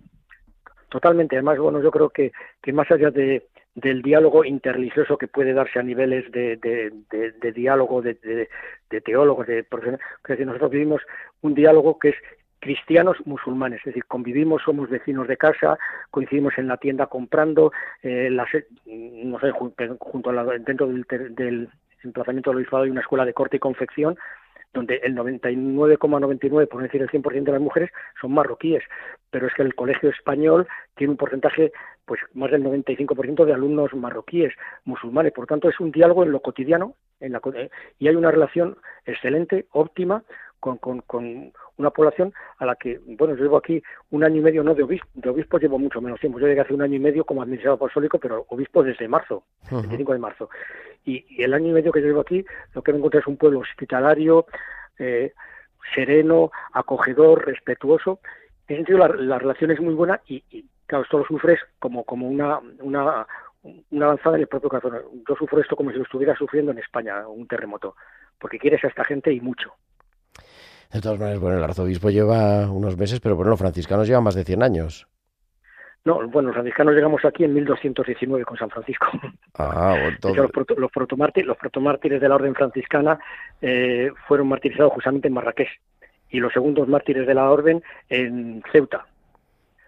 Totalmente. 0.88 1.36
Además, 1.36 1.58
bueno, 1.58 1.82
yo 1.82 1.90
creo 1.90 2.08
que, 2.10 2.32
que 2.62 2.72
más 2.72 2.90
allá 2.90 3.10
de, 3.10 3.46
del 3.74 4.02
diálogo 4.02 4.44
interreligioso 4.44 5.16
que 5.16 5.28
puede 5.28 5.54
darse 5.54 5.78
a 5.78 5.82
niveles 5.82 6.30
de, 6.30 6.56
de, 6.56 7.52
diálogo 7.52 8.02
de, 8.02 8.14
de, 8.90 9.00
teólogos, 9.00 9.46
de 9.46 9.66
que 10.24 10.44
nosotros 10.44 10.70
vivimos 10.70 11.02
un 11.40 11.54
diálogo 11.54 11.98
que 11.98 12.10
es 12.10 12.16
cristianos 12.60 13.16
musulmanes, 13.24 13.80
es 13.80 13.86
decir, 13.86 14.04
convivimos, 14.04 14.62
somos 14.62 14.88
vecinos 14.88 15.26
de 15.26 15.36
casa, 15.36 15.78
coincidimos 16.10 16.56
en 16.58 16.68
la 16.68 16.76
tienda 16.76 17.06
comprando, 17.06 17.72
eh, 18.02 18.28
no 18.30 19.40
sé, 19.40 19.50
junto, 19.98 20.30
a 20.30 20.32
la, 20.32 20.44
dentro 20.44 20.86
del, 20.86 21.04
del 21.30 21.68
emplazamiento 22.04 22.50
del 22.50 22.58
obispado 22.58 22.84
hay 22.84 22.90
una 22.90 23.00
escuela 23.00 23.24
de 23.24 23.34
corte 23.34 23.56
y 23.56 23.60
confección 23.60 24.16
donde 24.72 24.96
el 25.02 25.14
99,99, 25.14 26.68
por 26.68 26.82
decir 26.82 27.02
el 27.02 27.10
100% 27.10 27.44
de 27.44 27.52
las 27.52 27.60
mujeres, 27.60 27.90
son 28.20 28.32
marroquíes, 28.32 28.82
pero 29.30 29.46
es 29.46 29.54
que 29.54 29.62
el 29.62 29.74
colegio 29.74 30.10
español 30.10 30.66
tiene 30.96 31.12
un 31.12 31.16
porcentaje, 31.16 31.72
pues 32.04 32.20
más 32.34 32.50
del 32.50 32.64
95% 32.64 33.44
de 33.44 33.52
alumnos 33.52 33.92
marroquíes, 33.94 34.52
musulmanes, 34.84 35.32
por 35.32 35.46
tanto 35.46 35.68
es 35.68 35.78
un 35.80 35.92
diálogo 35.92 36.22
en 36.22 36.32
lo 36.32 36.40
cotidiano, 36.40 36.94
en 37.20 37.32
la, 37.32 37.40
eh, 37.54 37.70
y 37.98 38.08
hay 38.08 38.16
una 38.16 38.30
relación 38.30 38.76
excelente, 39.04 39.66
óptima, 39.72 40.24
con, 40.62 41.00
con, 41.00 41.52
una 41.76 41.90
población 41.90 42.32
a 42.58 42.66
la 42.66 42.76
que, 42.76 43.00
bueno, 43.18 43.34
yo 43.34 43.42
llevo 43.42 43.56
aquí 43.56 43.82
un 44.10 44.22
año 44.22 44.36
y 44.36 44.40
medio, 44.40 44.62
no 44.62 44.74
de 44.74 44.84
obispo, 44.84 45.08
de 45.14 45.30
obispo 45.30 45.58
llevo 45.58 45.78
mucho 45.78 46.00
menos 46.00 46.20
tiempo. 46.20 46.38
Yo 46.38 46.46
llegué 46.46 46.60
hace 46.60 46.74
un 46.74 46.82
año 46.82 46.94
y 46.94 47.00
medio 47.00 47.24
como 47.24 47.42
administrador 47.42 47.76
apostólico, 47.76 48.18
pero 48.18 48.46
obispo 48.48 48.84
desde 48.84 49.08
marzo, 49.08 49.44
el 49.70 49.78
25 49.78 50.12
de 50.12 50.18
marzo. 50.18 50.50
Y, 51.04 51.42
el 51.42 51.52
año 51.52 51.70
y 51.70 51.72
medio 51.72 51.90
que 51.90 52.00
yo 52.00 52.06
llevo 52.06 52.20
aquí, 52.20 52.44
lo 52.74 52.82
que 52.82 52.92
me 52.92 52.98
encontré 52.98 53.20
es 53.20 53.26
un 53.26 53.36
pueblo 53.36 53.58
hospitalario, 53.58 54.46
eh, 54.98 55.32
sereno, 55.94 56.52
acogedor, 56.72 57.44
respetuoso, 57.44 58.20
en 58.68 58.76
ese 58.76 58.76
sentido 58.76 58.98
la, 58.98 59.08
la 59.08 59.38
relación 59.38 59.72
es 59.72 59.80
muy 59.80 59.94
buena 59.94 60.20
y, 60.26 60.44
y, 60.50 60.64
claro, 60.86 61.02
esto 61.02 61.18
lo 61.18 61.24
sufres 61.24 61.58
como, 61.80 62.04
como 62.04 62.28
una, 62.28 62.60
una, 62.80 63.26
una 63.90 64.06
avanzada 64.06 64.36
en 64.36 64.42
el 64.42 64.48
propio 64.48 64.68
corazón. 64.68 65.00
Yo 65.28 65.34
sufro 65.36 65.60
esto 65.60 65.76
como 65.76 65.90
si 65.90 65.96
lo 65.96 66.04
estuviera 66.04 66.36
sufriendo 66.36 66.72
en 66.72 66.78
España, 66.78 67.26
un 67.26 67.46
terremoto, 67.46 67.96
porque 68.38 68.58
quieres 68.58 68.84
a 68.84 68.88
esta 68.88 69.04
gente 69.04 69.32
y 69.32 69.40
mucho. 69.40 69.74
De 70.92 71.00
todas 71.00 71.18
maneras, 71.18 71.40
bueno, 71.40 71.58
el 71.58 71.64
arzobispo 71.64 72.10
lleva 72.10 72.70
unos 72.70 72.96
meses, 72.98 73.20
pero 73.20 73.34
bueno, 73.34 73.50
los 73.50 73.58
franciscanos 73.58 74.06
llevan 74.06 74.24
más 74.24 74.34
de 74.34 74.44
100 74.44 74.62
años. 74.62 75.06
No, 76.04 76.16
bueno, 76.28 76.48
los 76.48 76.54
franciscanos 76.54 76.94
llegamos 76.94 77.24
aquí 77.24 77.44
en 77.44 77.54
1219 77.54 78.44
con 78.44 78.56
San 78.58 78.70
Francisco. 78.70 79.06
Ah, 79.54 79.94
De 79.94 80.30
hecho, 80.30 80.42
los, 80.42 80.50
proto, 80.50 80.74
los, 80.74 80.90
protomártires, 80.90 81.46
los 81.46 81.56
protomártires 81.56 82.20
de 82.20 82.28
la 82.28 82.34
orden 82.34 82.54
franciscana 82.54 83.18
eh, 83.60 84.10
fueron 84.26 84.48
martirizados 84.48 84.92
justamente 84.94 85.28
en 85.28 85.34
Marrakech 85.34 85.68
y 86.30 86.40
los 86.40 86.52
segundos 86.52 86.88
mártires 86.88 87.26
de 87.26 87.34
la 87.34 87.50
orden 87.50 87.82
en 88.08 88.62
Ceuta. 88.72 89.06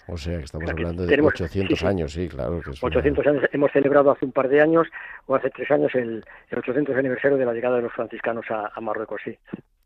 O 0.07 0.17
sea, 0.19 0.39
que 0.39 0.45
estamos 0.45 0.71
hablando 0.71 1.03
de 1.03 1.09
Tenemos, 1.09 1.33
800 1.35 1.79
sí, 1.79 1.83
sí. 1.83 1.87
años, 1.87 2.13
sí, 2.13 2.29
claro. 2.29 2.61
Que 2.61 2.71
es 2.71 2.85
800 2.85 3.27
una... 3.27 3.39
años. 3.39 3.51
Hemos 3.53 3.73
celebrado 3.73 4.11
hace 4.11 4.27
un 4.27 4.33
par 4.33 4.49
de 4.49 4.61
años, 4.61 4.87
o 5.27 5.35
hace 5.35 5.51
tres 5.51 5.71
años, 5.71 5.95
el, 5.95 6.23
el 6.51 6.59
800 6.59 6.95
aniversario 6.95 7.39
de 7.39 7.47
la 7.47 7.55
llegada 7.55 7.77
de 7.77 7.83
los 7.83 7.93
franciscanos 7.93 8.45
a, 8.51 8.71
a 8.75 8.81
Marruecos, 8.81 9.23
sí. 9.25 9.37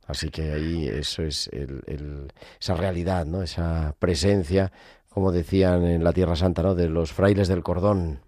Así 0.09 0.31
que 0.31 0.53
ahí 0.53 0.89
eso 0.89 1.23
es 1.23 1.49
el, 1.53 2.29
esa 2.59 2.75
realidad, 2.75 3.27
¿no? 3.27 3.43
Esa 3.43 3.95
presencia, 3.99 4.73
como 5.11 5.33
decían 5.33 5.85
en 5.85 6.03
la 6.03 6.15
Tierra 6.15 6.35
Santa, 6.35 6.63
¿no? 6.63 6.75
De 6.75 6.89
los 6.89 7.13
frailes 7.13 7.47
del 7.47 7.63
cordón. 7.63 8.21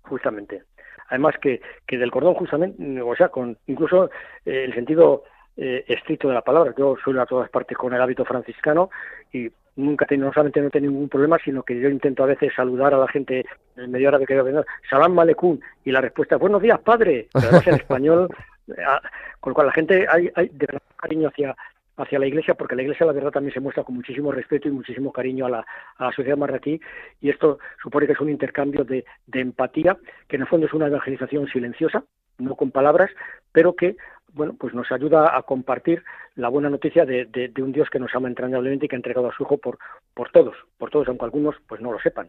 Justamente. 0.00 0.62
Además 1.08 1.34
que, 1.40 1.60
que 1.86 1.98
del 1.98 2.10
cordón, 2.10 2.34
justamente, 2.34 3.02
o 3.02 3.14
sea, 3.14 3.28
con 3.28 3.58
incluso 3.66 4.06
eh, 4.46 4.64
el 4.64 4.74
sentido 4.74 5.24
eh, 5.58 5.84
estricto 5.86 6.28
de 6.28 6.34
la 6.34 6.42
palabra. 6.42 6.74
Yo 6.76 6.96
suelo 7.04 7.20
a 7.20 7.26
todas 7.26 7.50
partes 7.50 7.76
con 7.76 7.92
el 7.92 8.00
hábito 8.00 8.24
franciscano 8.24 8.88
y 9.32 9.50
nunca 9.76 10.06
no 10.16 10.32
solamente 10.32 10.60
no 10.60 10.70
tengo 10.70 10.90
ningún 10.90 11.08
problema, 11.08 11.38
sino 11.44 11.62
que 11.62 11.78
yo 11.78 11.88
intento 11.88 12.24
a 12.24 12.26
veces 12.26 12.52
saludar 12.54 12.94
a 12.94 12.98
la 12.98 13.08
gente 13.08 13.44
en 13.76 13.90
medio 13.90 14.08
árabe 14.08 14.26
que 14.26 14.40
veo, 14.40 14.64
Salam 14.88 15.14
Malekun, 15.14 15.60
y 15.84 15.92
la 15.92 16.00
respuesta 16.00 16.36
es 16.36 16.40
buenos 16.40 16.62
días, 16.62 16.80
padre, 16.80 17.28
pero 17.32 17.46
además 17.46 17.66
en 17.66 17.74
español, 17.74 18.28
con 19.40 19.50
lo 19.50 19.54
cual 19.54 19.66
la 19.68 19.72
gente 19.72 20.06
hay, 20.08 20.30
hay 20.34 20.48
de 20.48 20.66
verdad 20.66 20.82
cariño 20.96 21.28
hacia 21.28 21.54
hacia 21.98 22.18
la 22.18 22.26
iglesia, 22.26 22.54
porque 22.54 22.76
la 22.76 22.82
iglesia 22.82 23.06
la 23.06 23.12
verdad 23.12 23.30
también 23.30 23.54
se 23.54 23.60
muestra 23.60 23.82
con 23.82 23.94
muchísimo 23.94 24.30
respeto 24.30 24.68
y 24.68 24.70
muchísimo 24.70 25.12
cariño 25.12 25.46
a 25.46 25.50
la, 25.50 25.66
a 25.96 26.04
la 26.04 26.12
sociedad 26.12 26.36
marroquí, 26.36 26.78
y 27.22 27.30
esto 27.30 27.58
supone 27.82 28.06
que 28.06 28.12
es 28.12 28.20
un 28.20 28.28
intercambio 28.28 28.84
de, 28.84 29.04
de 29.26 29.40
empatía, 29.40 29.96
que 30.28 30.36
en 30.36 30.42
el 30.42 30.48
fondo 30.48 30.66
es 30.66 30.74
una 30.74 30.88
evangelización 30.88 31.48
silenciosa, 31.48 32.04
no 32.38 32.54
con 32.54 32.70
palabras, 32.70 33.10
pero 33.50 33.74
que 33.74 33.96
bueno, 34.36 34.54
pues 34.58 34.74
nos 34.74 34.92
ayuda 34.92 35.36
a 35.36 35.42
compartir 35.42 36.04
la 36.34 36.48
buena 36.48 36.68
noticia 36.68 37.06
de, 37.06 37.24
de, 37.24 37.48
de, 37.48 37.62
un 37.62 37.72
Dios 37.72 37.88
que 37.90 37.98
nos 37.98 38.14
ama 38.14 38.28
entrañablemente 38.28 38.84
y 38.84 38.88
que 38.88 38.94
ha 38.94 38.98
entregado 38.98 39.28
a 39.28 39.34
su 39.34 39.44
Hijo 39.44 39.56
por, 39.56 39.78
por 40.12 40.30
todos, 40.30 40.54
por 40.76 40.90
todos, 40.90 41.08
aunque 41.08 41.24
algunos 41.24 41.56
pues 41.66 41.80
no 41.80 41.90
lo 41.90 41.98
sepan. 41.98 42.28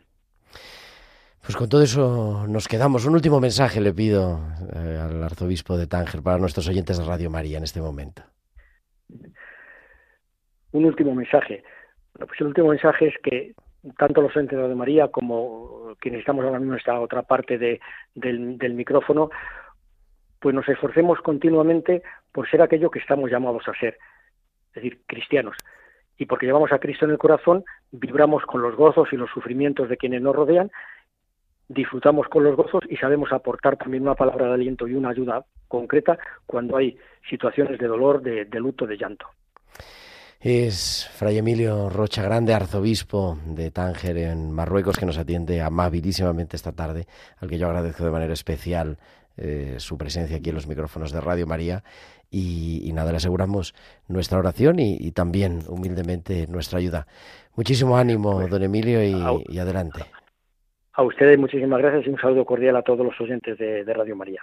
Pues 1.41 1.57
con 1.57 1.67
todo 1.67 1.83
eso 1.83 2.45
nos 2.47 2.67
quedamos. 2.69 3.05
Un 3.05 3.13
último 3.13 3.41
mensaje 3.41 3.81
le 3.81 3.93
pido 3.93 4.39
eh, 4.73 4.99
al 5.01 5.21
arzobispo 5.21 5.77
de 5.77 5.87
Tánger 5.87 6.21
para 6.21 6.37
nuestros 6.37 6.67
oyentes 6.69 6.97
de 6.97 7.05
Radio 7.05 7.29
María 7.29 7.57
en 7.57 7.65
este 7.65 7.81
momento. 7.81 8.23
Un 10.71 10.85
último 10.85 11.13
mensaje. 11.13 11.63
Bueno, 12.13 12.27
pues 12.27 12.39
el 12.39 12.47
último 12.47 12.69
mensaje 12.69 13.07
es 13.07 13.15
que 13.21 13.53
tanto 13.97 14.21
los 14.21 14.35
oyentes 14.35 14.57
de 14.57 14.63
Radio 14.63 14.77
María 14.77 15.09
como 15.09 15.93
quienes 15.99 16.21
estamos 16.21 16.45
ahora 16.45 16.59
mismo 16.59 16.73
en 16.73 16.79
esta 16.79 16.99
otra 17.01 17.23
parte 17.23 17.57
de, 17.57 17.81
del, 18.15 18.57
del 18.57 18.73
micrófono, 18.75 19.29
pues 20.39 20.53
nos 20.53 20.67
esforcemos 20.67 21.19
continuamente 21.21 22.03
por 22.31 22.49
ser 22.49 22.61
aquello 22.61 22.91
que 22.91 22.99
estamos 22.99 23.29
llamados 23.29 23.67
a 23.67 23.73
ser, 23.79 23.97
es 24.69 24.75
decir, 24.75 25.01
cristianos. 25.05 25.57
Y 26.17 26.25
porque 26.25 26.45
llevamos 26.45 26.71
a 26.71 26.79
Cristo 26.79 27.05
en 27.05 27.11
el 27.11 27.17
corazón, 27.17 27.63
vibramos 27.91 28.43
con 28.45 28.61
los 28.61 28.75
gozos 28.75 29.09
y 29.11 29.17
los 29.17 29.29
sufrimientos 29.29 29.89
de 29.89 29.97
quienes 29.97 30.21
nos 30.21 30.35
rodean, 30.35 30.71
disfrutamos 31.67 32.27
con 32.27 32.43
los 32.43 32.55
gozos 32.55 32.83
y 32.89 32.97
sabemos 32.97 33.31
aportar 33.31 33.77
también 33.77 34.03
una 34.03 34.15
palabra 34.15 34.47
de 34.47 34.53
aliento 34.53 34.87
y 34.87 34.93
una 34.93 35.09
ayuda 35.09 35.45
concreta 35.67 36.17
cuando 36.45 36.77
hay 36.77 36.97
situaciones 37.29 37.77
de 37.79 37.87
dolor, 37.87 38.21
de, 38.21 38.45
luto, 38.59 38.87
de 38.87 38.97
llanto. 38.97 39.27
Es 40.39 41.09
Fray 41.13 41.39
Emilio 41.39 41.89
Rocha 41.89 42.21
Grande, 42.21 42.53
arzobispo 42.53 43.37
de 43.45 43.71
Tánger 43.71 44.17
en 44.17 44.51
Marruecos, 44.51 44.97
que 44.97 45.05
nos 45.05 45.17
atiende 45.17 45.61
amabilísimamente 45.61 46.55
esta 46.55 46.73
tarde, 46.73 47.05
al 47.39 47.49
que 47.49 47.57
yo 47.57 47.67
agradezco 47.67 48.05
de 48.05 48.11
manera 48.11 48.33
especial 48.33 48.97
eh, 49.37 49.75
su 49.77 49.97
presencia 49.97 50.37
aquí 50.37 50.49
en 50.49 50.55
los 50.55 50.67
micrófonos 50.67 51.11
de 51.11 51.21
Radio 51.21 51.47
María. 51.47 51.83
Y, 52.29 52.81
y 52.83 52.91
nada, 52.91 53.11
le 53.11 53.17
aseguramos 53.17 53.73
nuestra 54.07 54.37
oración 54.37 54.79
y, 54.79 54.97
y, 54.99 55.11
también 55.11 55.61
humildemente 55.69 56.45
nuestra 56.47 56.79
ayuda. 56.79 57.07
Muchísimo 57.55 57.97
ánimo, 57.97 58.33
pues, 58.33 58.49
don 58.49 58.63
Emilio, 58.63 59.01
y, 59.01 59.13
a, 59.13 59.31
y, 59.47 59.59
adelante. 59.59 60.01
A 60.93 61.03
ustedes 61.03 61.39
muchísimas 61.39 61.79
gracias 61.79 62.05
y 62.05 62.09
un 62.09 62.19
saludo 62.19 62.43
cordial 62.43 62.75
a 62.75 62.81
todos 62.81 63.05
los 63.05 63.19
oyentes 63.21 63.57
de, 63.57 63.85
de 63.85 63.93
Radio 63.93 64.15
María. 64.15 64.41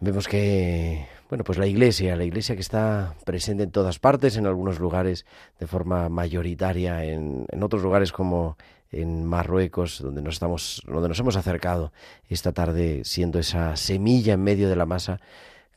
Vemos 0.00 0.28
que, 0.28 1.06
bueno, 1.28 1.44
pues 1.44 1.58
la 1.58 1.66
Iglesia, 1.66 2.14
la 2.14 2.24
Iglesia 2.24 2.54
que 2.54 2.60
está 2.60 3.14
presente 3.24 3.62
en 3.62 3.70
todas 3.70 3.98
partes, 3.98 4.36
en 4.36 4.46
algunos 4.46 4.78
lugares 4.78 5.26
de 5.58 5.66
forma 5.66 6.08
mayoritaria, 6.08 7.04
en, 7.04 7.46
en 7.48 7.62
otros 7.62 7.82
lugares 7.82 8.12
como 8.12 8.56
en 8.92 9.24
Marruecos, 9.24 10.00
donde 10.00 10.22
nos 10.22 10.34
estamos, 10.34 10.82
donde 10.86 11.08
nos 11.08 11.18
hemos 11.18 11.36
acercado 11.36 11.92
esta 12.28 12.52
tarde, 12.52 13.02
siendo 13.04 13.38
esa 13.38 13.74
semilla 13.76 14.34
en 14.34 14.42
medio 14.42 14.68
de 14.68 14.76
la 14.76 14.86
masa, 14.86 15.20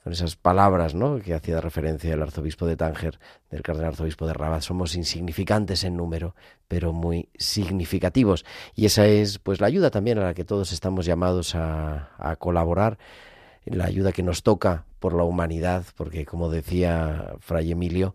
con 0.03 0.13
esas 0.13 0.35
palabras, 0.35 0.93
¿no? 0.93 1.17
que 1.17 1.33
hacía 1.33 1.59
referencia 1.59 2.13
el 2.13 2.21
arzobispo 2.21 2.67
de 2.67 2.77
Tánger, 2.77 3.17
del 3.49 3.63
cardenal 3.63 3.89
arzobispo 3.89 4.27
de 4.27 4.33
Rabat, 4.33 4.61
somos 4.61 4.95
insignificantes 4.95 5.83
en 5.83 5.97
número, 5.97 6.35
pero 6.67 6.93
muy 6.93 7.29
significativos. 7.39 8.45
Y 8.75 8.85
esa 8.85 9.07
es, 9.07 9.39
pues, 9.39 9.61
la 9.61 9.65
ayuda 9.65 9.89
también 9.89 10.19
a 10.19 10.23
la 10.25 10.35
que 10.35 10.45
todos 10.45 10.73
estamos 10.73 11.07
llamados 11.07 11.55
a, 11.55 12.11
a 12.19 12.35
colaborar, 12.35 12.99
la 13.65 13.85
ayuda 13.85 14.11
que 14.11 14.21
nos 14.21 14.43
toca 14.43 14.85
por 14.99 15.13
la 15.13 15.23
humanidad, 15.23 15.85
porque 15.95 16.23
como 16.23 16.51
decía 16.51 17.33
Fray 17.39 17.71
Emilio, 17.71 18.13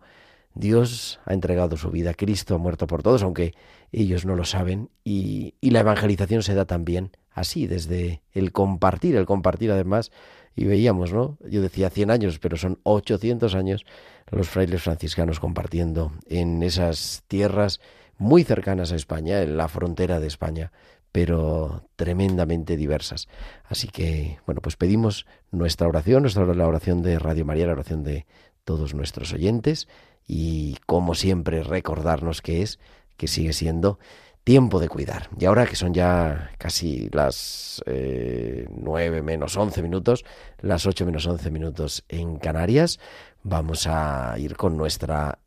Dios 0.53 1.19
ha 1.25 1.33
entregado 1.33 1.75
su 1.75 1.91
vida, 1.91 2.13
Cristo 2.13 2.55
ha 2.55 2.57
muerto 2.57 2.87
por 2.87 3.03
todos, 3.03 3.23
aunque 3.23 3.53
ellos 3.91 4.25
no 4.25 4.35
lo 4.35 4.45
saben, 4.45 4.89
y, 5.03 5.53
la 5.61 5.81
evangelización 5.81 6.43
se 6.43 6.53
da 6.53 6.65
también 6.65 7.11
así, 7.31 7.67
desde 7.67 8.21
el 8.33 8.51
compartir, 8.51 9.15
el 9.15 9.25
compartir 9.25 9.71
además, 9.71 10.11
y 10.55 10.65
veíamos, 10.65 11.13
¿no? 11.13 11.37
Yo 11.49 11.61
decía 11.61 11.89
100 11.89 12.11
años, 12.11 12.39
pero 12.39 12.57
son 12.57 12.79
800 12.83 13.55
años 13.55 13.85
los 14.29 14.49
frailes 14.49 14.81
franciscanos 14.81 15.39
compartiendo 15.39 16.11
en 16.27 16.61
esas 16.63 17.23
tierras 17.27 17.79
muy 18.17 18.43
cercanas 18.43 18.91
a 18.91 18.95
España, 18.95 19.41
en 19.41 19.57
la 19.57 19.67
frontera 19.67 20.19
de 20.19 20.27
España, 20.27 20.71
pero 21.11 21.83
tremendamente 21.95 22.77
diversas. 22.77 23.27
Así 23.63 23.87
que, 23.87 24.39
bueno, 24.45 24.61
pues 24.61 24.75
pedimos 24.77 25.25
nuestra 25.51 25.87
oración, 25.87 26.23
nuestra 26.23 26.45
la 26.45 26.67
oración 26.67 27.01
de 27.01 27.19
Radio 27.19 27.45
María, 27.45 27.65
la 27.65 27.73
oración 27.73 28.03
de 28.03 28.25
todos 28.63 28.93
nuestros 28.93 29.33
oyentes, 29.33 29.87
y 30.27 30.77
como 30.85 31.15
siempre 31.15 31.63
recordarnos 31.63 32.41
que 32.41 32.61
es, 32.61 32.79
que 33.17 33.27
sigue 33.27 33.53
siendo 33.53 33.99
tiempo 34.43 34.79
de 34.79 34.89
cuidar. 34.89 35.29
Y 35.39 35.45
ahora 35.45 35.65
que 35.65 35.75
son 35.75 35.93
ya 35.93 36.51
casi 36.57 37.09
las 37.11 37.83
eh, 37.85 38.67
9 38.69 39.21
menos 39.21 39.55
11 39.55 39.81
minutos, 39.81 40.25
las 40.59 40.85
8 40.85 41.05
menos 41.05 41.25
11 41.25 41.51
minutos 41.51 42.03
en 42.09 42.37
Canarias, 42.37 42.99
vamos 43.43 43.87
a 43.87 44.35
ir 44.37 44.55
con 44.55 44.77
nuestra 44.77 45.39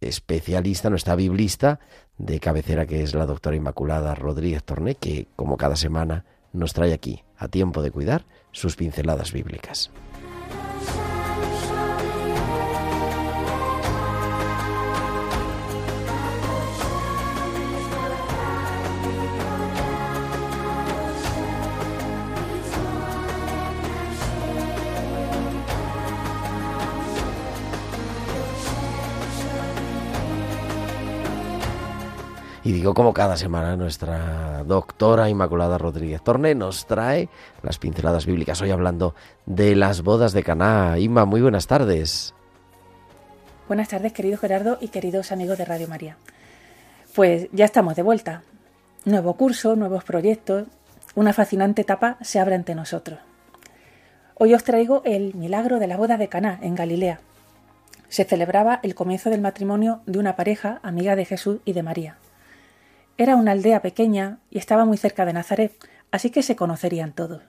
especialista, 0.00 0.90
nuestra 0.90 1.16
biblista 1.16 1.80
de 2.18 2.38
cabecera, 2.40 2.86
que 2.86 3.02
es 3.02 3.14
la 3.14 3.26
doctora 3.26 3.56
Inmaculada 3.56 4.14
Rodríguez 4.14 4.62
Torné, 4.62 4.94
que 4.94 5.28
como 5.36 5.56
cada 5.56 5.76
semana 5.76 6.24
nos 6.52 6.72
trae 6.72 6.92
aquí, 6.92 7.24
a 7.36 7.48
tiempo 7.48 7.82
de 7.82 7.90
cuidar, 7.90 8.24
sus 8.52 8.76
pinceladas 8.76 9.32
bíblicas. 9.32 9.90
Y 32.66 32.72
digo, 32.72 32.94
como 32.94 33.14
cada 33.14 33.36
semana, 33.36 33.76
nuestra 33.76 34.64
doctora 34.64 35.30
Inmaculada 35.30 35.78
Rodríguez 35.78 36.20
Torne 36.20 36.56
nos 36.56 36.84
trae 36.86 37.28
las 37.62 37.78
pinceladas 37.78 38.26
bíblicas. 38.26 38.60
Hoy 38.60 38.72
hablando 38.72 39.14
de 39.46 39.76
las 39.76 40.02
bodas 40.02 40.32
de 40.32 40.42
Caná. 40.42 40.98
Inma, 40.98 41.26
muy 41.26 41.40
buenas 41.40 41.68
tardes. 41.68 42.34
Buenas 43.68 43.86
tardes, 43.86 44.12
querido 44.12 44.36
Gerardo 44.36 44.78
y 44.80 44.88
queridos 44.88 45.30
amigos 45.30 45.58
de 45.58 45.64
Radio 45.64 45.86
María. 45.86 46.16
Pues 47.14 47.46
ya 47.52 47.64
estamos 47.64 47.94
de 47.94 48.02
vuelta. 48.02 48.42
Nuevo 49.04 49.34
curso, 49.34 49.76
nuevos 49.76 50.02
proyectos, 50.02 50.66
una 51.14 51.32
fascinante 51.32 51.82
etapa 51.82 52.16
se 52.20 52.40
abre 52.40 52.56
ante 52.56 52.74
nosotros. 52.74 53.20
Hoy 54.34 54.54
os 54.54 54.64
traigo 54.64 55.02
el 55.04 55.34
milagro 55.34 55.78
de 55.78 55.86
la 55.86 55.96
boda 55.96 56.16
de 56.16 56.26
Caná 56.28 56.58
en 56.60 56.74
Galilea. 56.74 57.20
Se 58.08 58.24
celebraba 58.24 58.80
el 58.82 58.96
comienzo 58.96 59.30
del 59.30 59.40
matrimonio 59.40 60.00
de 60.06 60.18
una 60.18 60.34
pareja 60.34 60.80
amiga 60.82 61.14
de 61.14 61.26
Jesús 61.26 61.60
y 61.64 61.72
de 61.72 61.84
María. 61.84 62.16
Era 63.18 63.36
una 63.36 63.52
aldea 63.52 63.80
pequeña 63.80 64.38
y 64.50 64.58
estaba 64.58 64.84
muy 64.84 64.98
cerca 64.98 65.24
de 65.24 65.32
Nazaret, 65.32 65.72
así 66.10 66.30
que 66.30 66.42
se 66.42 66.54
conocerían 66.54 67.12
todos. 67.12 67.42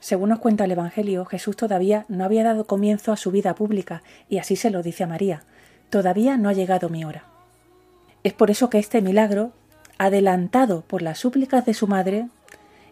Según 0.00 0.30
nos 0.30 0.38
cuenta 0.38 0.64
el 0.64 0.72
Evangelio, 0.72 1.26
Jesús 1.26 1.56
todavía 1.56 2.06
no 2.08 2.24
había 2.24 2.42
dado 2.42 2.66
comienzo 2.66 3.12
a 3.12 3.18
su 3.18 3.30
vida 3.30 3.54
pública 3.54 4.02
y 4.30 4.38
así 4.38 4.56
se 4.56 4.70
lo 4.70 4.82
dice 4.82 5.04
a 5.04 5.06
María. 5.06 5.44
Todavía 5.90 6.38
no 6.38 6.48
ha 6.48 6.54
llegado 6.54 6.88
mi 6.88 7.04
hora. 7.04 7.24
Es 8.24 8.32
por 8.32 8.50
eso 8.50 8.70
que 8.70 8.78
este 8.78 9.02
milagro, 9.02 9.52
adelantado 9.98 10.80
por 10.80 11.02
las 11.02 11.18
súplicas 11.18 11.66
de 11.66 11.74
su 11.74 11.86
madre, 11.86 12.28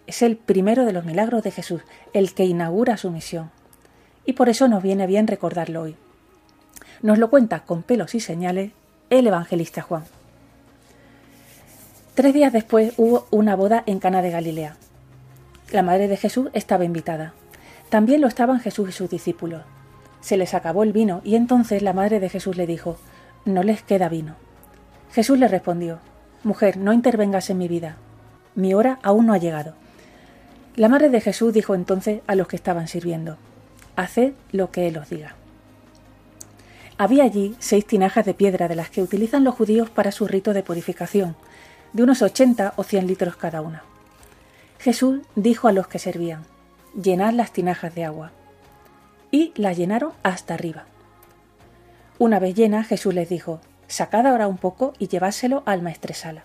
es 0.06 0.20
el 0.20 0.36
primero 0.36 0.84
de 0.84 0.92
los 0.92 1.06
milagros 1.06 1.42
de 1.42 1.50
Jesús, 1.50 1.80
el 2.12 2.34
que 2.34 2.44
inaugura 2.44 2.98
su 2.98 3.10
misión. 3.10 3.50
Y 4.26 4.34
por 4.34 4.50
eso 4.50 4.68
nos 4.68 4.82
viene 4.82 5.06
bien 5.06 5.26
recordarlo 5.26 5.82
hoy. 5.82 5.96
Nos 7.00 7.18
lo 7.18 7.30
cuenta 7.30 7.60
con 7.60 7.82
pelos 7.82 8.14
y 8.14 8.20
señales 8.20 8.72
el 9.08 9.26
evangelista 9.26 9.80
Juan. 9.80 10.04
Tres 12.20 12.34
días 12.34 12.52
después 12.52 12.92
hubo 12.98 13.26
una 13.30 13.56
boda 13.56 13.82
en 13.86 13.98
Cana 13.98 14.20
de 14.20 14.28
Galilea. 14.28 14.76
La 15.72 15.80
madre 15.80 16.06
de 16.06 16.18
Jesús 16.18 16.50
estaba 16.52 16.84
invitada. 16.84 17.32
También 17.88 18.20
lo 18.20 18.28
estaban 18.28 18.60
Jesús 18.60 18.90
y 18.90 18.92
sus 18.92 19.08
discípulos. 19.08 19.62
Se 20.20 20.36
les 20.36 20.52
acabó 20.52 20.82
el 20.82 20.92
vino 20.92 21.22
y 21.24 21.34
entonces 21.34 21.80
la 21.80 21.94
madre 21.94 22.20
de 22.20 22.28
Jesús 22.28 22.58
le 22.58 22.66
dijo, 22.66 22.98
No 23.46 23.62
les 23.62 23.82
queda 23.82 24.10
vino. 24.10 24.34
Jesús 25.12 25.38
le 25.38 25.48
respondió, 25.48 26.00
Mujer, 26.44 26.76
no 26.76 26.92
intervengas 26.92 27.48
en 27.48 27.56
mi 27.56 27.68
vida. 27.68 27.96
Mi 28.54 28.74
hora 28.74 28.98
aún 29.02 29.24
no 29.24 29.32
ha 29.32 29.38
llegado. 29.38 29.72
La 30.76 30.90
madre 30.90 31.08
de 31.08 31.22
Jesús 31.22 31.54
dijo 31.54 31.74
entonces 31.74 32.20
a 32.26 32.34
los 32.34 32.48
que 32.48 32.56
estaban 32.56 32.86
sirviendo, 32.86 33.38
Haced 33.96 34.34
lo 34.52 34.70
que 34.70 34.88
Él 34.88 34.98
os 34.98 35.08
diga. 35.08 35.36
Había 36.98 37.24
allí 37.24 37.56
seis 37.60 37.86
tinajas 37.86 38.26
de 38.26 38.34
piedra 38.34 38.68
de 38.68 38.76
las 38.76 38.90
que 38.90 39.00
utilizan 39.00 39.42
los 39.42 39.54
judíos 39.54 39.88
para 39.88 40.12
su 40.12 40.28
rito 40.28 40.52
de 40.52 40.62
purificación, 40.62 41.34
de 41.92 42.02
unos 42.02 42.22
ochenta 42.22 42.72
o 42.76 42.84
cien 42.84 43.06
litros 43.06 43.36
cada 43.36 43.60
una. 43.60 43.82
Jesús 44.78 45.20
dijo 45.34 45.68
a 45.68 45.72
los 45.72 45.88
que 45.88 45.98
servían, 45.98 46.44
llenad 47.00 47.32
las 47.34 47.52
tinajas 47.52 47.94
de 47.94 48.04
agua. 48.04 48.32
Y 49.30 49.52
las 49.54 49.76
llenaron 49.76 50.12
hasta 50.22 50.54
arriba. 50.54 50.86
Una 52.18 52.38
vez 52.38 52.54
llena, 52.54 52.84
Jesús 52.84 53.14
les 53.14 53.28
dijo, 53.28 53.60
sacad 53.86 54.26
ahora 54.26 54.48
un 54.48 54.58
poco 54.58 54.92
y 54.98 55.08
llevádselo 55.08 55.62
al 55.66 55.82
maestresala. 55.82 56.44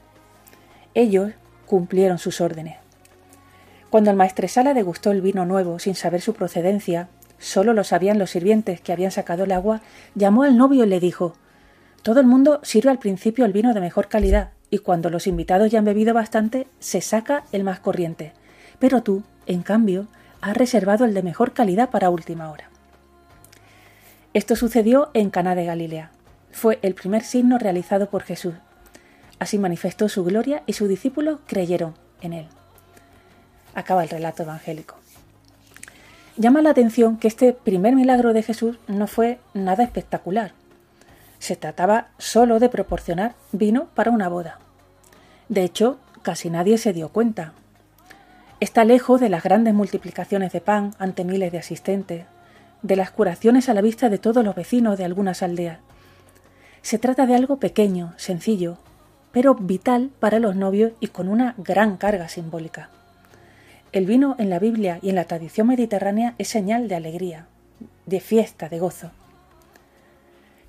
Ellos 0.94 1.34
cumplieron 1.66 2.20
sus 2.20 2.42
órdenes. 2.42 2.78
Cuando 3.90 4.12
el 4.12 4.18
maestresala 4.18 4.74
degustó 4.74 5.12
el 5.12 5.22
vino 5.22 5.46
nuevo 5.46 5.80
sin 5.80 5.96
saber 5.96 6.22
su 6.22 6.34
procedencia, 6.34 7.08
solo 7.40 7.74
lo 7.74 7.84
sabían 7.84 8.20
los 8.20 8.32
sirvientes 8.32 8.82
que 8.82 8.92
habían 8.92 9.12
sacado 9.12 9.46
el 9.46 9.52
agua, 9.52 9.82
llamó 10.16 10.44
al 10.44 10.58
novio 10.58 10.84
y 10.84 10.88
le 10.88 11.00
dijo 11.00 11.36
Todo 12.02 12.20
el 12.20 12.26
mundo 12.26 12.60
sirve 12.64 12.92
al 12.92 13.00
principio 13.00 13.46
el 13.46 13.54
vino 13.54 13.74
de 13.74 13.82
mejor 13.82 14.08
calidad, 14.08 14.52
y 14.76 14.80
cuando 14.80 15.10
los 15.10 15.26
invitados 15.26 15.72
ya 15.72 15.80
han 15.80 15.86
bebido 15.86 16.14
bastante, 16.14 16.68
se 16.80 17.00
saca 17.00 17.46
el 17.54 17.64
más 17.64 17.80
corriente. 17.80 18.34
Pero 18.78 19.04
tú, 19.04 19.24
en 19.46 19.64
cambio, 19.64 20.08
has 20.42 20.58
reservado 20.58 21.06
el 21.06 21.14
de 21.14 21.24
mejor 21.24 21.54
calidad 21.54 21.92
para 21.92 22.10
última 22.10 22.52
hora. 22.52 22.70
Esto 24.34 24.58
sucedió 24.58 25.12
en 25.14 25.30
Caná 25.30 25.56
de 25.56 25.64
Galilea. 25.64 26.12
Fue 26.52 26.78
el 26.82 26.94
primer 26.94 27.24
signo 27.24 27.58
realizado 27.58 28.10
por 28.10 28.24
Jesús. 28.24 28.54
Así 29.40 29.58
manifestó 29.58 30.10
su 30.10 30.26
gloria 30.26 30.62
y 30.66 30.74
sus 30.74 30.90
discípulos 30.90 31.40
creyeron 31.48 31.94
en 32.20 32.34
él. 32.34 32.48
Acaba 33.76 34.04
el 34.04 34.10
relato 34.10 34.44
evangélico. 34.44 34.98
Llama 36.36 36.62
la 36.62 36.72
atención 36.72 37.16
que 37.16 37.30
este 37.30 37.54
primer 37.54 37.96
milagro 37.96 38.34
de 38.34 38.44
Jesús 38.44 38.78
no 38.88 39.08
fue 39.08 39.40
nada 39.54 39.86
espectacular. 39.86 40.52
Se 41.40 41.56
trataba 41.56 42.10
solo 42.18 42.60
de 42.60 42.68
proporcionar 42.68 43.36
vino 43.54 43.86
para 43.96 44.12
una 44.12 44.28
boda. 44.28 44.60
De 45.50 45.64
hecho, 45.64 45.98
casi 46.24 46.50
nadie 46.50 46.78
se 46.78 46.94
dio 46.94 47.10
cuenta. 47.10 47.54
Está 48.60 48.84
lejos 48.84 49.22
de 49.22 49.30
las 49.30 49.44
grandes 49.44 49.74
multiplicaciones 49.74 50.52
de 50.52 50.62
pan 50.62 50.96
ante 50.98 51.24
miles 51.24 51.52
de 51.52 51.60
asistentes, 51.60 52.26
de 52.82 52.96
las 52.96 53.12
curaciones 53.12 53.70
a 53.70 53.74
la 53.74 53.82
vista 53.82 54.10
de 54.10 54.18
todos 54.18 54.44
los 54.44 54.56
vecinos 54.56 54.98
de 54.98 55.06
algunas 55.06 55.44
aldeas. 55.44 55.80
Se 56.82 56.98
trata 56.98 57.26
de 57.26 57.36
algo 57.36 57.58
pequeño, 57.58 58.14
sencillo, 58.18 58.78
pero 59.32 59.56
vital 59.56 60.12
para 60.20 60.40
los 60.40 60.56
novios 60.56 60.94
y 61.00 61.08
con 61.08 61.28
una 61.28 61.56
gran 61.58 61.98
carga 61.98 62.30
simbólica. 62.30 62.90
El 63.92 64.06
vino 64.06 64.36
en 64.40 64.50
la 64.50 64.60
Biblia 64.60 65.00
y 65.02 65.10
en 65.10 65.16
la 65.16 65.26
tradición 65.26 65.68
mediterránea 65.68 66.36
es 66.38 66.48
señal 66.48 66.88
de 66.88 66.96
alegría, 66.96 67.48
de 68.06 68.20
fiesta, 68.20 68.70
de 68.70 68.80
gozo. 68.80 69.12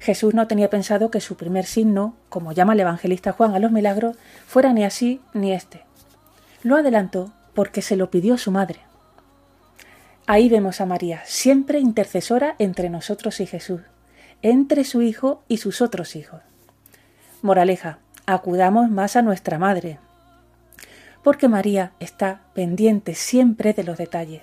Jesús 0.06 0.34
no 0.34 0.46
tenía 0.46 0.70
pensado 0.70 1.10
que 1.10 1.20
su 1.20 1.36
primer 1.36 1.66
signo, 1.66 2.14
como 2.28 2.52
llama 2.52 2.74
el 2.74 2.80
evangelista 2.80 3.32
Juan 3.32 3.56
a 3.56 3.58
los 3.58 3.72
milagros, 3.72 4.16
fuera 4.46 4.72
ni 4.72 4.84
así 4.84 5.20
ni 5.34 5.52
este. 5.52 5.82
Lo 6.62 6.76
adelantó 6.76 7.32
porque 7.54 7.82
se 7.82 7.96
lo 7.96 8.08
pidió 8.08 8.38
su 8.38 8.52
madre. 8.52 8.78
Ahí 10.28 10.48
vemos 10.48 10.80
a 10.80 10.86
María, 10.86 11.22
siempre 11.24 11.80
intercesora 11.80 12.54
entre 12.60 12.88
nosotros 12.88 13.40
y 13.40 13.46
Jesús, 13.46 13.80
entre 14.42 14.84
su 14.84 15.02
Hijo 15.02 15.42
y 15.48 15.56
sus 15.56 15.80
otros 15.80 16.14
hijos. 16.14 16.40
Moraleja, 17.42 17.98
acudamos 18.26 18.88
más 18.88 19.16
a 19.16 19.22
nuestra 19.22 19.58
madre, 19.58 19.98
porque 21.24 21.48
María 21.48 21.94
está 21.98 22.42
pendiente 22.54 23.16
siempre 23.16 23.72
de 23.72 23.82
los 23.82 23.98
detalles, 23.98 24.42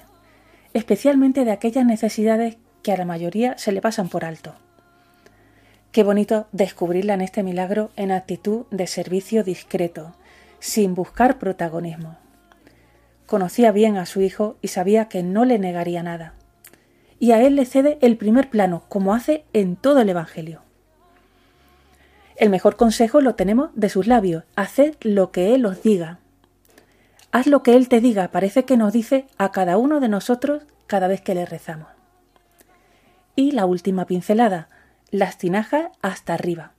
especialmente 0.74 1.45
de 1.45 1.53
aquellas 1.53 1.86
necesidades 1.86 2.57
que 2.82 2.91
a 2.91 2.97
la 2.97 3.05
mayoría 3.05 3.57
se 3.57 3.72
le 3.72 3.80
pasan 3.80 4.09
por 4.09 4.26
alto. 4.26 4.55
Qué 5.94 6.02
bonito 6.04 6.48
descubrirla 6.52 7.14
en 7.14 7.22
este 7.22 7.44
milagro 7.44 7.91
en 7.96 8.12
actitud 8.12 8.66
de 8.72 8.88
servicio 8.88 9.44
discreto, 9.44 10.16
sin 10.58 10.96
buscar 10.96 11.38
protagonismo. 11.38 12.18
Conocía 13.28 13.72
bien 13.72 13.98
a 13.98 14.08
su 14.08 14.20
hijo 14.20 14.58
y 14.64 14.70
sabía 14.70 15.08
que 15.08 15.22
no 15.22 15.46
le 15.46 15.60
negaría 15.60 16.02
nada. 16.02 16.34
Y 17.20 17.32
a 17.32 17.44
él 17.44 17.56
le 17.56 17.66
cede 17.66 18.00
el 18.02 18.18
primer 18.18 18.50
plano, 18.50 18.86
como 18.89 19.14
hace 19.14 19.46
en 19.54 19.76
todo 19.76 20.02
el 20.02 20.10
Evangelio. 20.10 20.62
El 22.38 22.50
mejor 22.50 22.76
consejo 22.76 23.22
lo 23.22 23.36
tenemos 23.36 23.70
de 23.76 23.89
sus 23.89 24.08
labios. 24.08 24.46
Haced 24.56 24.96
lo 25.02 25.32
que 25.32 25.54
Él 25.54 25.64
os 25.68 25.84
diga. 25.84 26.18
Haz 27.32 27.46
lo 27.46 27.62
que 27.62 27.76
Él 27.76 27.88
te 27.88 28.02
diga, 28.02 28.30
parece 28.30 28.66
que 28.66 28.78
nos 28.78 28.94
dice 28.94 29.28
a 29.38 29.52
cada 29.52 29.78
uno 29.78 30.00
de 30.00 30.10
nosotros 30.10 30.64
cada 30.88 31.08
vez 31.08 31.22
que 31.22 31.36
le 31.36 31.46
rezamos. 31.46 31.89
Y 33.36 33.52
la 33.52 33.68
última 33.68 34.08
pincelada, 34.08 34.70
las 35.14 35.38
tinajas 35.38 35.91
hasta 36.01 36.34
arriba. 36.34 36.72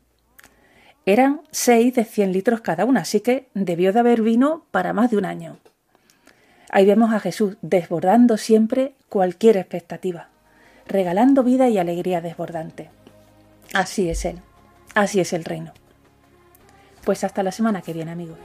Eran 1.06 1.42
seis 1.52 1.94
de 1.94 2.04
cien 2.04 2.32
litros 2.32 2.62
cada 2.62 2.84
una, 2.84 3.02
así 3.02 3.20
que 3.20 3.48
debió 3.54 3.92
de 3.92 4.00
haber 4.00 4.22
vino 4.22 4.64
para 4.72 4.92
más 4.92 5.12
de 5.12 5.18
un 5.18 5.24
año. 5.24 5.58
Ahí 6.68 6.84
vemos 6.84 7.14
a 7.14 7.20
Jesús 7.20 7.56
desbordando 7.62 8.36
siempre 8.36 8.94
cualquier 9.08 9.56
expectativa, 9.56 10.30
regalando 10.88 11.44
vida 11.44 11.68
y 11.68 11.78
alegría 11.78 12.20
desbordante. 12.20 12.90
Así 13.72 14.10
es 14.10 14.24
Él, 14.24 14.40
así 14.96 15.20
es 15.20 15.32
el 15.32 15.44
reino. 15.44 15.72
Pues 17.04 17.22
hasta 17.22 17.44
la 17.44 17.52
semana 17.52 17.82
que 17.82 17.92
viene, 17.92 18.10
amigos. 18.10 18.38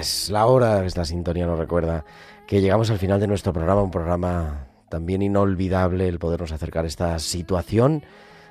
Es 0.00 0.30
la 0.30 0.46
hora, 0.46 0.84
esta 0.84 1.04
sintonía 1.04 1.46
nos 1.46 1.58
recuerda 1.58 2.04
que 2.46 2.60
llegamos 2.60 2.90
al 2.90 2.98
final 2.98 3.20
de 3.20 3.26
nuestro 3.26 3.52
programa, 3.52 3.82
un 3.82 3.90
programa 3.90 4.66
también 4.88 5.22
inolvidable 5.22 6.08
el 6.08 6.18
podernos 6.18 6.52
acercar 6.52 6.84
a 6.84 6.88
esta 6.88 7.18
situación 7.18 8.02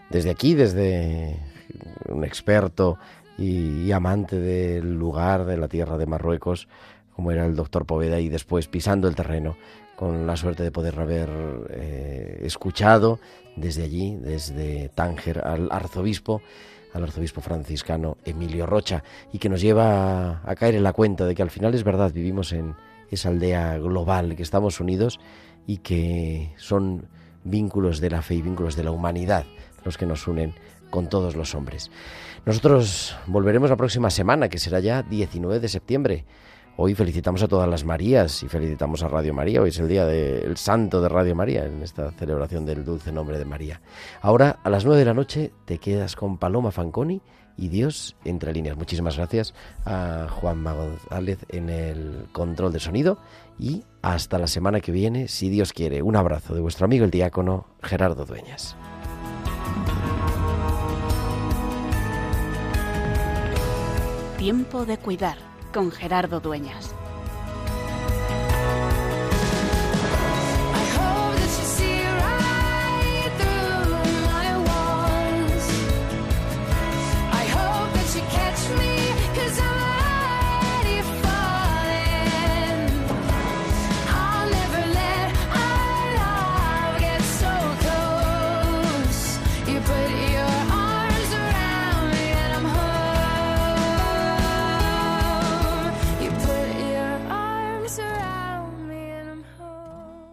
desde 0.10 0.30
aquí, 0.30 0.54
desde 0.54 1.38
un 2.08 2.24
experto 2.24 2.98
y, 3.38 3.92
amante 3.92 4.40
del 4.40 4.94
lugar, 4.94 5.46
de 5.46 5.58
la 5.58 5.68
tierra 5.68 5.98
de 5.98 6.06
Marruecos, 6.06 6.68
como 7.16 7.32
era 7.32 7.46
el 7.46 7.56
doctor 7.56 7.86
Poveda, 7.86 8.20
y 8.20 8.30
después 8.30 8.68
pisando 8.68 9.08
el 9.08 9.16
terreno, 9.16 9.58
con 9.96 10.26
la 10.26 10.38
suerte 10.38 10.64
de 10.64 10.72
poder 10.72 10.98
haber 11.00 11.30
eh, 11.70 12.40
escuchado 12.44 13.20
desde 13.56 13.84
allí, 13.84 14.16
desde 14.16 14.90
Tánger, 14.96 15.46
al 15.46 15.70
arzobispo 15.72 16.42
al 16.94 17.04
arzobispo 17.04 17.42
franciscano 17.42 18.18
Emilio 18.26 18.66
Rocha 18.66 19.04
y 19.32 19.40
que 19.40 19.50
nos 19.50 19.62
lleva 19.62 20.42
a, 20.44 20.56
caer 20.56 20.76
en 20.76 20.84
la 20.84 20.94
cuenta 20.94 21.26
de 21.26 21.36
que 21.36 21.42
al 21.42 21.50
final 21.50 21.74
es 21.76 21.84
verdad, 21.84 22.12
vivimos 22.12 22.52
en 22.52 22.76
esa 23.12 23.30
aldea 23.30 23.78
global, 23.78 24.36
que 24.36 24.44
estamos 24.44 24.80
unidos 24.80 25.20
y 25.68 25.78
que 25.78 26.54
son 26.58 27.08
vínculos 27.44 28.00
de 28.00 28.10
la 28.10 28.22
fe 28.22 28.36
y 28.36 28.42
vínculos 28.42 28.76
de 28.76 28.84
la 28.84 28.92
humanidad 28.92 29.46
los 29.86 29.98
que 29.98 30.06
nos 30.06 30.28
unen 30.28 30.54
con 30.90 31.08
todos 31.08 31.36
los 31.36 31.56
hombres. 31.56 31.92
Nosotros 32.46 33.16
volveremos 33.28 33.70
la 33.70 33.76
próxima 33.76 34.10
semana, 34.10 34.50
que 34.50 34.58
será 34.58 34.80
ya 34.80 35.04
19 35.04 35.60
de 35.60 35.68
septiembre. 35.68 36.26
Hoy 36.82 36.96
felicitamos 36.96 37.44
a 37.44 37.50
todas 37.50 37.68
las 37.68 37.84
Marías 37.84 38.42
y 38.42 38.48
felicitamos 38.48 39.04
a 39.04 39.10
Radio 39.10 39.34
María. 39.34 39.62
Hoy 39.62 39.68
es 39.68 39.80
el 39.80 39.90
día 39.90 40.06
del 40.06 40.56
santo 40.56 41.02
de 41.02 41.10
Radio 41.10 41.36
María 41.36 41.66
en 41.66 41.84
esta 41.84 42.10
celebración 42.12 42.66
del 42.66 42.86
dulce 42.86 43.12
nombre 43.12 43.38
de 43.38 43.44
María. 43.44 43.82
Ahora, 44.22 44.60
a 44.64 44.70
las 44.70 44.86
nueve 44.86 45.00
de 45.00 45.04
la 45.04 45.14
noche, 45.14 45.52
te 45.66 45.78
quedas 45.78 46.16
con 46.16 46.38
Paloma 46.38 46.72
Fanconi 46.72 47.22
y 47.58 47.68
Dios 47.68 48.16
entre 48.24 48.54
líneas. 48.54 48.78
Muchísimas 48.78 49.18
gracias 49.18 49.54
a 49.86 50.28
Juan 50.30 50.64
González 50.64 51.40
en 51.50 51.70
el 51.70 52.28
control 52.32 52.72
de 52.72 52.80
sonido 52.80 53.18
y 53.60 53.84
hasta 54.02 54.40
la 54.40 54.48
semana 54.48 54.80
que 54.80 54.94
viene, 54.94 55.28
si 55.28 55.50
Dios 55.50 55.74
quiere. 55.74 56.02
Un 56.02 56.16
abrazo 56.16 56.56
de 56.56 56.62
vuestro 56.62 56.86
amigo 56.86 57.04
el 57.04 57.12
diácono 57.12 57.66
Gerardo 57.84 58.26
Dueñas. 58.26 58.78
Tiempo 64.38 64.86
de 64.86 64.98
cuidar 64.98 65.49
con 65.72 65.92
Gerardo 65.92 66.40
Dueñas. 66.40 66.96